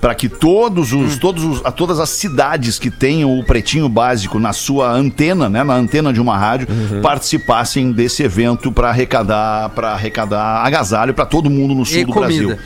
Para 0.00 0.14
que 0.14 0.28
todos 0.28 0.92
os, 0.92 1.16
todos 1.18 1.44
os, 1.44 1.64
a 1.64 1.72
todas 1.72 1.98
as 1.98 2.10
cidades 2.10 2.78
que 2.78 2.90
tenham 2.90 3.38
o 3.38 3.44
pretinho 3.44 3.88
básico 3.88 4.38
na 4.38 4.52
sua 4.52 4.90
antena, 4.92 5.48
né, 5.48 5.64
na 5.64 5.74
antena 5.74 6.12
de 6.12 6.20
uma 6.20 6.36
rádio, 6.36 6.68
participassem 7.02 7.92
desse 7.92 8.22
evento 8.22 8.70
para 8.70 8.90
arrecadar, 8.90 9.70
para 9.70 9.92
arrecadar 9.92 10.64
agasalho 10.64 11.12
para 11.12 11.26
todo 11.26 11.50
mundo 11.50 11.74
no 11.74 11.84
sul 11.84 11.98
E 11.98 12.04
do 12.04 12.12
comida. 12.12 12.46
Brasil. 12.46 12.58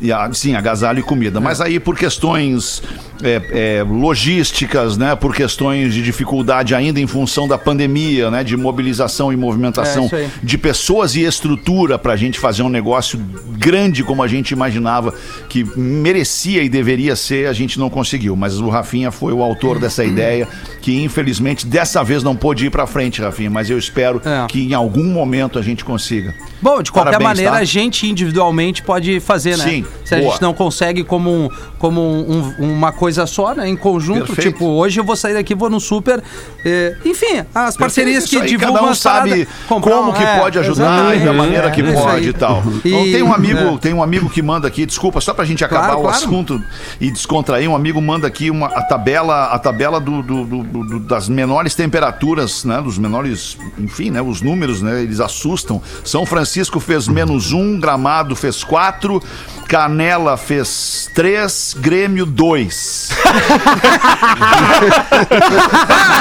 E, 0.00 0.12
ah, 0.12 0.28
sim, 0.32 0.54
agasalho 0.54 0.98
e 0.98 1.02
comida. 1.02 1.40
Mas 1.40 1.60
aí 1.60 1.78
por 1.78 1.96
questões 1.96 2.82
é, 3.22 3.78
é, 3.78 3.82
logísticas, 3.82 4.96
né? 4.96 5.14
Por 5.14 5.34
questões 5.34 5.94
de 5.94 6.02
dificuldade 6.02 6.74
ainda 6.74 7.00
em 7.00 7.06
função 7.06 7.46
da 7.46 7.58
pandemia, 7.58 8.30
né? 8.30 8.42
De 8.42 8.56
mobilização 8.56 9.30
e 9.32 9.34
É, 9.34 9.38
movimentação 9.38 10.08
aí. 10.12 10.28
de 10.42 10.58
pessoas 10.58 11.14
e 11.16 11.22
estrutura 11.22 11.98
para 11.98 12.12
a 12.12 12.16
gente 12.16 12.38
fazer 12.38 12.62
um 12.62 12.68
negócio 12.68 13.18
grande 13.58 14.02
como 14.02 14.22
a 14.22 14.28
gente 14.28 14.50
imaginava 14.52 15.14
que 15.48 15.64
merecia 15.78 16.62
e 16.62 16.68
deveria 16.80 17.14
ser, 17.14 17.46
a 17.46 17.52
gente 17.52 17.78
não 17.78 17.90
conseguiu. 17.90 18.34
Mas 18.34 18.58
o 18.58 18.68
Rafinha 18.70 19.10
foi 19.10 19.32
o 19.34 19.42
autor 19.42 19.78
dessa 19.78 20.02
ideia, 20.02 20.48
que 20.80 21.02
infelizmente 21.02 21.66
dessa 21.66 22.02
vez 22.02 22.22
não 22.22 22.34
pôde 22.34 22.64
ir 22.66 22.70
para 22.70 22.86
frente, 22.86 23.20
Rafinha. 23.20 23.50
Mas 23.50 23.68
eu 23.68 23.78
espero 23.78 24.20
É. 24.24 24.46
que 24.48 24.62
em 24.66 24.72
algum 24.74 25.04
momento 25.04 25.58
a 25.58 25.62
gente 25.62 25.84
consiga. 25.84 26.34
Bom, 26.62 26.82
de 26.82 26.90
qualquer 26.92 27.12
Parabéns, 27.12 27.28
maneira, 27.28 27.50
tá? 27.52 27.58
a 27.58 27.64
gente 27.64 28.06
individualmente 28.06 28.82
pode 28.82 29.18
fazer, 29.20 29.56
né? 29.58 29.64
Sim, 29.64 29.84
Se 30.04 30.14
a 30.14 30.18
boa. 30.18 30.30
gente 30.32 30.42
não 30.42 30.52
consegue 30.54 31.02
como, 31.04 31.30
um- 31.30 31.48
como 31.78 32.00
um- 32.00 32.52
um- 32.58 32.72
uma 32.74 32.92
coisa 32.92 33.26
só, 33.26 33.54
né? 33.54 33.68
Em 33.68 33.76
conjunto, 33.76 34.26
Perfeito. 34.26 34.52
tipo, 34.52 34.66
hoje 34.66 35.00
eu 35.00 35.04
vou 35.04 35.16
sair 35.16 35.34
daqui, 35.34 35.54
vou 35.54 35.68
no 35.70 35.80
super. 35.80 36.22
eh, 36.64 36.94
enfim, 37.06 37.42
as 37.54 37.76
parcerias 37.76 38.26
que 38.26 38.36
aí, 38.36 38.46
divulgam 38.48 38.74
cada 38.82 38.90
um 38.90 38.94
sabe 38.94 39.48
comprar 39.66 39.92
como 39.96 40.12
que 40.12 40.22
é, 40.22 40.38
pode 40.38 40.58
ajudar 40.58 41.16
e 41.16 41.20
da 41.20 41.32
maneira 41.32 41.70
que 41.70 41.80
É, 41.80 41.84
isso 41.84 42.02
pode 42.02 42.16
aí. 42.16 42.28
e 42.28 42.32
tal. 42.34 42.62
E- 42.84 42.88
Então, 42.88 43.02
tem 43.12 43.22
um 43.22 43.32
amigo, 43.32 43.58
é. 43.58 43.78
tem 43.78 43.94
um 43.94 44.02
amigo 44.02 44.28
que 44.28 44.42
manda 44.42 44.68
aqui, 44.68 44.84
desculpa, 44.84 45.20
só 45.22 45.32
pra 45.32 45.44
gente 45.46 45.64
acabar 45.64 45.86
Claro, 45.86 46.00
o 46.00 46.02
claro. 46.02 46.16
assunto 46.18 46.62
e 47.00 47.10
descontrair, 47.10 47.68
um 47.70 47.74
amigo 47.76 48.00
manda 48.00 48.26
aqui 48.26 48.50
uma, 48.50 48.66
a 48.68 48.82
tabela, 48.82 49.46
a 49.46 49.58
tabela 49.58 50.00
do, 50.00 50.22
do- 50.22 50.44
do- 50.44 50.62
do- 50.62 51.00
das 51.00 51.28
menores 51.28 51.74
temperaturas, 51.74 52.64
né, 52.64 52.80
dos 52.82 52.98
menores, 52.98 53.56
enfim, 53.78 54.10
né, 54.10 54.20
os 54.22 54.40
números, 54.42 54.82
né, 54.82 55.02
eles 55.02 55.20
assustam. 55.20 55.80
São 56.04 56.24
Francisco 56.26 56.78
fez 56.80 57.06
menos 57.08 57.52
um, 57.52 57.78
Gramado 57.80 58.34
fez 58.36 58.62
quatro, 58.64 59.22
Canela 59.68 60.36
fez 60.36 61.08
três, 61.14 61.74
Grêmio 61.78 62.26
dois. 62.26 63.10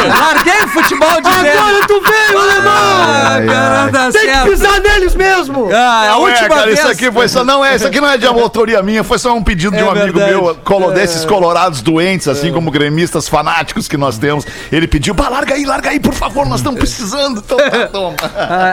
Larguei 0.08 0.64
o 0.64 0.68
futebol 0.68 1.22
de 1.22 1.30
Agora 1.30 1.88
tu 1.88 2.02
veio, 2.02 2.40
alemão! 2.40 2.72
Ah, 2.74 3.40
cara, 3.48 3.92
tá 3.92 4.12
Tem 4.12 4.32
que 4.32 4.50
pisar 4.50 4.80
neles 4.82 5.16
mesmo! 5.16 5.70
Ah, 5.72 6.02
a 6.02 6.06
é, 6.08 6.16
última 6.16 6.50
cara, 6.50 6.66
vez. 6.66 6.80
isso 6.80 6.88
aqui 6.88 7.12
foi 7.12 7.28
só. 7.28 7.44
Não 7.44 7.64
é, 7.64 7.76
isso 7.76 7.88
aqui 7.88 8.00
não 8.00 8.10
é 8.10 8.18
de 8.18 8.26
autoria 8.28 8.82
minha, 8.84 9.04
foi 9.04 9.18
só 9.18 9.34
um 9.36 9.44
pedido 9.44 9.76
de 9.76 9.82
É 9.82 9.86
um 9.86 9.90
amigo 9.92 10.18
verdade. 10.20 10.32
Meu, 10.44 10.56
colo, 10.56 10.92
desses 10.92 11.26
colorados 11.26 11.82
doentes, 11.82 12.28
assim 12.28 12.52
como 12.52 12.70
gremistas 12.72 13.28
fanáticos 13.28 13.88
que 13.88 13.98
nós 13.98 14.18
temos. 14.18 14.46
Ele 14.72 14.88
pediu, 14.88 15.14
pá, 15.16 15.30
larga 15.30 15.54
aí, 15.56 15.66
larga 15.66 15.90
aí, 15.90 16.00
por 16.00 16.14
favor, 16.14 16.46
nós 16.48 16.60
estamos 16.60 16.80
precisando. 16.80 17.44
Então, 17.46 17.58
toma. 17.92 18.16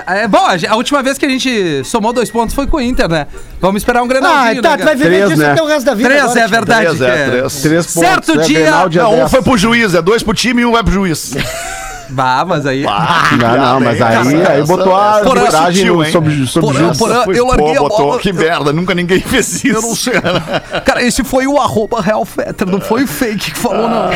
Ah, 0.07 0.17
é, 0.17 0.29
bom, 0.29 0.45
a, 0.47 0.57
a 0.73 0.77
última 0.77 1.03
vez 1.03 1.19
que 1.19 1.27
a 1.27 1.29
gente 1.29 1.83
somou 1.85 2.13
dois 2.13 2.31
pontos 2.31 2.55
foi 2.55 2.67
com 2.67 2.77
o 2.77 2.81
Inter, 2.81 3.09
né? 3.09 3.27
Vamos 3.61 3.81
esperar 3.83 4.03
um 4.03 4.05
Ah, 4.05 4.09
granalzinho, 4.09 4.63
tá, 4.63 4.71
né, 4.71 4.77
tu 4.79 4.85
vai 4.85 4.95
viver 4.97 5.09
Três, 5.11 5.29
disso 5.31 5.43
né? 5.43 5.53
até 5.53 5.63
o 5.63 5.67
resto 5.67 5.87
da 5.87 5.95
vida. 5.95 6.09
Três, 6.09 6.23
agora, 6.25 6.39
é 6.39 6.43
tio. 6.43 6.51
verdade. 6.51 6.87
Três, 6.87 7.01
é, 7.01 7.31
três. 7.31 7.63
Três 7.63 7.87
Certo 7.87 8.27
pontos, 8.33 8.45
é 8.45 8.47
dia- 8.47 8.61
Grenal, 8.61 8.89
dia 8.89 9.03
Não, 9.03 9.13
um 9.15 9.17
10. 9.19 9.31
foi 9.31 9.43
pro 9.43 9.57
juiz, 9.57 9.95
é 9.95 10.03
dois 10.03 10.23
pro 10.23 10.35
time 10.35 10.63
e 10.63 10.67
um 10.67 10.73
vai 10.73 10.83
pro 10.83 10.93
juiz. 10.93 11.35
Bah, 12.09 12.45
mas 12.47 12.67
aí. 12.67 12.85
Ah, 12.87 13.27
que 13.29 13.37
Não, 13.37 13.57
não, 13.57 13.81
mas 13.81 14.01
aí, 14.01 14.45
aí 14.47 14.63
botou 14.65 14.95
a 14.97 15.19
essa 15.21 15.25
foi 15.29 15.39
arbitragem 15.39 15.75
sutil, 15.77 15.95
no- 15.97 16.05
hein? 16.05 16.13
sob, 16.13 16.47
sob 16.47 16.97
Porã, 16.99 17.25
eu 17.35 17.47
larguei 17.47 17.75
pô, 17.75 17.87
a 17.87 17.89
botou, 17.89 18.07
bola. 18.07 18.19
Que 18.21 18.33
merda, 18.33 18.73
nunca 18.73 18.95
ninguém 18.95 19.21
fez 19.21 19.65
isso. 19.65 19.69
Eu 19.69 19.83
não 19.83 19.95
sei. 19.95 20.15
Cara, 20.85 21.03
esse 21.03 21.23
foi 21.25 21.47
o 21.47 21.59
arroba 21.61 22.01
Real 22.01 22.25
Fetter, 22.25 22.67
não 22.69 22.81
foi 22.81 23.05
o 23.05 23.07
fake 23.07 23.53
que 23.53 23.59
falou, 23.59 23.89
não. 23.89 24.09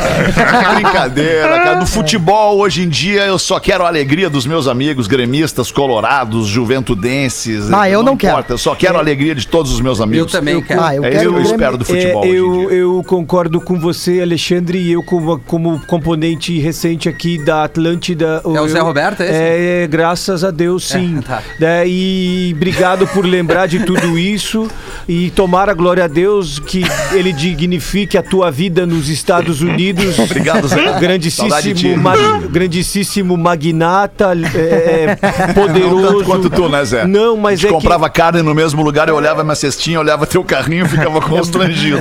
Brincadeira, 0.74 1.48
cara. 1.48 1.74
Do 1.80 1.86
futebol, 1.86 2.58
hoje 2.58 2.82
em 2.82 2.88
dia, 2.88 3.26
eu 3.26 3.38
só 3.38 3.58
quero 3.58 3.84
a 3.84 3.88
alegria 3.88 4.28
dos 4.30 4.46
meus 4.46 4.66
amigos 4.66 5.06
gremistas, 5.06 5.70
colorados, 5.70 6.46
juventudenses. 6.46 7.72
Ah, 7.72 7.88
eu 7.88 8.02
não 8.02 8.16
quero. 8.16 8.32
importa, 8.34 8.52
Eu 8.54 8.58
só 8.58 8.74
quero 8.74 8.96
a 8.96 9.00
alegria 9.00 9.34
de 9.34 9.46
todos 9.46 9.72
os 9.72 9.80
meus 9.80 9.98
Eu 9.98 10.04
amigos. 10.04 10.32
também, 10.32 10.60
cara. 10.62 10.86
Ah, 10.88 10.94
eu 10.96 11.04
é 11.04 11.08
isso 11.10 11.18
que 11.18 11.24
quero 11.24 11.36
eu 11.36 11.42
espero 11.42 11.76
do 11.78 11.84
futebol 11.84 12.24
É, 12.24 12.28
hoje 12.28 12.30
em 12.30 12.36
eu, 12.36 12.68
dia. 12.68 12.76
eu 12.78 13.04
concordo 13.06 13.60
com 13.60 13.78
você, 13.78 14.20
Alexandre, 14.20 14.78
e 14.78 14.92
eu 14.92 15.02
como, 15.02 15.38
como 15.40 15.80
componente 15.86 16.58
recente 16.58 17.08
aqui 17.08 17.38
da 17.42 17.64
Atlântida. 17.80 18.42
É 18.44 18.60
o 18.60 18.68
Zé 18.68 18.78
Roberto, 18.80 19.22
é 19.22 19.26
esse? 19.26 19.34
É, 19.34 19.86
graças 19.88 20.44
a 20.44 20.50
Deus, 20.50 20.86
sim. 20.86 21.18
É, 21.18 21.22
tá. 21.22 21.42
É, 21.60 21.84
e 21.86 22.52
obrigado 22.54 23.06
por 23.08 23.24
lembrar 23.24 23.66
de 23.66 23.80
tudo 23.80 24.18
isso 24.18 24.68
e 25.08 25.30
tomara 25.30 25.72
glória 25.72 26.04
a 26.04 26.08
Deus 26.08 26.58
que 26.58 26.82
ele 27.12 27.32
dignifique 27.32 28.18
a 28.18 28.22
tua 28.22 28.50
vida 28.50 28.86
nos 28.86 29.08
Estados 29.08 29.62
Unidos. 29.62 30.18
Obrigado, 30.20 30.68
Zé. 30.68 30.98
Grandíssimo, 31.00 31.96
mag- 31.96 32.46
grandíssimo 32.50 33.36
magnata, 33.36 34.32
é, 34.54 35.16
Não 35.48 35.54
poderoso. 35.54 36.06
tanto 36.18 36.24
quanto 36.24 36.50
tu, 36.50 36.68
né, 36.68 36.84
Zé? 36.84 37.06
Não, 37.06 37.36
mas 37.36 37.64
é 37.64 37.68
que- 37.68 37.72
comprava 37.72 38.08
carne 38.10 38.42
no 38.42 38.54
mesmo 38.54 38.82
lugar, 38.82 39.08
eu 39.08 39.14
olhava 39.16 39.42
minha 39.42 39.54
cestinha, 39.54 39.98
olhava 39.98 40.26
teu 40.26 40.44
carrinho 40.44 40.84
e 40.84 40.88
ficava 40.88 41.20
constrangido. 41.20 41.98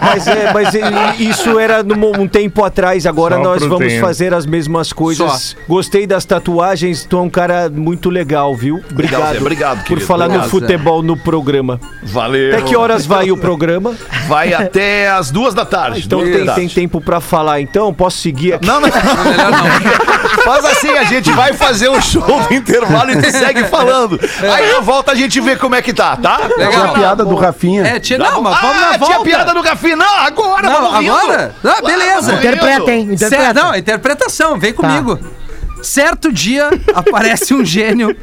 Mas, 0.00 0.26
é, 0.26 0.52
mas 0.52 0.74
é, 0.74 1.16
isso 1.18 1.58
era 1.58 1.82
num, 1.82 2.22
um 2.22 2.26
tempo 2.28 2.64
atrás, 2.64 3.06
agora 3.06 3.36
Só 3.36 3.42
nós 3.42 3.60
vamos 3.62 3.76
proteína. 3.78 4.00
fazer 4.00 4.32
as 4.34 4.46
mesmas 4.46 4.61
coisas. 4.92 5.56
Gostei 5.68 6.06
das 6.06 6.24
tatuagens, 6.24 7.04
tu 7.04 7.18
é 7.18 7.20
um 7.20 7.30
cara 7.30 7.70
muito 7.70 8.10
legal, 8.10 8.54
viu? 8.54 8.82
Obrigado. 8.90 9.32
Zé, 9.32 9.40
obrigado, 9.40 9.78
por 9.78 9.86
querido. 9.86 10.06
falar 10.06 10.26
Obrigado, 10.26 10.44
no 10.44 10.50
futebol 10.50 11.02
no 11.02 11.16
programa. 11.16 11.80
Valeu. 12.02 12.54
Até 12.54 12.62
que 12.62 12.76
horas 12.76 13.06
vai 13.06 13.30
o 13.30 13.36
programa? 13.36 13.94
Vai 14.28 14.54
até 14.54 15.10
as 15.10 15.30
duas 15.30 15.52
da 15.52 15.64
tarde. 15.64 16.02
Então 16.06 16.20
duas 16.20 16.30
da 16.30 16.36
tem, 16.36 16.46
tarde. 16.46 16.60
tem 16.60 16.68
tempo 16.68 17.00
pra 17.00 17.20
falar, 17.20 17.60
então 17.60 17.92
posso 17.92 18.18
seguir 18.18 18.54
aqui. 18.54 18.66
Não, 18.66 18.80
não. 18.80 18.88
Melhor 19.28 19.50
não. 19.50 20.42
Faz 20.44 20.64
assim, 20.64 20.90
a 20.90 21.04
gente 21.04 21.30
vai 21.32 21.52
fazer 21.52 21.88
o 21.88 22.00
show 22.00 22.22
do 22.22 22.54
intervalo 22.54 23.10
e 23.10 23.20
tu 23.20 23.30
segue 23.30 23.64
falando. 23.64 24.18
Aí 24.40 24.72
na 24.72 24.80
volta 24.80 25.12
a 25.12 25.14
gente 25.14 25.40
vê 25.40 25.56
como 25.56 25.74
é 25.74 25.82
que 25.82 25.92
tá, 25.92 26.16
tá? 26.16 26.36
Tinha 26.54 26.68
Legal. 26.68 26.84
a 26.84 26.88
piada 26.88 27.24
do 27.24 27.34
Rafinha. 27.34 27.86
É, 27.86 28.00
tia, 28.00 28.18
não, 28.18 28.42
mas 28.42 28.60
vamos 28.60 28.76
na 28.76 28.88
ah, 28.88 28.98
volta. 28.98 29.06
tinha 29.06 29.20
piada 29.24 29.54
do 29.54 29.60
Rafinha. 29.60 29.96
Não, 29.96 30.18
agora, 30.18 30.68
Não, 30.68 30.82
vamos 30.82 31.08
agora? 31.08 31.54
Ah, 31.64 31.82
beleza. 31.84 32.32
Vamos 32.32 32.42
rindo. 32.42 32.56
Interpreta, 32.56 32.92
hein? 32.92 33.16
Certo, 33.16 33.34
Interpreta. 33.34 33.62
não, 33.62 33.76
interpretação, 33.76 34.51
vem 34.58 34.72
comigo. 34.72 35.18
Certo 35.82 36.32
dia 36.32 36.70
aparece 36.94 37.52
um 37.52 37.64
gênio 37.64 38.16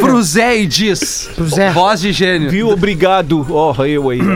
pro 0.00 0.20
Zé 0.22 0.58
e 0.58 0.66
diz. 0.66 1.28
Pro 1.34 1.46
Zé. 1.46 1.70
Voz 1.70 2.00
de 2.00 2.12
gênio. 2.12 2.50
Viu? 2.50 2.70
Obrigado. 2.70 3.46
Ó, 3.50 3.84
eu 3.84 4.10
aí. 4.10 4.20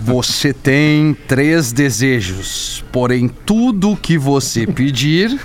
Você 0.00 0.54
tem 0.54 1.14
três 1.28 1.70
desejos, 1.70 2.82
porém 2.90 3.28
tudo 3.28 3.94
que 3.94 4.16
você 4.16 4.66
pedir, 4.66 5.38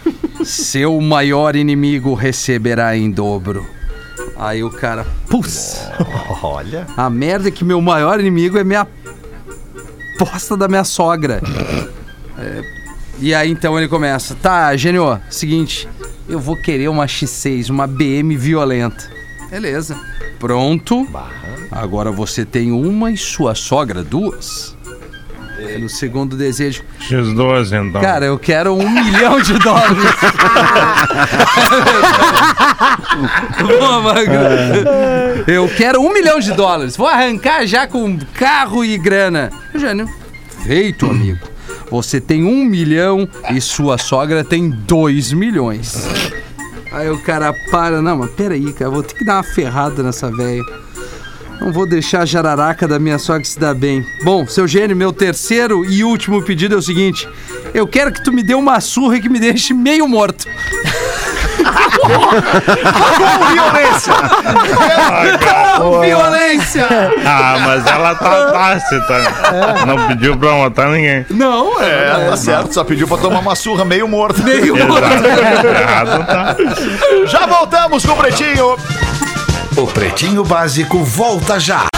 seu 0.45 1.01
maior 1.01 1.57
inimigo 1.57 2.13
receberá 2.13 2.95
em 2.95 3.11
dobro. 3.11 3.65
Aí 4.37 4.63
o 4.63 4.69
cara, 4.69 5.05
putz, 5.27 5.81
Olha. 6.41 6.87
a 6.95 7.09
merda 7.09 7.49
é 7.49 7.51
que 7.51 7.65
meu 7.65 7.81
maior 7.81 8.21
inimigo 8.21 8.57
é 8.57 8.63
minha 8.63 8.87
posta 10.17 10.55
da 10.55 10.69
minha 10.69 10.85
sogra. 10.85 11.41
É, 13.19 13.23
e 13.23 13.35
aí 13.35 13.49
então 13.49 13.77
ele 13.77 13.87
começa, 13.87 14.35
tá, 14.35 14.75
gênio, 14.75 15.19
seguinte, 15.29 15.87
eu 16.27 16.39
vou 16.39 16.55
querer 16.55 16.87
uma 16.87 17.05
X6, 17.05 17.69
uma 17.69 17.87
BM 17.87 18.35
violenta. 18.37 19.09
Beleza. 19.49 19.99
Pronto. 20.39 21.07
Agora 21.71 22.11
você 22.11 22.45
tem 22.45 22.71
uma 22.71 23.11
e 23.11 23.17
sua 23.17 23.55
sogra 23.55 24.03
duas. 24.03 24.77
Pelo 25.57 25.89
segundo 25.89 26.37
desejo. 26.37 26.83
X12, 27.01 27.87
então. 27.89 28.01
Cara, 28.01 28.25
eu 28.25 28.39
quero 28.39 28.73
um 28.73 28.89
milhão 28.89 29.41
de 29.41 29.59
dólares. 29.59 29.97
Boa, 33.59 34.01
Magro. 34.01 34.33
Eu 35.47 35.67
quero 35.67 35.99
um 35.99 36.13
milhão 36.13 36.39
de 36.39 36.53
dólares. 36.53 36.95
Vou 36.95 37.07
arrancar 37.07 37.65
já 37.67 37.85
com 37.85 38.17
carro 38.35 38.85
e 38.85 38.97
grana. 38.97 39.51
Eugênio, 39.73 40.07
feito, 40.63 41.07
amigo. 41.07 41.45
Você 41.91 42.21
tem 42.21 42.43
um 42.43 42.65
milhão 42.65 43.27
e 43.51 43.59
sua 43.59 43.97
sogra 43.97 44.43
tem 44.43 44.69
dois 44.69 45.33
milhões. 45.33 46.07
Aí 46.91 47.09
o 47.09 47.19
cara 47.19 47.53
para, 47.71 48.01
não, 48.01 48.17
mas 48.17 48.31
peraí, 48.31 48.73
cara, 48.73 48.89
vou 48.91 49.03
ter 49.03 49.15
que 49.15 49.25
dar 49.25 49.37
uma 49.37 49.43
ferrada 49.43 50.01
nessa 50.01 50.31
velha. 50.31 50.63
Não 51.61 51.73
vou 51.73 51.87
deixar 51.87 52.21
a 52.21 52.25
jararaca 52.25 52.87
da 52.87 52.97
minha 52.97 53.19
sogra 53.19 53.43
se 53.43 53.59
dar 53.59 53.73
bem. 53.73 54.05
Bom, 54.23 54.47
seu 54.47 54.67
gênio, 54.67 54.95
meu 54.95 55.11
terceiro 55.11 55.85
e 55.85 56.03
último 56.03 56.41
pedido 56.41 56.75
é 56.75 56.77
o 56.77 56.81
seguinte: 56.81 57.27
eu 57.73 57.85
quero 57.85 58.11
que 58.11 58.23
tu 58.23 58.31
me 58.31 58.41
dê 58.41 58.55
uma 58.55 58.79
surra 58.79 59.19
que 59.19 59.29
me 59.29 59.39
deixe 59.39 59.73
meio 59.73 60.07
morto. 60.07 60.47
Com 63.17 63.45
violência! 63.53 64.13
Com 65.77 65.99
violência! 66.01 66.87
Ah, 67.25 67.57
mas 67.65 67.85
ela 67.85 68.15
tá 68.15 68.51
tácita. 68.51 69.85
Não 69.85 70.07
pediu 70.07 70.37
pra 70.37 70.51
matar 70.53 70.89
ninguém. 70.89 71.25
Não, 71.29 71.79
É, 71.81 72.29
tá 72.29 72.37
certo, 72.37 72.73
só 72.73 72.83
pediu 72.83 73.07
pra 73.07 73.17
tomar 73.17 73.39
uma 73.39 73.55
surra 73.55 73.83
meio 73.85 74.07
morto. 74.07 74.41
meio. 74.43 74.75
Errado 74.77 76.25
tá. 76.25 76.55
Já 77.27 77.45
voltamos 77.45 78.05
com 78.05 78.13
o 78.13 78.17
Pretinho. 78.17 78.75
O 79.77 79.87
Pretinho 79.87 80.43
Básico 80.43 81.03
volta 81.03 81.59
já. 81.59 81.88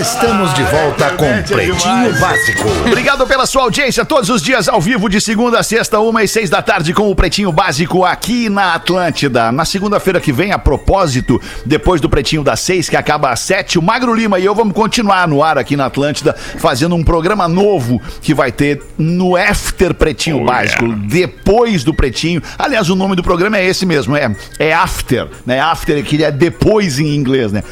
Estamos 0.00 0.52
de 0.54 0.62
volta 0.64 1.10
com 1.10 1.42
Pretinho 1.44 2.18
Básico. 2.18 2.68
Obrigado 2.84 3.24
pela 3.28 3.46
sua 3.46 3.62
audiência 3.62 4.04
todos 4.04 4.28
os 4.28 4.42
dias 4.42 4.68
ao 4.68 4.80
vivo, 4.80 5.08
de 5.08 5.20
segunda 5.20 5.60
a 5.60 5.62
sexta, 5.62 6.00
uma 6.00 6.24
e 6.24 6.26
seis 6.26 6.50
da 6.50 6.60
tarde, 6.60 6.92
com 6.92 7.08
o 7.08 7.14
Pretinho 7.14 7.52
Básico 7.52 8.04
aqui 8.04 8.48
na 8.48 8.74
Atlântida. 8.74 9.52
Na 9.52 9.64
segunda-feira 9.64 10.20
que 10.20 10.32
vem, 10.32 10.50
a 10.50 10.58
propósito, 10.58 11.40
depois 11.64 12.00
do 12.00 12.08
Pretinho 12.08 12.42
das 12.42 12.58
seis, 12.58 12.88
que 12.88 12.96
acaba 12.96 13.30
às 13.30 13.38
sete, 13.38 13.78
o 13.78 13.82
Magro 13.82 14.12
Lima 14.12 14.40
e 14.40 14.44
eu 14.44 14.52
vamos 14.52 14.74
continuar 14.74 15.28
no 15.28 15.44
ar 15.44 15.58
aqui 15.58 15.76
na 15.76 15.86
Atlântida, 15.86 16.34
fazendo 16.58 16.96
um 16.96 17.04
programa 17.04 17.46
novo 17.46 18.02
que 18.20 18.34
vai 18.34 18.50
ter 18.50 18.82
no 18.98 19.36
After 19.36 19.94
Pretinho 19.94 20.42
Oh, 20.42 20.44
Básico, 20.44 20.86
yeah. 20.86 21.02
depois 21.06 21.84
do 21.84 21.94
Pretinho. 21.94 22.42
Aliás, 22.58 22.90
o 22.90 22.96
nome 22.96 23.14
do 23.14 23.22
programa 23.22 23.58
é 23.58 23.64
esse 23.64 23.86
mesmo, 23.86 24.16
é, 24.16 24.34
é 24.58 24.74
After, 24.74 25.28
né? 25.46 25.60
After, 25.60 26.02
que 26.02 26.24
é 26.24 26.32
depois 26.32 26.98
em 26.98 27.14
inglês, 27.14 27.52
né? 27.52 27.62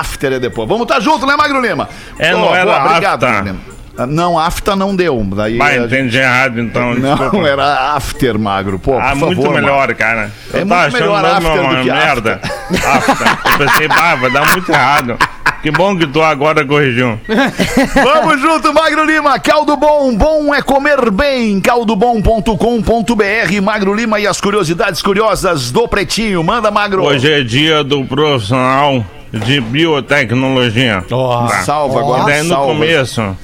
After 0.00 0.32
é 0.34 0.38
depois. 0.38 0.68
Vamos 0.68 0.82
estar 0.84 1.00
junto, 1.00 1.26
né, 1.26 1.34
Magro 1.36 1.60
Lima? 1.60 1.88
É, 2.18 2.32
não 2.32 2.54
era 2.54 2.84
obrigado, 2.84 3.24
after. 3.24 3.34
Magro 3.44 3.52
Lima. 3.52 3.78
Ah, 4.00 4.06
Não, 4.06 4.38
after 4.38 4.76
não 4.76 4.94
deu. 4.94 5.20
Daí 5.34 5.58
Vai, 5.58 5.74
gente- 5.74 5.86
entendi 5.86 6.18
errado 6.18 6.60
então. 6.60 6.94
Não, 6.94 7.16
desculpa. 7.16 7.48
era 7.52 7.94
after, 7.96 8.38
Magro. 8.38 8.78
Pô, 8.78 8.96
Ah, 8.96 9.08
por 9.10 9.26
muito 9.26 9.42
favor, 9.42 9.54
melhor, 9.60 9.78
Magro. 9.80 9.96
cara. 9.96 10.30
É 10.54 10.60
Eu 10.60 10.66
muito 10.66 10.68
tava 10.68 10.86
achando 10.86 11.00
melhor 11.00 11.24
after 11.24 11.60
uma 11.60 11.74
do 11.74 11.82
que 11.82 11.90
merda. 11.90 12.40
After. 12.44 13.52
Eu 13.52 13.58
pensei, 13.66 13.88
bah, 13.88 14.14
vai 14.14 14.30
dar 14.30 14.46
muito 14.52 14.70
errado. 14.70 15.16
Que 15.62 15.72
bom 15.72 15.96
que 15.98 16.06
tu 16.06 16.22
agora 16.22 16.64
corrigiu. 16.64 17.18
Vamos 18.04 18.40
junto, 18.40 18.72
Magro 18.72 19.04
Lima. 19.04 19.36
Caldo 19.40 19.76
Bom, 19.76 20.14
bom 20.16 20.54
é 20.54 20.62
comer 20.62 21.10
bem. 21.10 21.60
caldobom.com.br. 21.60 23.60
Magro 23.62 23.92
Lima 23.92 24.20
e 24.20 24.28
as 24.28 24.40
curiosidades 24.40 25.02
curiosas 25.02 25.72
do 25.72 25.88
Pretinho. 25.88 26.44
Manda, 26.44 26.70
Magro. 26.70 27.02
Hoje 27.02 27.32
é 27.32 27.42
dia 27.42 27.82
do 27.82 28.04
profissional 28.04 29.04
de 29.32 29.60
biotecnologia. 29.60 31.04
Tá. 31.08 31.62
Salva 31.64 32.00
agora. 32.00 32.24
Daí 32.24 32.42
no 32.42 32.48
salva. 32.48 32.72
começo, 32.72 33.36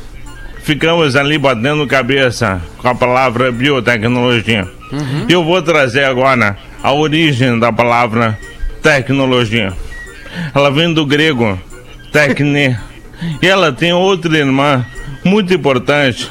ficamos 0.62 1.16
ali 1.16 1.39
batendo 1.39 1.87
cabeça 1.87 2.61
com 2.78 2.89
a 2.89 2.95
palavra 2.95 3.53
biotecnologia. 3.53 4.68
Eu 5.28 5.45
vou 5.45 5.61
trazer 5.61 6.05
agora 6.05 6.57
a 6.82 6.93
origem 6.93 7.59
da 7.59 7.72
palavra 7.72 8.39
tecnologia. 8.82 9.72
Ela 10.55 10.70
vem 10.70 10.93
do 10.93 11.05
grego 11.05 11.59
tecne. 12.12 12.78
E 13.41 13.47
ela 13.47 13.72
tem 13.72 13.93
outra 13.93 14.37
irmã 14.37 14.85
muito 15.24 15.53
importante 15.53 16.30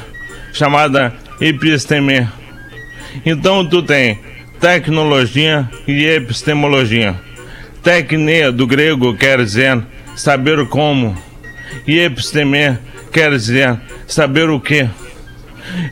chamada 0.52 1.12
episteme. 1.40 2.26
Então 3.24 3.66
tu 3.68 3.82
tem 3.82 4.18
tecnologia 4.60 5.68
e 5.86 6.06
epistemologia. 6.06 7.14
Tecne 7.84 8.50
do 8.50 8.66
grego 8.66 9.14
quer 9.14 9.44
dizer 9.44 9.82
saber 10.16 10.66
como. 10.68 11.14
E 11.86 11.98
episteme 11.98 12.78
quer 13.12 13.30
dizer 13.30 13.78
saber 14.06 14.48
o 14.48 14.58
que. 14.58 14.88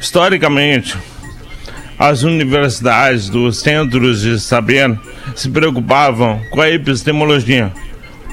Historicamente, 0.01 0.97
as 1.99 2.23
universidades 2.23 3.29
dos 3.29 3.59
centros 3.59 4.23
de 4.23 4.41
saber 4.41 4.99
se 5.37 5.51
preocupavam 5.51 6.41
com 6.51 6.63
a 6.63 6.71
epistemologia. 6.71 7.71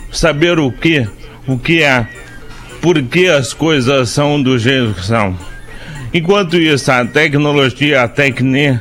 Saber 0.09 0.57
o 0.57 0.71
que, 0.71 1.05
o 1.45 1.59
que 1.59 1.83
é, 1.83 2.07
por 2.81 3.01
que 3.03 3.27
as 3.27 3.53
coisas 3.53 4.09
são 4.09 4.41
do 4.41 4.57
jeito 4.57 4.93
que 4.93 5.05
são. 5.05 5.37
Enquanto 6.13 6.55
isso, 6.55 6.89
a 6.91 7.05
tecnologia, 7.05 8.03
a 8.03 8.07
tecne, 8.07 8.79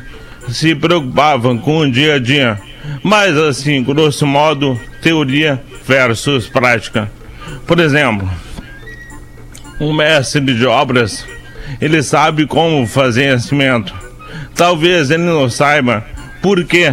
se 0.49 0.72
preocupavam 0.74 1.59
com 1.59 1.81
o 1.81 1.91
dia 1.91 2.14
a 2.14 2.18
dia. 2.20 2.68
Mas 3.03 3.36
assim, 3.36 3.82
grosso 3.82 4.26
modo, 4.26 4.78
teoria 5.03 5.61
versus 5.86 6.49
prática. 6.49 7.11
Por 7.66 7.80
exemplo, 7.80 8.28
um 9.80 9.93
mestre 9.93 10.41
de 10.41 10.66
obras, 10.66 11.26
ele 11.80 12.03
sabe 12.03 12.47
como 12.47 12.86
fazer 12.86 13.41
cimento. 13.41 13.95
Talvez 14.55 15.11
ele 15.11 15.22
não 15.22 15.49
saiba 15.49 16.05
por 16.43 16.64
que 16.64 16.93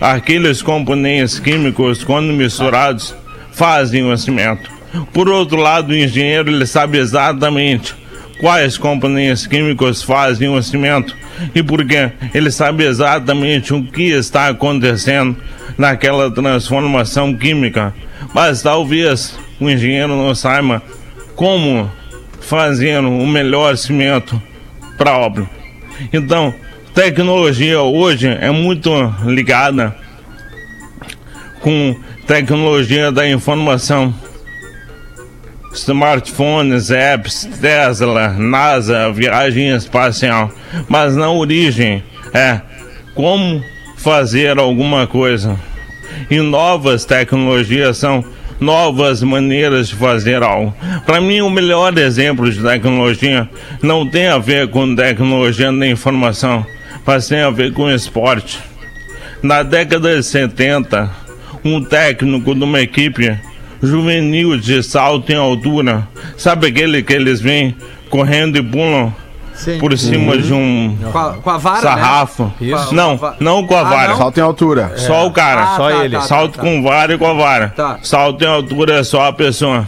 aqueles 0.00 0.62
componentes 0.62 1.38
químicos, 1.38 2.02
quando 2.02 2.32
misturados, 2.32 3.14
fazem 3.52 4.10
o 4.10 4.16
cimento. 4.16 4.70
Por 5.12 5.28
outro 5.28 5.58
lado, 5.58 5.90
o 5.90 5.96
engenheiro 5.96 6.50
ele 6.50 6.66
sabe 6.66 6.98
exatamente 6.98 8.01
quais 8.42 8.76
componentes 8.76 9.46
químicos 9.46 10.02
fazem 10.02 10.48
o 10.48 10.60
cimento 10.60 11.16
e 11.54 11.62
por 11.62 11.86
quê. 11.86 12.10
Ele 12.34 12.50
sabe 12.50 12.84
exatamente 12.84 13.72
o 13.72 13.84
que 13.84 14.10
está 14.10 14.48
acontecendo 14.48 15.36
naquela 15.78 16.28
transformação 16.28 17.32
química. 17.32 17.94
Mas 18.34 18.60
talvez 18.60 19.38
o 19.60 19.70
engenheiro 19.70 20.16
não 20.16 20.34
saiba 20.34 20.82
como 21.36 21.88
fazer 22.40 22.98
o 22.98 23.24
melhor 23.24 23.76
cimento 23.76 24.42
para 24.98 25.12
a 25.12 25.18
obra. 25.18 25.48
Então, 26.12 26.52
tecnologia 26.92 27.80
hoje 27.80 28.26
é 28.26 28.50
muito 28.50 28.90
ligada 29.24 29.94
com 31.60 31.94
tecnologia 32.26 33.12
da 33.12 33.28
informação. 33.28 34.12
Smartphones, 35.72 36.90
apps, 36.90 37.48
Tesla, 37.60 38.28
NASA, 38.30 39.10
viagem 39.12 39.74
espacial. 39.74 40.50
Mas 40.88 41.16
na 41.16 41.30
origem 41.30 42.02
é 42.34 42.60
como 43.14 43.62
fazer 43.96 44.58
alguma 44.58 45.06
coisa. 45.06 45.58
E 46.30 46.40
novas 46.40 47.04
tecnologias 47.04 47.96
são 47.96 48.24
novas 48.60 49.22
maneiras 49.22 49.88
de 49.88 49.96
fazer 49.96 50.42
algo. 50.42 50.74
Para 51.04 51.20
mim, 51.20 51.40
o 51.40 51.50
melhor 51.50 51.96
exemplo 51.98 52.50
de 52.50 52.62
tecnologia 52.62 53.48
não 53.82 54.08
tem 54.08 54.28
a 54.28 54.38
ver 54.38 54.68
com 54.68 54.94
tecnologia 54.94 55.72
da 55.72 55.86
informação, 55.86 56.64
mas 57.04 57.28
tem 57.28 57.40
a 57.40 57.50
ver 57.50 57.72
com 57.72 57.90
esporte. 57.90 58.60
Na 59.42 59.62
década 59.62 60.16
de 60.16 60.22
70, 60.22 61.10
um 61.64 61.82
técnico 61.82 62.54
de 62.54 62.62
uma 62.62 62.80
equipe 62.80 63.36
juvenil 63.82 64.56
de 64.56 64.82
salto 64.82 65.30
em 65.30 65.36
altura, 65.36 66.06
sabe 66.36 66.68
aquele 66.68 67.02
que 67.02 67.12
eles 67.12 67.40
vêm 67.40 67.76
correndo 68.08 68.56
e 68.56 68.62
pulam 68.62 69.12
por 69.78 69.96
cima 69.98 70.38
de 70.38 70.52
um 70.52 70.96
Com 71.12 71.18
a, 71.18 71.32
com 71.34 71.50
a 71.50 71.58
vara, 71.58 71.76
né? 71.76 71.82
sarrafo? 71.82 72.52
Isso. 72.60 72.94
Não, 72.94 73.18
não 73.38 73.66
com 73.66 73.76
a 73.76 73.82
vara. 73.82 74.16
Salto 74.16 74.38
em 74.38 74.40
altura. 74.40 74.92
Só 74.96 75.26
o 75.26 75.30
cara. 75.30 75.62
Ah, 75.62 75.76
só 75.76 75.90
tá, 75.90 76.04
ele. 76.04 76.14
tá, 76.14 76.20
tá, 76.20 76.26
Salto 76.26 76.56
tá. 76.56 76.62
com 76.62 76.82
vara 76.82 77.14
e 77.14 77.18
com 77.18 77.26
a 77.26 77.34
vara. 77.34 77.68
Tá. 77.68 77.98
Salto 78.02 78.42
em 78.42 78.48
altura 78.48 79.00
é 79.00 79.04
só 79.04 79.26
a 79.26 79.32
pessoa. 79.32 79.86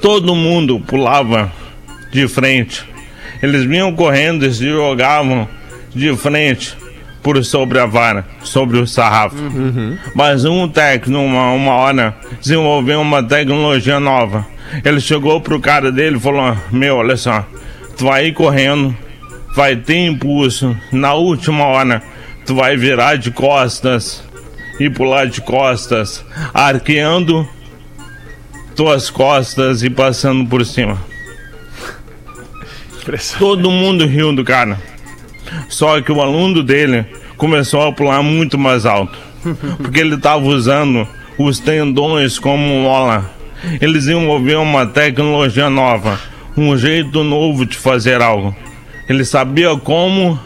Todo 0.00 0.34
mundo 0.34 0.80
pulava 0.80 1.52
de 2.10 2.26
frente. 2.26 2.84
Eles 3.42 3.64
vinham 3.64 3.92
correndo 3.94 4.44
e 4.44 4.52
se 4.52 4.68
jogavam 4.68 5.48
de 5.94 6.16
frente 6.16 6.76
por 7.24 7.42
sobre 7.42 7.80
a 7.80 7.86
vara, 7.86 8.26
sobre 8.42 8.78
o 8.78 8.86
sarrafo. 8.86 9.34
Mas 10.14 10.44
um 10.44 10.68
técnico, 10.68 11.18
uma, 11.18 11.52
uma 11.52 11.72
hora, 11.72 12.14
desenvolveu 12.38 13.00
uma 13.00 13.22
tecnologia 13.22 13.98
nova. 13.98 14.46
Ele 14.84 15.00
chegou 15.00 15.40
pro 15.40 15.58
cara 15.58 15.90
dele 15.90 16.18
e 16.18 16.20
falou: 16.20 16.54
Meu, 16.70 16.96
olha 16.96 17.16
só, 17.16 17.46
tu 17.96 18.04
vai 18.04 18.26
ir 18.26 18.34
correndo, 18.34 18.94
vai 19.56 19.74
ter 19.74 20.06
impulso. 20.06 20.76
Na 20.92 21.14
última 21.14 21.64
hora, 21.64 22.02
tu 22.44 22.54
vai 22.54 22.76
virar 22.76 23.16
de 23.16 23.30
costas 23.30 24.22
e 24.78 24.90
pular 24.90 25.26
de 25.26 25.40
costas, 25.40 26.22
arqueando 26.52 27.48
tuas 28.76 29.08
costas 29.08 29.82
e 29.82 29.88
passando 29.88 30.46
por 30.46 30.64
cima. 30.66 30.98
Todo 33.38 33.70
mundo 33.70 34.04
riu 34.04 34.30
do 34.34 34.44
cara. 34.44 34.93
Só 35.68 36.00
que 36.00 36.12
o 36.12 36.20
aluno 36.20 36.62
dele 36.62 37.04
começou 37.36 37.82
a 37.82 37.92
pular 37.92 38.22
muito 38.22 38.58
mais 38.58 38.86
alto. 38.86 39.18
Porque 39.78 40.00
ele 40.00 40.14
estava 40.14 40.44
usando 40.44 41.06
os 41.38 41.58
tendões 41.58 42.38
como 42.38 42.82
mola. 42.82 43.30
Ele 43.80 43.94
desenvolveu 43.94 44.62
uma 44.62 44.86
tecnologia 44.86 45.70
nova, 45.70 46.18
um 46.56 46.76
jeito 46.76 47.22
novo 47.24 47.64
de 47.66 47.76
fazer 47.76 48.20
algo. 48.20 48.54
Ele 49.08 49.24
sabia 49.24 49.76
como 49.76 50.38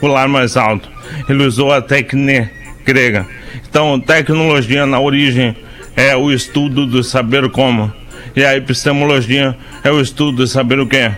pular 0.00 0.28
mais 0.28 0.56
alto. 0.56 0.88
Ele 1.28 1.44
usou 1.44 1.72
a 1.72 1.80
técnica 1.80 2.50
grega. 2.84 3.26
Então, 3.68 3.98
tecnologia 3.98 4.86
na 4.86 5.00
origem 5.00 5.56
é 5.96 6.14
o 6.16 6.30
estudo 6.30 6.86
do 6.86 7.02
saber 7.02 7.48
como. 7.50 7.92
E 8.36 8.44
a 8.44 8.56
epistemologia 8.56 9.56
é 9.82 9.90
o 9.90 10.00
estudo 10.00 10.38
do 10.38 10.46
saber 10.46 10.78
o 10.78 10.86
que. 10.86 11.10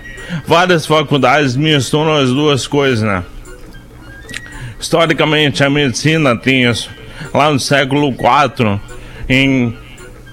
Várias 0.47 0.87
faculdades 0.87 1.57
misturam 1.57 2.15
as 2.15 2.31
duas 2.31 2.67
coisas, 2.67 3.03
né? 3.03 3.25
Historicamente, 4.87 5.65
a 5.65 5.69
medicina 5.69 6.37
tem 6.37 6.63
isso. 6.63 6.89
Lá 7.35 7.51
no 7.51 7.59
século 7.59 8.11
IV, 8.11 8.81
em 9.29 9.77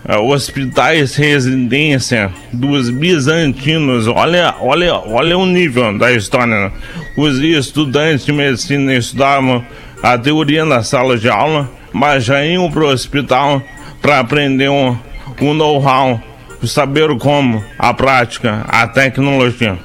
eh, 0.07 0.17
hospitais 0.17 1.15
residência 1.15 2.31
dos 2.51 2.91
bizantinos, 2.91 4.05
olha, 4.05 4.53
olha, 4.61 4.93
olha 4.93 5.39
o 5.39 5.47
nível 5.47 5.97
da 5.97 6.11
história. 6.11 6.65
né? 6.65 6.71
Os 7.17 7.39
estudantes 7.39 8.27
de 8.27 8.31
medicina 8.31 8.93
estudavam 8.93 9.65
a 10.03 10.19
teoria 10.19 10.63
na 10.63 10.83
sala 10.83 11.17
de 11.17 11.27
aula, 11.27 11.67
mas 11.91 12.23
já 12.23 12.45
iam 12.45 12.69
para 12.69 12.83
o 12.83 12.89
hospital 12.89 13.59
para 14.03 14.19
aprender 14.19 14.69
um, 14.69 14.95
um 15.41 15.53
know-how, 15.55 16.21
saber 16.63 17.09
como, 17.17 17.63
a 17.79 17.91
prática, 17.91 18.63
a 18.67 18.85
tecnologia. 18.85 19.79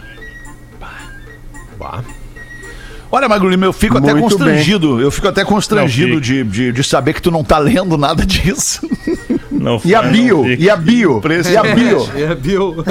Olha, 3.11 3.29
Magro 3.29 3.49
Lima, 3.49 3.65
eu 3.65 3.73
fico 3.73 3.97
até 3.97 4.13
Muito 4.13 4.25
constrangido. 4.25 5.01
Eu 5.01 5.11
fico 5.11 5.29
até 5.29 5.45
constrangido 5.45 6.15
Não, 6.15 6.21
de, 6.21 6.45
de, 6.45 6.73
de 6.73 6.85
saber 6.85 7.15
que 7.15 7.23
tu 7.23 7.31
não 7.31 7.43
tá 7.43 7.59
lendo 7.59 7.97
nada 7.97 8.25
disso. 8.25 8.87
Não 9.51 9.81
E 9.85 9.93
a 9.95 10.03
bio? 10.03 10.43
não. 10.45 10.51
E 10.57 10.71
a 10.71 10.77
bio? 10.77 11.21
E 11.25 11.57
a 11.57 11.63
bio? 11.63 12.09
É, 12.15 12.35
viu? 12.35 12.85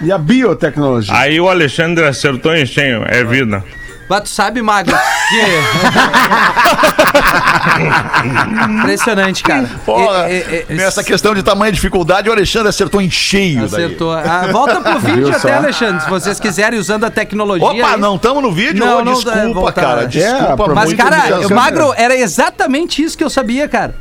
E 0.00 0.12
a 0.12 0.18
biotecnologia? 0.18 1.12
Aí 1.12 1.40
o 1.40 1.48
Alexandre 1.48 2.04
acertou 2.04 2.54
em 2.54 2.64
cheio, 2.64 3.02
é 3.06 3.24
vida. 3.24 3.64
Mas 4.08 4.20
tu 4.22 4.28
sabe, 4.28 4.62
Magro, 4.62 4.94
que... 5.30 5.40
Impressionante, 8.80 9.42
cara. 9.42 9.68
Porra, 9.84 10.30
E- 10.30 10.34
e- 10.34 10.66
e- 10.70 10.74
nessa 10.74 11.02
questão 11.02 11.34
de 11.34 11.42
tamanha 11.42 11.72
dificuldade, 11.72 12.28
o 12.28 12.32
Alexandre 12.32 12.68
acertou 12.68 13.00
em 13.00 13.10
cheio. 13.10 13.66
daí. 13.68 13.84
Acertou. 13.84 14.12
Ah, 14.12 14.48
volta 14.52 14.80
pro 14.80 14.98
vídeo 14.98 15.26
Viu 15.26 15.30
até, 15.30 15.38
só? 15.38 15.52
Alexandre, 15.54 16.02
se 16.04 16.10
vocês 16.10 16.38
quiserem, 16.40 16.78
usando 16.78 17.04
a 17.04 17.10
tecnologia. 17.10 17.66
Opa, 17.66 17.94
aí. 17.94 18.00
não 18.00 18.16
estamos 18.16 18.42
no 18.42 18.52
vídeo? 18.52 18.84
Não, 18.84 18.98
Ô, 18.98 19.04
não, 19.04 19.12
é, 19.12 19.14
desculpa, 19.14 19.52
voltar. 19.60 19.80
cara. 19.80 20.02
É, 20.02 20.06
Desculpa 20.06 20.74
Mas, 20.74 20.84
muito. 20.92 21.02
cara, 21.02 21.46
o 21.46 21.54
Magro, 21.54 21.94
era 21.96 22.14
exatamente 22.16 23.02
isso 23.02 23.16
que 23.16 23.24
eu 23.24 23.30
sabia, 23.30 23.68
cara. 23.68 23.94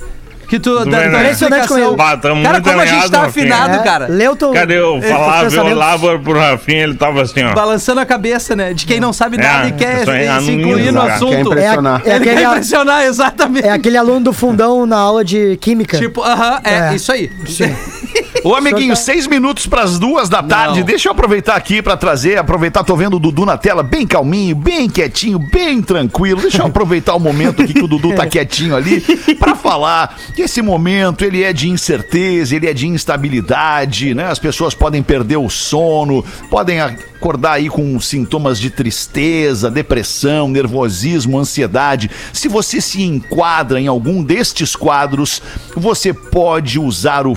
Que 0.48 0.60
tu, 0.60 0.80
vê, 0.84 0.91
da 0.91 0.98
né? 1.00 1.08
Impressionante 1.08 1.68
com 1.68 1.78
explicação. 1.78 1.88
ele. 1.88 1.96
Bah, 1.96 2.18
Cara, 2.44 2.62
como 2.62 2.80
a 2.82 2.86
gente 2.86 3.10
tá 3.12 3.22
afinado, 3.24 3.76
É, 3.76 3.80
cara. 3.80 4.08
Leu 4.08 4.36
teu. 4.36 4.52
Cadê 4.52 4.78
eu 4.80 5.02
falava, 5.02 5.54
eu 5.56 5.66
olhava 5.66 6.20
pro 6.20 6.38
Rafinha, 6.39 6.84
ele 6.84 6.94
tava 6.96 7.22
assim, 7.24 7.44
ó. 7.44 7.54
Balançando 7.54 8.00
a 8.02 8.06
cabeça, 8.06 8.56
né? 8.56 8.74
De 8.74 8.86
quem 8.86 9.00
não 9.00 9.12
sabe 9.14 9.38
nada 9.38 9.66
É, 9.66 9.70
e 9.70 9.72
quer 9.74 10.10
aí, 10.10 10.44
se 10.46 10.52
incluir 10.52 10.91
no 10.91 11.02
cara. 11.02 11.14
assunto. 11.16 11.30
Quer 11.32 11.38
É, 11.38 11.41
impressionar. 11.41 12.02
é 12.06 12.10
Ele 12.16 12.20
quer 12.26 12.32
aquele, 12.32 12.46
a- 12.46 12.50
impressionar, 12.50 13.04
exatamente. 13.06 13.68
é 13.68 13.72
aquele 13.72 13.98
aluno 13.98 14.20
do 14.22 14.34
fundão 14.34 14.86
na 14.86 14.98
aula 14.98 15.24
de 15.24 15.58
química. 15.58 15.98
Tipo, 15.98 16.22
aham, 16.22 16.60
é, 16.64 16.74
É. 16.91 16.96
isso 16.96 17.12
aí. 17.12 17.32
Ô, 18.43 18.55
amiguinho, 18.55 18.95
seis 18.95 19.28
minutos 19.28 19.68
pras 19.68 19.97
duas 19.97 20.28
da 20.30 20.43
tarde. 20.43 20.80
Não. 20.80 20.86
Deixa 20.86 21.07
eu 21.07 21.14
aproveitar 21.14 21.55
aqui 21.55 21.82
pra 21.82 21.95
trazer. 21.95 22.38
Aproveitar, 22.38 22.84
tô 22.84 22.95
vendo 22.95 23.16
o 23.16 23.20
Dudu 23.20 23.45
na 23.45 23.57
tela, 23.57 23.84
bem 23.84 24.05
calminho, 24.05 24.55
bem 24.55 24.89
quietinho, 24.89 25.39
bem 25.39 25.82
tranquilo. 25.82 26.41
Deixa 26.41 26.61
eu 26.61 26.66
aproveitar 26.66 27.16
o 27.16 27.20
momento 27.20 27.64
que 27.66 27.84
o 27.84 27.88
Dudu 27.88 28.14
tá 28.16 28.26
quietinho 28.26 28.76
ali 28.76 29.01
pra 29.39 29.55
falar 29.55 30.18
que 30.36 30.41
esse 30.41 30.61
momento 30.61 31.24
ele 31.24 31.43
é 31.43 31.53
de 31.53 31.70
incerteza, 31.70 32.55
ele 32.55 32.68
é 32.68 32.74
de 32.74 32.88
instabilidade, 32.88 34.14
né? 34.14 34.26
As 34.26 34.39
pessoas 34.39 34.74
podem 34.74 35.01
perder 35.01 35.38
o 35.38 35.49
sono, 35.49 36.24
podem 36.49 36.80
acordar 37.24 37.53
aí 37.53 37.69
com 37.69 37.97
sintomas 38.01 38.59
de 38.59 38.69
tristeza, 38.69 39.71
depressão, 39.71 40.49
nervosismo, 40.49 41.39
ansiedade. 41.39 42.11
Se 42.34 42.49
você 42.49 42.82
se 42.82 43.01
enquadra 43.01 43.80
em 43.80 43.88
algum 43.88 44.21
destes 44.21 44.76
quadros, 44.76 45.41
você 45.74 46.13
pode 46.13 46.78
usar 46.78 47.26
o 47.26 47.34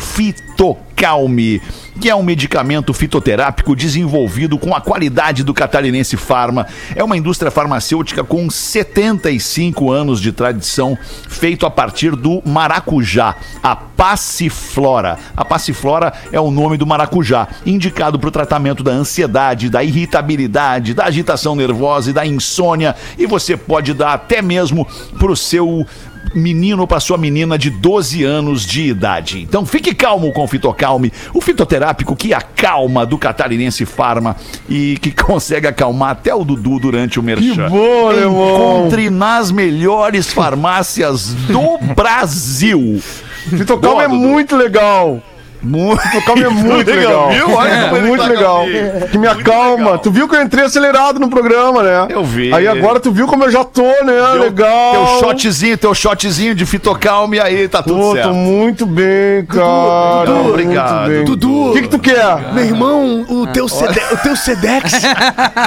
Fitocalme, 0.97 1.61
que 2.01 2.09
é 2.09 2.17
um 2.17 2.23
medicamento 2.23 2.95
fitoterápico 2.95 3.77
desenvolvido 3.77 4.59
com 4.59 4.75
a 4.75 4.81
qualidade 4.81 5.45
do 5.45 5.53
catarinense 5.53 6.17
Farma. 6.17 6.67
É 6.95 7.05
uma 7.05 7.19
indústria 7.19 7.51
farmacêutica 7.51 8.25
com 8.25 8.49
75 8.49 9.93
anos 9.93 10.23
de 10.23 10.33
tradição, 10.33 10.97
feito 11.29 11.67
a 11.67 11.71
partir 11.71 12.17
do 12.17 12.43
maracujá, 12.47 13.37
a 13.63 13.77
passiflora. 13.77 15.19
A 15.37 15.45
passiflora 15.45 16.15
é 16.33 16.41
o 16.41 16.51
nome 16.51 16.79
do 16.79 16.87
maracujá, 16.87 17.47
indicado 17.67 18.19
para 18.19 18.29
o 18.29 18.33
tratamento 18.33 18.83
da 18.83 18.93
ansiedade, 18.93 19.69
da 19.69 19.85
irritabilidade, 19.85 20.95
da 20.95 21.05
agitação 21.05 21.55
nervosa 21.55 22.09
e 22.09 22.15
da 22.15 22.25
insônia. 22.25 22.97
E 23.19 23.27
você 23.27 23.55
pode 23.55 23.93
dar 23.93 24.15
até 24.15 24.41
mesmo 24.41 24.87
para 25.19 25.31
o 25.31 25.37
seu 25.37 25.87
menino 26.35 26.87
para 26.87 27.01
sua 27.01 27.19
menina 27.19 27.59
de 27.59 27.71
12 27.71 28.25
anos 28.25 28.67
de 28.67 28.83
idade. 28.83 29.41
Então 29.41 29.65
fique 29.65 29.95
calmo 29.95 30.33
com 30.33 30.45
o 30.45 30.49
Fitocalme, 30.49 31.13
o 31.35 31.41
fitoterápico 31.41 32.15
que 32.17 32.33
acalma 32.35 33.05
do 33.07 33.19
catarinense 33.19 33.85
Farma 33.85 34.37
e 34.69 34.97
que 35.01 35.11
consegue 35.17 35.67
acalmar 35.67 36.11
até 36.11 36.35
o 36.35 36.45
Dudu 36.45 36.79
durante 36.79 37.19
o 37.19 37.23
merchan. 37.23 37.69
bom, 37.69 38.09
alemão. 38.09 38.79
Encontre 38.87 39.11
nas 39.11 39.51
melhores 39.51 40.33
farmácias 40.33 41.35
do 41.35 41.79
Brasil. 41.95 43.01
Fitocalma 43.49 44.03
é 44.05 44.09
muito 44.09 44.57
legal. 44.57 45.21
Muito 45.67 46.01
Fitocalma 46.03 46.43
é 46.45 46.49
muito 46.51 46.91
legal. 46.91 47.31
Viu? 47.31 47.51
Olha 47.55 47.91
ele 47.97 48.07
muito 48.07 48.23
tá 48.23 48.29
legal. 48.29 48.57
calminho. 48.61 49.09
Que 49.11 49.19
me 49.19 49.27
Muito 49.29 49.41
acalma. 49.41 49.77
legal. 49.77 49.99
Tu 49.99 50.11
viu 50.11 50.29
que 50.29 50.37
eu 50.37 50.43
entrei 50.43 50.65
acelerado 50.65 51.19
no 51.19 51.29
programa, 51.29 51.83
né? 51.83 52.07
Eu 52.11 52.25
vi. 52.25 52.53
Aí 52.55 52.67
agora 52.69 53.01
tu 53.01 53.11
viu 53.13 53.27
como 53.27 53.45
eu 53.45 53.51
já 53.51 53.65
tô, 53.65 53.83
né? 53.83 53.97
Teu- 54.33 54.41
legal. 54.43 54.93
Teu 54.93 55.07
shotzinho, 55.21 55.79
teu 55.79 55.95
shotzinho 55.95 56.55
de 56.55 56.65
Fitocalme 56.67 57.39
aí 57.41 57.69
tá 57.69 57.83
tudo 57.83 57.99
Pô, 58.01 58.13
certo. 58.13 58.29
tô 58.29 58.35
muito 58.35 58.87
bem, 58.87 59.45
cara. 59.47 60.25
Dudu, 60.27 60.33
muito 60.35 60.49
obrigado. 60.51 61.09
bem. 61.09 61.25
Dudu. 61.25 61.71
O 61.71 61.73
que, 61.73 61.83
que 61.83 61.89
tu 61.89 61.99
quer? 61.99 62.53
Meu 62.53 62.65
irmão, 62.65 63.25
o 63.29 63.47
teu, 63.49 63.69
Sede, 63.69 64.01
o 64.13 64.17
teu 64.19 64.37
Sedex, 64.37 64.93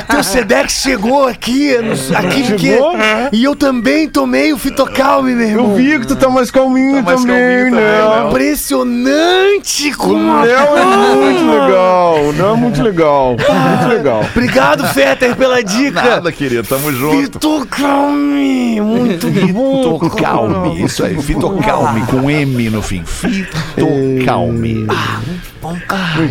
teu 0.10 0.24
Sedex 0.24 0.74
chegou 0.74 1.28
aqui, 1.28 1.76
aqui 2.16 2.44
Chegou? 2.60 2.92
que, 2.94 3.36
e 3.36 3.44
eu 3.44 3.56
também 3.56 4.08
tomei 4.08 4.54
o 4.54 4.58
Fitocalme, 4.58 5.34
meu 5.34 5.48
irmão. 5.48 5.66
Eu 5.72 5.76
vi 5.76 6.00
que 6.00 6.08
tu 6.08 6.16
tá 6.16 6.30
mais 6.30 6.50
calminho 6.52 6.98
Tá 6.98 7.02
mais 7.02 7.22
também, 7.22 7.36
calminho 7.38 7.70
também, 7.72 7.82
né? 7.82 8.24
né? 8.24 8.30
Impressionante 9.90 10.10
O. 10.10 10.46
Léo 10.46 10.78
é 10.78 11.16
muito 11.16 11.52
legal. 11.52 12.20
O 12.20 12.32
Léo 12.32 12.54
é 12.54 12.58
muito 12.58 12.84
legal. 12.84 13.28
Muito 13.30 13.88
legal. 13.88 14.22
Obrigado, 14.32 14.88
Fetter, 14.88 15.36
pela 15.36 15.64
dica. 15.64 16.02
Nada, 16.02 16.32
querido, 16.32 16.68
tamo 16.68 16.92
junto. 16.92 17.34
Fitocalme, 17.34 18.82
muito 18.82 19.28
bom. 19.54 20.00
Fitocalme, 20.00 20.84
isso 20.84 21.04
aí, 21.04 21.22
Fitocalme 21.22 22.02
com 22.08 22.30
M 22.30 22.70
no 22.70 22.82
fim. 22.82 23.04
Fitocalme. 23.06 24.88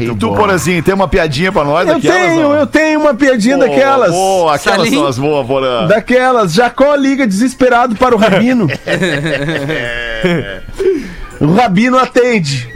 E 0.01 0.15
tu, 0.15 0.35
Porazinho, 0.35 0.83
tem 0.83 0.95
uma 0.95 1.07
piadinha 1.07 1.53
pra 1.53 1.63
nós 1.63 1.87
Eu 1.87 1.95
daquelas, 1.97 2.19
tenho, 2.19 2.43
não? 2.43 2.55
eu 2.55 2.67
tenho 2.67 2.99
uma 3.01 3.15
piadinha 3.15 3.59
Boa, 3.59 3.69
daquelas. 3.69 4.11
Boa, 4.11 4.55
aquelas 4.55 4.79
Salim? 4.79 4.95
são 4.97 5.07
as 5.07 5.19
boas, 5.19 5.47
Porã. 5.47 5.87
Daquelas. 5.87 6.55
Jacó 6.55 6.95
liga 6.95 7.27
desesperado 7.27 7.95
para 7.95 8.15
o 8.15 8.19
Rabino. 8.19 8.67
o 11.41 11.53
Rabino 11.55 11.99
atende. 11.99 12.69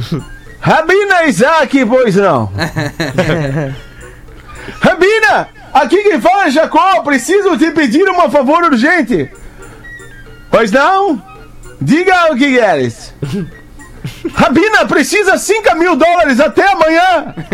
Rabina 0.60 1.24
Isaac, 1.24 1.84
pois 1.86 2.16
não. 2.16 2.52
Rabina, 4.80 5.48
aqui 5.72 6.02
quem 6.02 6.20
fala 6.20 6.46
é 6.46 6.50
Jacó. 6.50 7.02
Preciso 7.02 7.56
te 7.56 7.70
pedir 7.70 8.08
um 8.08 8.30
favor 8.30 8.64
urgente. 8.64 9.30
Pois 10.50 10.70
não? 10.70 11.22
Diga 11.80 12.32
o 12.32 12.36
que 12.36 12.56
queres. 12.56 13.14
Rabina, 14.34 14.84
precisa 14.86 15.38
5 15.38 15.76
mil 15.76 15.96
dólares 15.96 16.40
até 16.40 16.70
amanhã. 16.72 17.34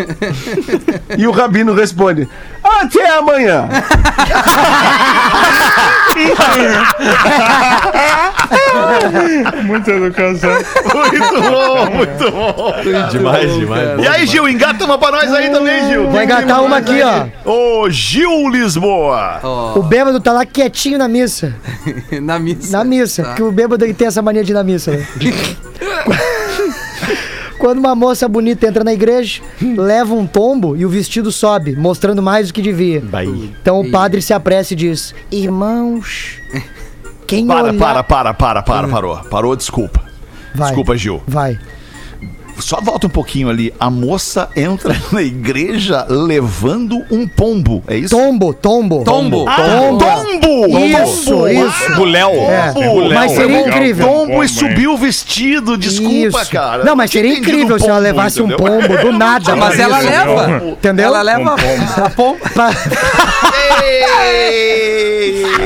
E 1.16 1.26
o 1.26 1.30
Rabino 1.30 1.72
responde: 1.72 2.28
Até 2.62 3.08
amanhã. 3.16 3.68
Muita 9.64 9.90
educação. 9.92 10.50
Muito 10.50 11.42
bom, 11.42 11.90
muito 11.90 12.30
bom. 12.30 12.74
Demais, 13.10 13.54
demais. 13.54 14.02
E 14.02 14.06
aí, 14.06 14.26
Gil, 14.26 14.48
engata 14.48 14.84
uma 14.84 14.98
pra 14.98 15.10
nós 15.10 15.32
aí 15.32 15.50
também, 15.50 15.88
Gil. 15.88 16.10
Vou 16.10 16.22
engatar 16.22 16.62
uma 16.62 16.78
aqui, 16.78 17.00
ó. 17.02 17.50
Ô, 17.50 17.90
Gil 17.90 18.48
Lisboa. 18.48 19.40
O 19.74 19.82
bêbado 19.82 20.20
tá 20.20 20.32
lá 20.32 20.44
quietinho 20.44 20.98
na 20.98 21.08
missa. 21.08 21.54
Na 22.22 22.38
missa. 22.38 22.76
Na 22.76 22.84
missa. 22.84 23.22
Tá. 23.22 23.28
Porque 23.28 23.42
o 23.42 23.52
bêbado 23.52 23.84
ele 23.84 23.94
tem 23.94 24.08
essa 24.08 24.22
mania 24.22 24.42
de 24.42 24.52
ir 24.52 24.54
na 24.54 24.64
missa, 24.64 24.92
né? 24.92 25.06
Quando 27.58 27.78
uma 27.78 27.94
moça 27.94 28.28
bonita 28.28 28.66
entra 28.66 28.84
na 28.84 28.92
igreja, 28.92 29.40
leva 29.60 30.14
um 30.14 30.26
tombo 30.26 30.76
e 30.76 30.84
o 30.84 30.88
vestido 30.88 31.32
sobe, 31.32 31.74
mostrando 31.74 32.22
mais 32.22 32.48
do 32.48 32.54
que 32.54 32.62
devia. 32.62 33.02
Então 33.60 33.80
o 33.80 33.90
padre 33.90 34.20
se 34.20 34.32
apressa 34.34 34.74
e 34.74 34.76
diz: 34.76 35.14
Irmãos, 35.30 36.38
quem 37.26 37.46
Para, 37.46 37.64
olhar... 37.68 37.78
para, 37.78 38.02
para, 38.02 38.34
para, 38.34 38.62
para, 38.62 38.88
parou. 38.88 39.16
Parou, 39.24 39.56
desculpa. 39.56 40.04
Vai, 40.54 40.68
Desculpa, 40.68 40.96
Gil. 40.96 41.22
Vai. 41.26 41.58
Só 42.58 42.80
volta 42.80 43.06
um 43.06 43.10
pouquinho 43.10 43.48
ali. 43.48 43.72
A 43.78 43.90
moça 43.90 44.48
entra 44.56 44.96
na 45.12 45.22
igreja 45.22 46.06
levando 46.08 47.04
um 47.10 47.26
pombo. 47.26 47.82
É 47.86 47.96
isso? 47.96 48.16
Tombo, 48.16 48.52
tombo. 48.54 49.04
Tombo. 49.04 49.46
Ah, 49.48 49.56
Tombo. 49.56 49.98
tombo! 49.98 50.78
Isso, 50.78 51.30
Tombo. 51.30 51.48
isso. 51.48 51.94
Buléu. 51.96 52.30
É, 52.30 52.72
Tombo. 52.72 53.10
mas 53.12 53.32
seria 53.32 53.60
incrível. 53.60 54.06
Tombo 54.06 54.32
e 54.44 54.48
Pombo, 54.48 54.48
subiu 54.48 54.92
o 54.94 54.96
vestido. 54.96 55.76
Desculpa, 55.76 56.42
Isso. 56.42 56.50
cara. 56.50 56.84
Não, 56.84 56.96
mas 56.96 57.10
seria 57.10 57.34
incrível 57.36 57.78
se 57.78 57.84
ela 57.84 57.94
pombo, 57.94 58.02
levasse 58.04 58.42
um 58.42 58.46
entendeu? 58.46 58.66
pombo 58.66 58.96
do 58.98 59.12
nada. 59.16 59.56
Mas 59.56 59.78
ela 59.78 59.98
Isso. 59.98 60.08
leva. 60.08 60.62
Entendeu? 60.68 61.06
Ela 61.06 61.22
leva 61.22 61.54
a 62.04 62.10
pomba. 62.10 62.38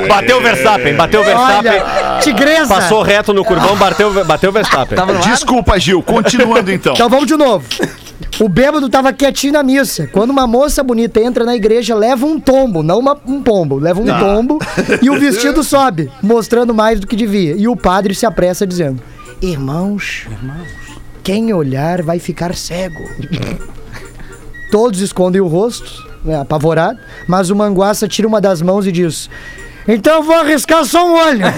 Bateu 0.08 0.38
o 0.38 0.40
Verstappen, 0.40 0.94
bateu 0.94 1.20
o 1.20 1.24
Verstappen. 1.24 1.70
Olha, 1.72 2.18
tigresa. 2.20 2.66
Passou 2.74 3.02
reto 3.02 3.32
no 3.32 3.44
curvão, 3.44 3.76
bateu, 3.76 4.24
bateu 4.24 4.50
o 4.50 4.52
Verstappen. 4.52 4.96
Desculpa, 5.22 5.78
Gil. 5.78 6.02
Continuando 6.02 6.70
então. 6.72 6.94
Então 6.94 7.08
vamos 7.08 7.26
de 7.26 7.36
novo. 7.36 7.64
O 8.40 8.48
bêbado 8.48 8.88
tava 8.88 9.12
quietinho 9.12 9.52
na 9.52 9.62
missa. 9.62 10.06
Quando 10.12 10.30
uma 10.30 10.46
moça 10.46 10.82
bonita 10.82 11.20
entra 11.20 11.44
na 11.44 11.54
igreja, 11.54 11.94
leva 11.94 12.24
um 12.26 12.40
tombo, 12.40 12.82
não 12.82 12.98
uma- 12.98 13.18
um 13.26 13.42
pombo, 13.42 13.76
leva 13.78 14.00
um 14.00 14.06
tombo 14.18 14.58
e 15.02 15.10
o 15.10 15.18
vestido 15.18 15.62
sobe, 15.62 16.10
mostrando 16.22 16.74
mais 16.74 16.98
do 17.00 17.06
que 17.06 17.16
devia. 17.16 17.54
E 17.56 17.68
o 17.68 17.76
padre 17.76 18.14
se 18.14 18.24
apressa 18.26 18.66
dizendo: 18.66 19.02
Irmãos, 19.42 20.26
quem 21.22 21.52
olhar 21.52 22.02
vai 22.02 22.18
ficar 22.18 22.54
cego. 22.54 23.02
Todos 24.70 25.00
escondem 25.00 25.40
o 25.40 25.46
rosto, 25.46 26.08
apavorado, 26.40 26.98
mas 27.26 27.50
o 27.50 27.56
manguaça 27.56 28.06
tira 28.08 28.28
uma 28.28 28.40
das 28.40 28.60
mãos 28.62 28.86
e 28.86 28.92
diz: 28.92 29.28
Então 29.88 30.16
eu 30.16 30.22
vou 30.22 30.36
arriscar 30.36 30.84
só 30.84 31.06
um 31.06 31.14
olho. 31.14 31.44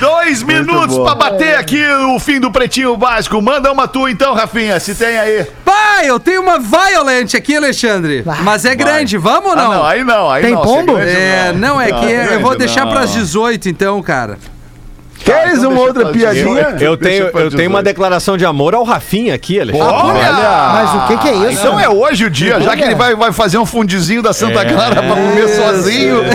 Dois 0.00 0.42
minutos 0.42 0.96
pra 0.98 1.14
bater 1.14 1.56
aqui 1.56 1.82
o 2.14 2.18
fim 2.18 2.40
do 2.40 2.50
Pretinho 2.50 2.96
Básico. 2.96 3.40
Manda 3.40 3.70
uma 3.70 3.86
tua 3.86 4.10
então, 4.10 4.34
Rafinha, 4.34 4.78
se 4.80 4.94
tem 4.94 5.18
aí. 5.18 5.46
Pai, 5.64 6.08
eu 6.08 6.18
tenho 6.18 6.42
uma 6.42 6.58
Violent 6.58 7.34
aqui, 7.34 7.56
Alexandre. 7.56 8.24
Mas 8.42 8.64
é 8.64 8.74
grande, 8.74 9.16
vamos 9.18 9.52
ou 9.52 9.52
Ah, 9.52 9.56
não? 9.56 9.72
não, 9.74 9.84
aí 9.84 10.04
não, 10.04 10.30
aí 10.30 10.42
Tem 10.42 10.54
não. 10.54 10.62
pombo? 10.62 10.94
Segredo 10.96 11.18
É, 11.18 11.52
não, 11.52 11.80
é 11.80 11.92
que 11.92 12.04
eu 12.34 12.40
vou 12.40 12.56
deixar 12.56 12.84
não. 12.84 12.92
pras 12.92 13.12
18 13.12 13.68
então, 13.68 14.02
cara. 14.02 14.38
Queres 15.24 15.58
então 15.58 15.70
uma 15.70 15.80
outra 15.80 16.04
pra 16.04 16.12
piadinha? 16.12 16.76
Eu 16.80 16.96
tenho, 16.96 17.30
pra 17.30 17.42
eu 17.42 17.50
tenho 17.50 17.70
uma 17.70 17.80
18. 17.80 17.84
declaração 17.84 18.36
de 18.36 18.44
amor 18.44 18.74
ao 18.74 18.84
Rafinha 18.84 19.34
aqui, 19.34 19.60
Alexandre. 19.60 19.86
Olha! 19.86 20.72
Mas 20.72 20.94
o 20.94 21.06
que, 21.06 21.16
que 21.18 21.28
é 21.28 21.50
isso? 21.50 21.60
Então 21.60 21.78
é 21.78 21.88
hoje 21.88 22.24
o 22.24 22.30
dia, 22.30 22.60
já 22.60 22.76
que 22.76 22.82
ele 22.82 22.94
vai, 22.94 23.14
vai 23.14 23.32
fazer 23.32 23.58
um 23.58 23.66
fundizinho 23.66 24.22
da 24.22 24.32
Santa 24.32 24.64
Clara 24.64 25.02
pra 25.02 25.14
comer 25.14 25.48
sozinho. 25.48 26.22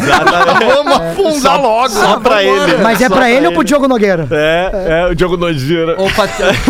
Vamos 0.76 0.94
afundar 0.94 1.62
logo. 1.62 1.90
Só 1.90 2.20
pra 2.20 2.44
ele. 2.44 2.78
Mas 2.78 3.02
é 3.02 3.10
pra 3.10 3.30
ele 3.30 3.48
ou 3.48 3.54
pro 3.54 3.64
Diogo 3.64 3.88
Nogueira? 3.88 4.28
É, 4.32 5.04
é 5.04 5.12
o 5.12 5.16
Diogo 5.16 5.38
Nojeira. 5.38 5.96
Opa, 6.02 6.28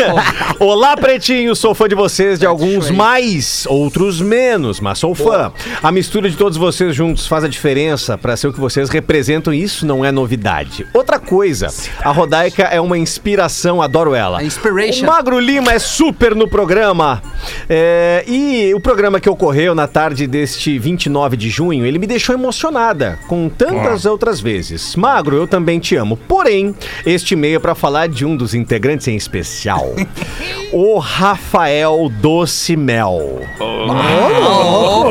Olá, 0.60 0.96
pretinho, 0.96 1.56
sou 1.56 1.74
fã 1.74 1.88
de 1.88 1.96
vocês, 1.96 2.40
de 2.40 2.46
alguns 2.46 2.90
mais, 2.90 3.66
outros 3.68 4.22
menos, 4.22 4.80
mas 4.80 5.00
sou 5.00 5.14
fã. 5.14 5.52
A 5.82 5.92
mistura 5.92 6.30
de 6.30 6.36
todos 6.36 6.58
vocês 6.58 6.96
juntos 6.96 7.28
faz 7.28 7.44
a 7.44 7.48
diferença 7.48 8.18
para 8.18 8.36
ser 8.36 8.48
o 8.48 8.54
que 8.54 8.60
vocês 8.60 8.90
representam 8.90 9.54
e 9.54 9.62
isso 9.62 9.86
não 9.86 10.04
é 10.04 10.12
novidade. 10.12 10.86
Outra 10.94 11.20
coisa, 11.20 11.68
a 12.08 12.12
Rodaica 12.12 12.64
é 12.64 12.80
uma 12.80 12.98
inspiração, 12.98 13.82
adoro 13.82 14.16
ela. 14.16 14.42
É 14.42 14.46
inspiration. 14.46 15.04
O 15.04 15.08
Magro 15.08 15.38
Lima 15.42 15.74
é 15.74 15.78
super 15.78 16.34
no 16.34 16.48
programa. 16.48 17.22
É, 17.70 18.24
e 18.26 18.74
o 18.74 18.80
programa 18.80 19.20
que 19.20 19.30
ocorreu 19.30 19.76
na 19.76 19.88
tarde 19.88 20.26
deste 20.26 20.80
29 20.80 21.36
de 21.36 21.50
junho, 21.50 21.86
ele 21.86 22.00
me 22.00 22.08
deixou 22.08 22.34
emocionada, 22.34 23.20
com 23.28 23.50
tantas 23.50 24.06
outras 24.06 24.40
vezes. 24.40 24.96
Magro, 24.96 25.36
eu 25.36 25.46
também 25.50 25.80
te 25.80 25.98
amo. 25.98 26.16
Porém, 26.16 26.74
este 27.06 27.34
e-mail 27.34 27.58
é 27.58 27.60
para 27.60 27.76
falar 27.76 28.08
de 28.08 28.24
um 28.24 28.38
dos 28.38 28.54
integrantes 28.54 29.10
em 29.10 29.18
especial. 29.18 29.94
o 30.72 30.98
Rafael 31.00 32.10
Doce 32.22 32.76
Mel. 32.76 33.42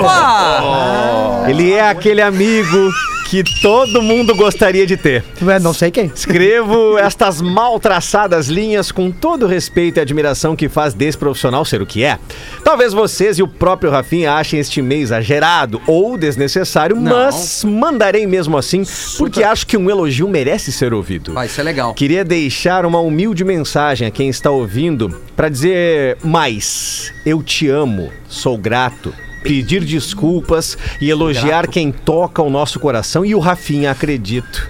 Opa! 0.08 1.46
Ele 1.48 1.72
é 1.72 1.88
aquele 1.88 2.20
amigo 2.20 2.92
que 3.28 3.42
todo 3.60 4.00
mundo 4.02 4.34
gostaria 4.36 4.86
de 4.86 4.96
ter. 4.96 5.24
Ué, 5.42 5.58
não 5.58 5.72
sei 5.72 5.90
quem. 5.90 6.06
Escrevo 6.14 6.96
estas 6.96 7.40
mal 7.40 7.80
traçadas 7.80 8.46
linhas 8.46 8.92
com 8.92 9.10
todo 9.10 9.44
o 9.44 9.48
respeito 9.48 9.98
e 9.98 10.00
admiração 10.00 10.54
que 10.54 10.68
faz 10.68 10.94
desse 10.94 11.18
profissional 11.18 11.64
ser 11.64 11.82
o 11.82 11.86
que 11.86 12.04
é. 12.04 12.20
Talvez 12.62 12.92
vocês 12.92 13.38
e 13.38 13.42
o 13.42 13.48
próprio 13.48 13.90
Rafinha 13.90 14.34
achem 14.34 14.60
este 14.60 14.78
e-mail 14.78 15.02
exagerado 15.02 15.82
ou 15.88 16.16
desnecessário, 16.16 16.94
Não. 16.94 17.10
mas 17.12 17.64
mandarei 17.64 18.26
mesmo 18.28 18.56
assim, 18.56 18.84
porque 19.18 19.42
acho 19.42 19.66
que 19.66 19.76
um 19.76 19.90
elogio 19.90 20.28
merece 20.28 20.70
ser 20.70 20.94
ouvido. 20.94 21.32
Vai 21.32 21.48
ser 21.48 21.64
legal. 21.64 21.94
Queria 21.94 22.24
deixar 22.24 22.86
uma 22.86 23.00
humilde 23.00 23.44
mensagem 23.44 24.06
a 24.06 24.10
quem 24.10 24.28
está 24.28 24.52
ouvindo 24.52 25.08
para 25.34 25.45
dizer 25.48 26.18
mais. 26.22 27.12
Eu 27.24 27.42
te 27.42 27.68
amo, 27.68 28.12
sou 28.28 28.56
grato. 28.56 29.12
Pedir 29.42 29.84
desculpas 29.84 30.76
e 31.00 31.08
elogiar 31.08 31.68
quem 31.68 31.92
toca 31.92 32.42
o 32.42 32.50
nosso 32.50 32.80
coração 32.80 33.24
e 33.24 33.34
o 33.34 33.38
Rafinha, 33.38 33.92
acredito. 33.92 34.68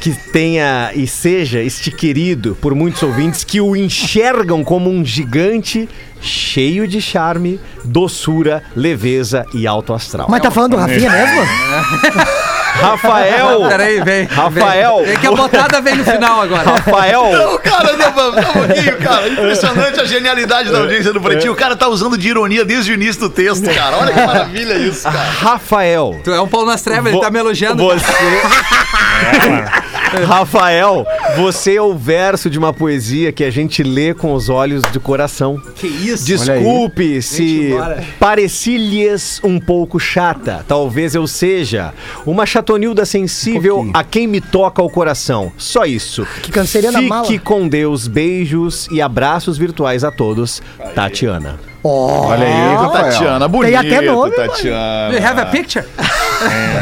Que 0.00 0.12
tenha 0.32 0.92
e 0.94 1.06
seja 1.06 1.60
este 1.60 1.90
querido 1.90 2.56
por 2.60 2.74
muitos 2.74 3.02
ouvintes 3.02 3.44
que 3.44 3.60
o 3.60 3.76
enxergam 3.76 4.64
como 4.64 4.88
um 4.88 5.04
gigante 5.04 5.88
cheio 6.20 6.88
de 6.88 7.02
charme, 7.02 7.60
doçura, 7.84 8.62
leveza 8.74 9.44
e 9.52 9.66
alto 9.66 9.92
astral. 9.92 10.26
Mas 10.30 10.40
tá 10.40 10.50
falando 10.50 10.72
do 10.72 10.76
Rafinha 10.78 11.10
mesmo? 11.10 11.40
Rafael! 12.80 13.68
Peraí, 13.68 14.00
vem. 14.02 14.24
Rafael. 14.26 14.96
Vem, 14.98 15.06
vem 15.06 15.16
que 15.18 15.26
a 15.26 15.32
botada 15.32 15.80
vem 15.80 15.96
no 15.96 16.04
final 16.04 16.40
agora. 16.42 16.62
Rafael! 16.70 17.32
Não, 17.32 17.58
cara, 17.58 17.96
não, 17.96 18.08
um 18.08 18.42
pouquinho, 18.42 18.96
cara. 18.98 19.28
Impressionante 19.28 20.00
a 20.00 20.04
genialidade 20.04 20.70
da 20.70 20.78
audiência 20.78 21.12
do 21.12 21.20
Pretinho. 21.20 21.52
O 21.52 21.56
cara 21.56 21.74
tá 21.76 21.88
usando 21.88 22.16
de 22.18 22.28
ironia 22.28 22.64
desde 22.64 22.92
o 22.92 22.94
início 22.94 23.20
do 23.22 23.30
texto, 23.30 23.64
cara. 23.74 23.96
Olha 23.98 24.12
que 24.12 24.20
maravilha 24.20 24.74
isso, 24.74 25.02
cara. 25.04 25.30
Rafael! 25.40 26.20
Tu 26.22 26.30
é 26.32 26.40
um 26.40 26.48
pau 26.48 26.64
nas 26.66 26.82
trevas, 26.82 27.06
ele 27.06 27.14
Vo- 27.16 27.20
tá 27.20 27.30
me 27.30 27.38
elogiando. 27.38 27.82
Você. 27.82 28.06
Rafael, 30.26 31.06
você 31.36 31.76
é 31.76 31.82
o 31.82 31.94
verso 31.94 32.48
de 32.48 32.58
uma 32.58 32.72
poesia 32.72 33.32
que 33.32 33.44
a 33.44 33.50
gente 33.50 33.82
lê 33.82 34.14
com 34.14 34.32
os 34.32 34.48
olhos 34.48 34.82
do 34.82 35.00
coração. 35.00 35.60
Que 35.74 35.86
isso? 35.86 36.24
Desculpe 36.24 37.20
se 37.20 37.70
pareci-lhes 38.18 39.40
um 39.42 39.58
pouco 39.58 39.98
chata. 39.98 40.64
Talvez 40.66 41.14
eu 41.14 41.26
seja 41.26 41.92
uma 42.24 42.46
chatonilda 42.66 43.04
sensível 43.06 43.88
a 43.94 44.02
quem 44.02 44.26
me 44.26 44.40
toca 44.40 44.82
o 44.82 44.90
coração. 44.90 45.52
Só 45.56 45.84
isso. 45.84 46.26
Que 46.42 46.50
canceriana 46.50 46.98
Fique 46.98 47.08
mala. 47.08 47.38
com 47.44 47.68
Deus, 47.68 48.08
beijos 48.08 48.88
e 48.90 49.00
abraços 49.00 49.56
virtuais 49.56 50.02
a 50.02 50.10
todos. 50.10 50.60
Tatiana. 50.94 51.60
Olha 51.84 52.44
aí, 52.44 52.74
Rafael. 52.74 53.12
Tatiana, 53.12 53.46
bonito, 53.46 53.78
Tem 53.80 53.94
até 53.96 54.00
nome, 54.00 54.32
Tatiana. 54.34 55.10
Do 55.10 55.16
you 55.16 55.24
have 55.24 55.40
a 55.40 55.46
picture? 55.46 55.86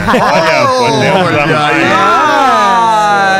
Olha, 0.09 0.67
podemos 0.79 1.39
amar. 1.39 2.44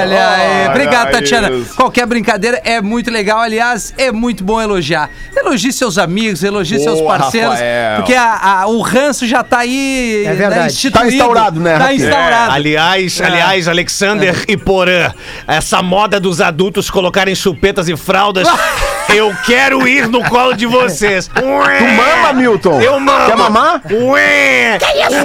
Olha 0.07 0.29
aí. 0.31 0.69
Obrigado, 0.69 1.11
Tatiana. 1.11 1.51
isso. 1.51 1.75
Qualquer 1.75 2.07
brincadeira 2.07 2.61
é 2.65 2.81
muito 2.81 3.11
legal. 3.11 3.39
Aliás, 3.41 3.93
é 3.97 4.11
muito 4.13 4.43
bom 4.45 4.61
elogiar. 4.61 5.11
Elogie 5.37 5.73
seus 5.73 5.99
amigos, 5.99 6.43
elogie 6.43 6.79
seus 6.81 6.99
Boa, 7.01 7.19
parceiros. 7.19 7.53
Rafael. 7.55 7.97
Porque 7.97 8.15
a- 8.15 8.61
a- 8.63 8.67
o 8.67 8.81
ranço 8.81 9.27
já 9.27 9.43
tá 9.43 9.59
aí. 9.59 10.25
É 10.27 10.33
verdade. 10.35 10.61
né, 10.61 10.67
instituído. 10.67 11.09
Tá 11.09 11.13
instaurado, 11.15 11.61
né, 11.61 11.79
Tá 11.79 11.93
instaurado. 11.95 12.53
Aliás, 12.53 13.21
aliás, 13.21 13.69
Alexander 13.69 14.45
e 14.49 14.57
Porã, 14.57 15.13
essa 15.47 15.83
moda 15.83 16.19
dos 16.21 16.41
adultos 16.41 16.91
colocarem 16.91 17.35
chupetas 17.35 17.89
e 17.89 17.97
fraldas, 17.97 18.47
eu 19.13 19.35
quero 19.45 19.87
ir 19.87 20.09
no 20.09 20.23
colo 20.25 20.55
de 20.55 20.67
vocês. 20.67 21.29
Tu 21.29 21.45
mama, 21.45 22.33
Milton? 22.33 22.81
Eu 22.81 22.99
mamo. 23.01 23.27
Quer 23.27 23.37
mamar? 23.37 23.81
Ué! 23.91 24.79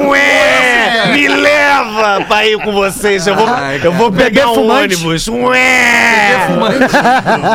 Ué! 0.07 1.11
Me 1.13 1.27
leva 1.27 2.21
pra 2.27 2.45
ir 2.45 2.57
com 2.59 2.71
vocês. 2.71 3.25
Eu 3.27 3.35
vou, 3.35 3.47
Ai, 3.47 3.79
eu 3.83 3.91
vou 3.93 4.09
Bebê 4.09 4.25
pegar 4.25 4.49
um 4.51 4.55
fumante. 4.55 4.95
ônibus. 4.95 5.27
Ué! 5.27 6.47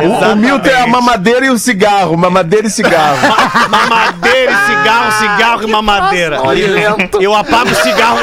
O, 0.03 0.33
o 0.33 0.37
Milton 0.37 0.68
é 0.68 0.81
a 0.83 0.87
mamadeira 0.87 1.47
e 1.47 1.51
o 1.51 1.59
cigarro. 1.59 2.16
Mamadeira 2.16 2.66
e 2.66 2.70
cigarro. 2.70 3.18
Mamadeira 3.70 4.53
e 4.53 4.66
cigarro, 4.66 5.12
cigarro 5.12 5.62
e 5.62 5.66
mamadeira. 5.70 6.39
Eu 7.20 7.35
apago 7.35 7.70
o 7.70 7.75
cigarro. 7.75 8.18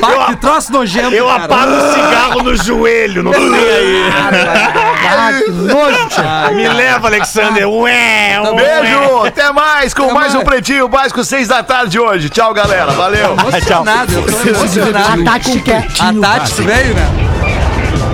Pá, 0.00 0.26
que 0.26 0.36
troço 0.36 0.72
nojento. 0.72 1.14
Eu 1.14 1.26
cara. 1.26 1.44
apago 1.44 1.72
o 1.72 1.92
cigarro 1.92 2.42
no 2.42 2.56
joelho, 2.56 3.22
não 3.22 3.32
tem 3.32 3.42
aí. 3.42 4.02
Ah, 5.10 5.30
que 5.44 5.50
nojo, 5.50 6.08
tia. 6.08 6.50
Me 6.54 6.68
leva, 6.68 7.08
Alexander. 7.08 7.68
Ué, 7.68 8.40
ué. 8.40 8.54
Beijo, 8.54 9.24
até 9.26 9.52
mais 9.52 9.92
com 9.94 10.12
mais 10.12 10.34
um 10.34 10.42
Pretinho 10.44 10.88
Básico, 10.88 11.24
seis 11.24 11.48
da 11.48 11.62
tarde 11.62 11.98
hoje. 11.98 12.28
Tchau, 12.28 12.52
galera. 12.54 12.92
Valeu. 12.92 13.34
Emocionado, 13.38 14.12
eu 14.12 14.22
tô 14.22 14.48
emocionado. 14.48 15.22
A 15.22 15.24
Tati 15.24 15.60
quer. 15.60 15.86
A 15.98 16.12
Tati 16.12 16.62
veio, 16.62 16.94
né? 16.94 17.08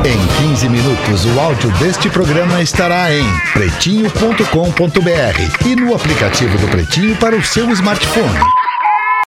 Em 0.04 0.26
15 0.50 0.68
minutos, 0.68 1.24
o 1.24 1.40
áudio 1.40 1.70
deste 1.78 2.10
programa 2.10 2.60
estará 2.60 3.10
em 3.10 3.24
pretinho.com.br 3.54 5.66
e 5.66 5.76
no 5.76 5.94
aplicativo 5.94 6.58
do 6.58 6.68
Pretinho 6.68 7.16
para 7.16 7.34
o 7.34 7.42
seu 7.42 7.70
smartphone. 7.70 8.38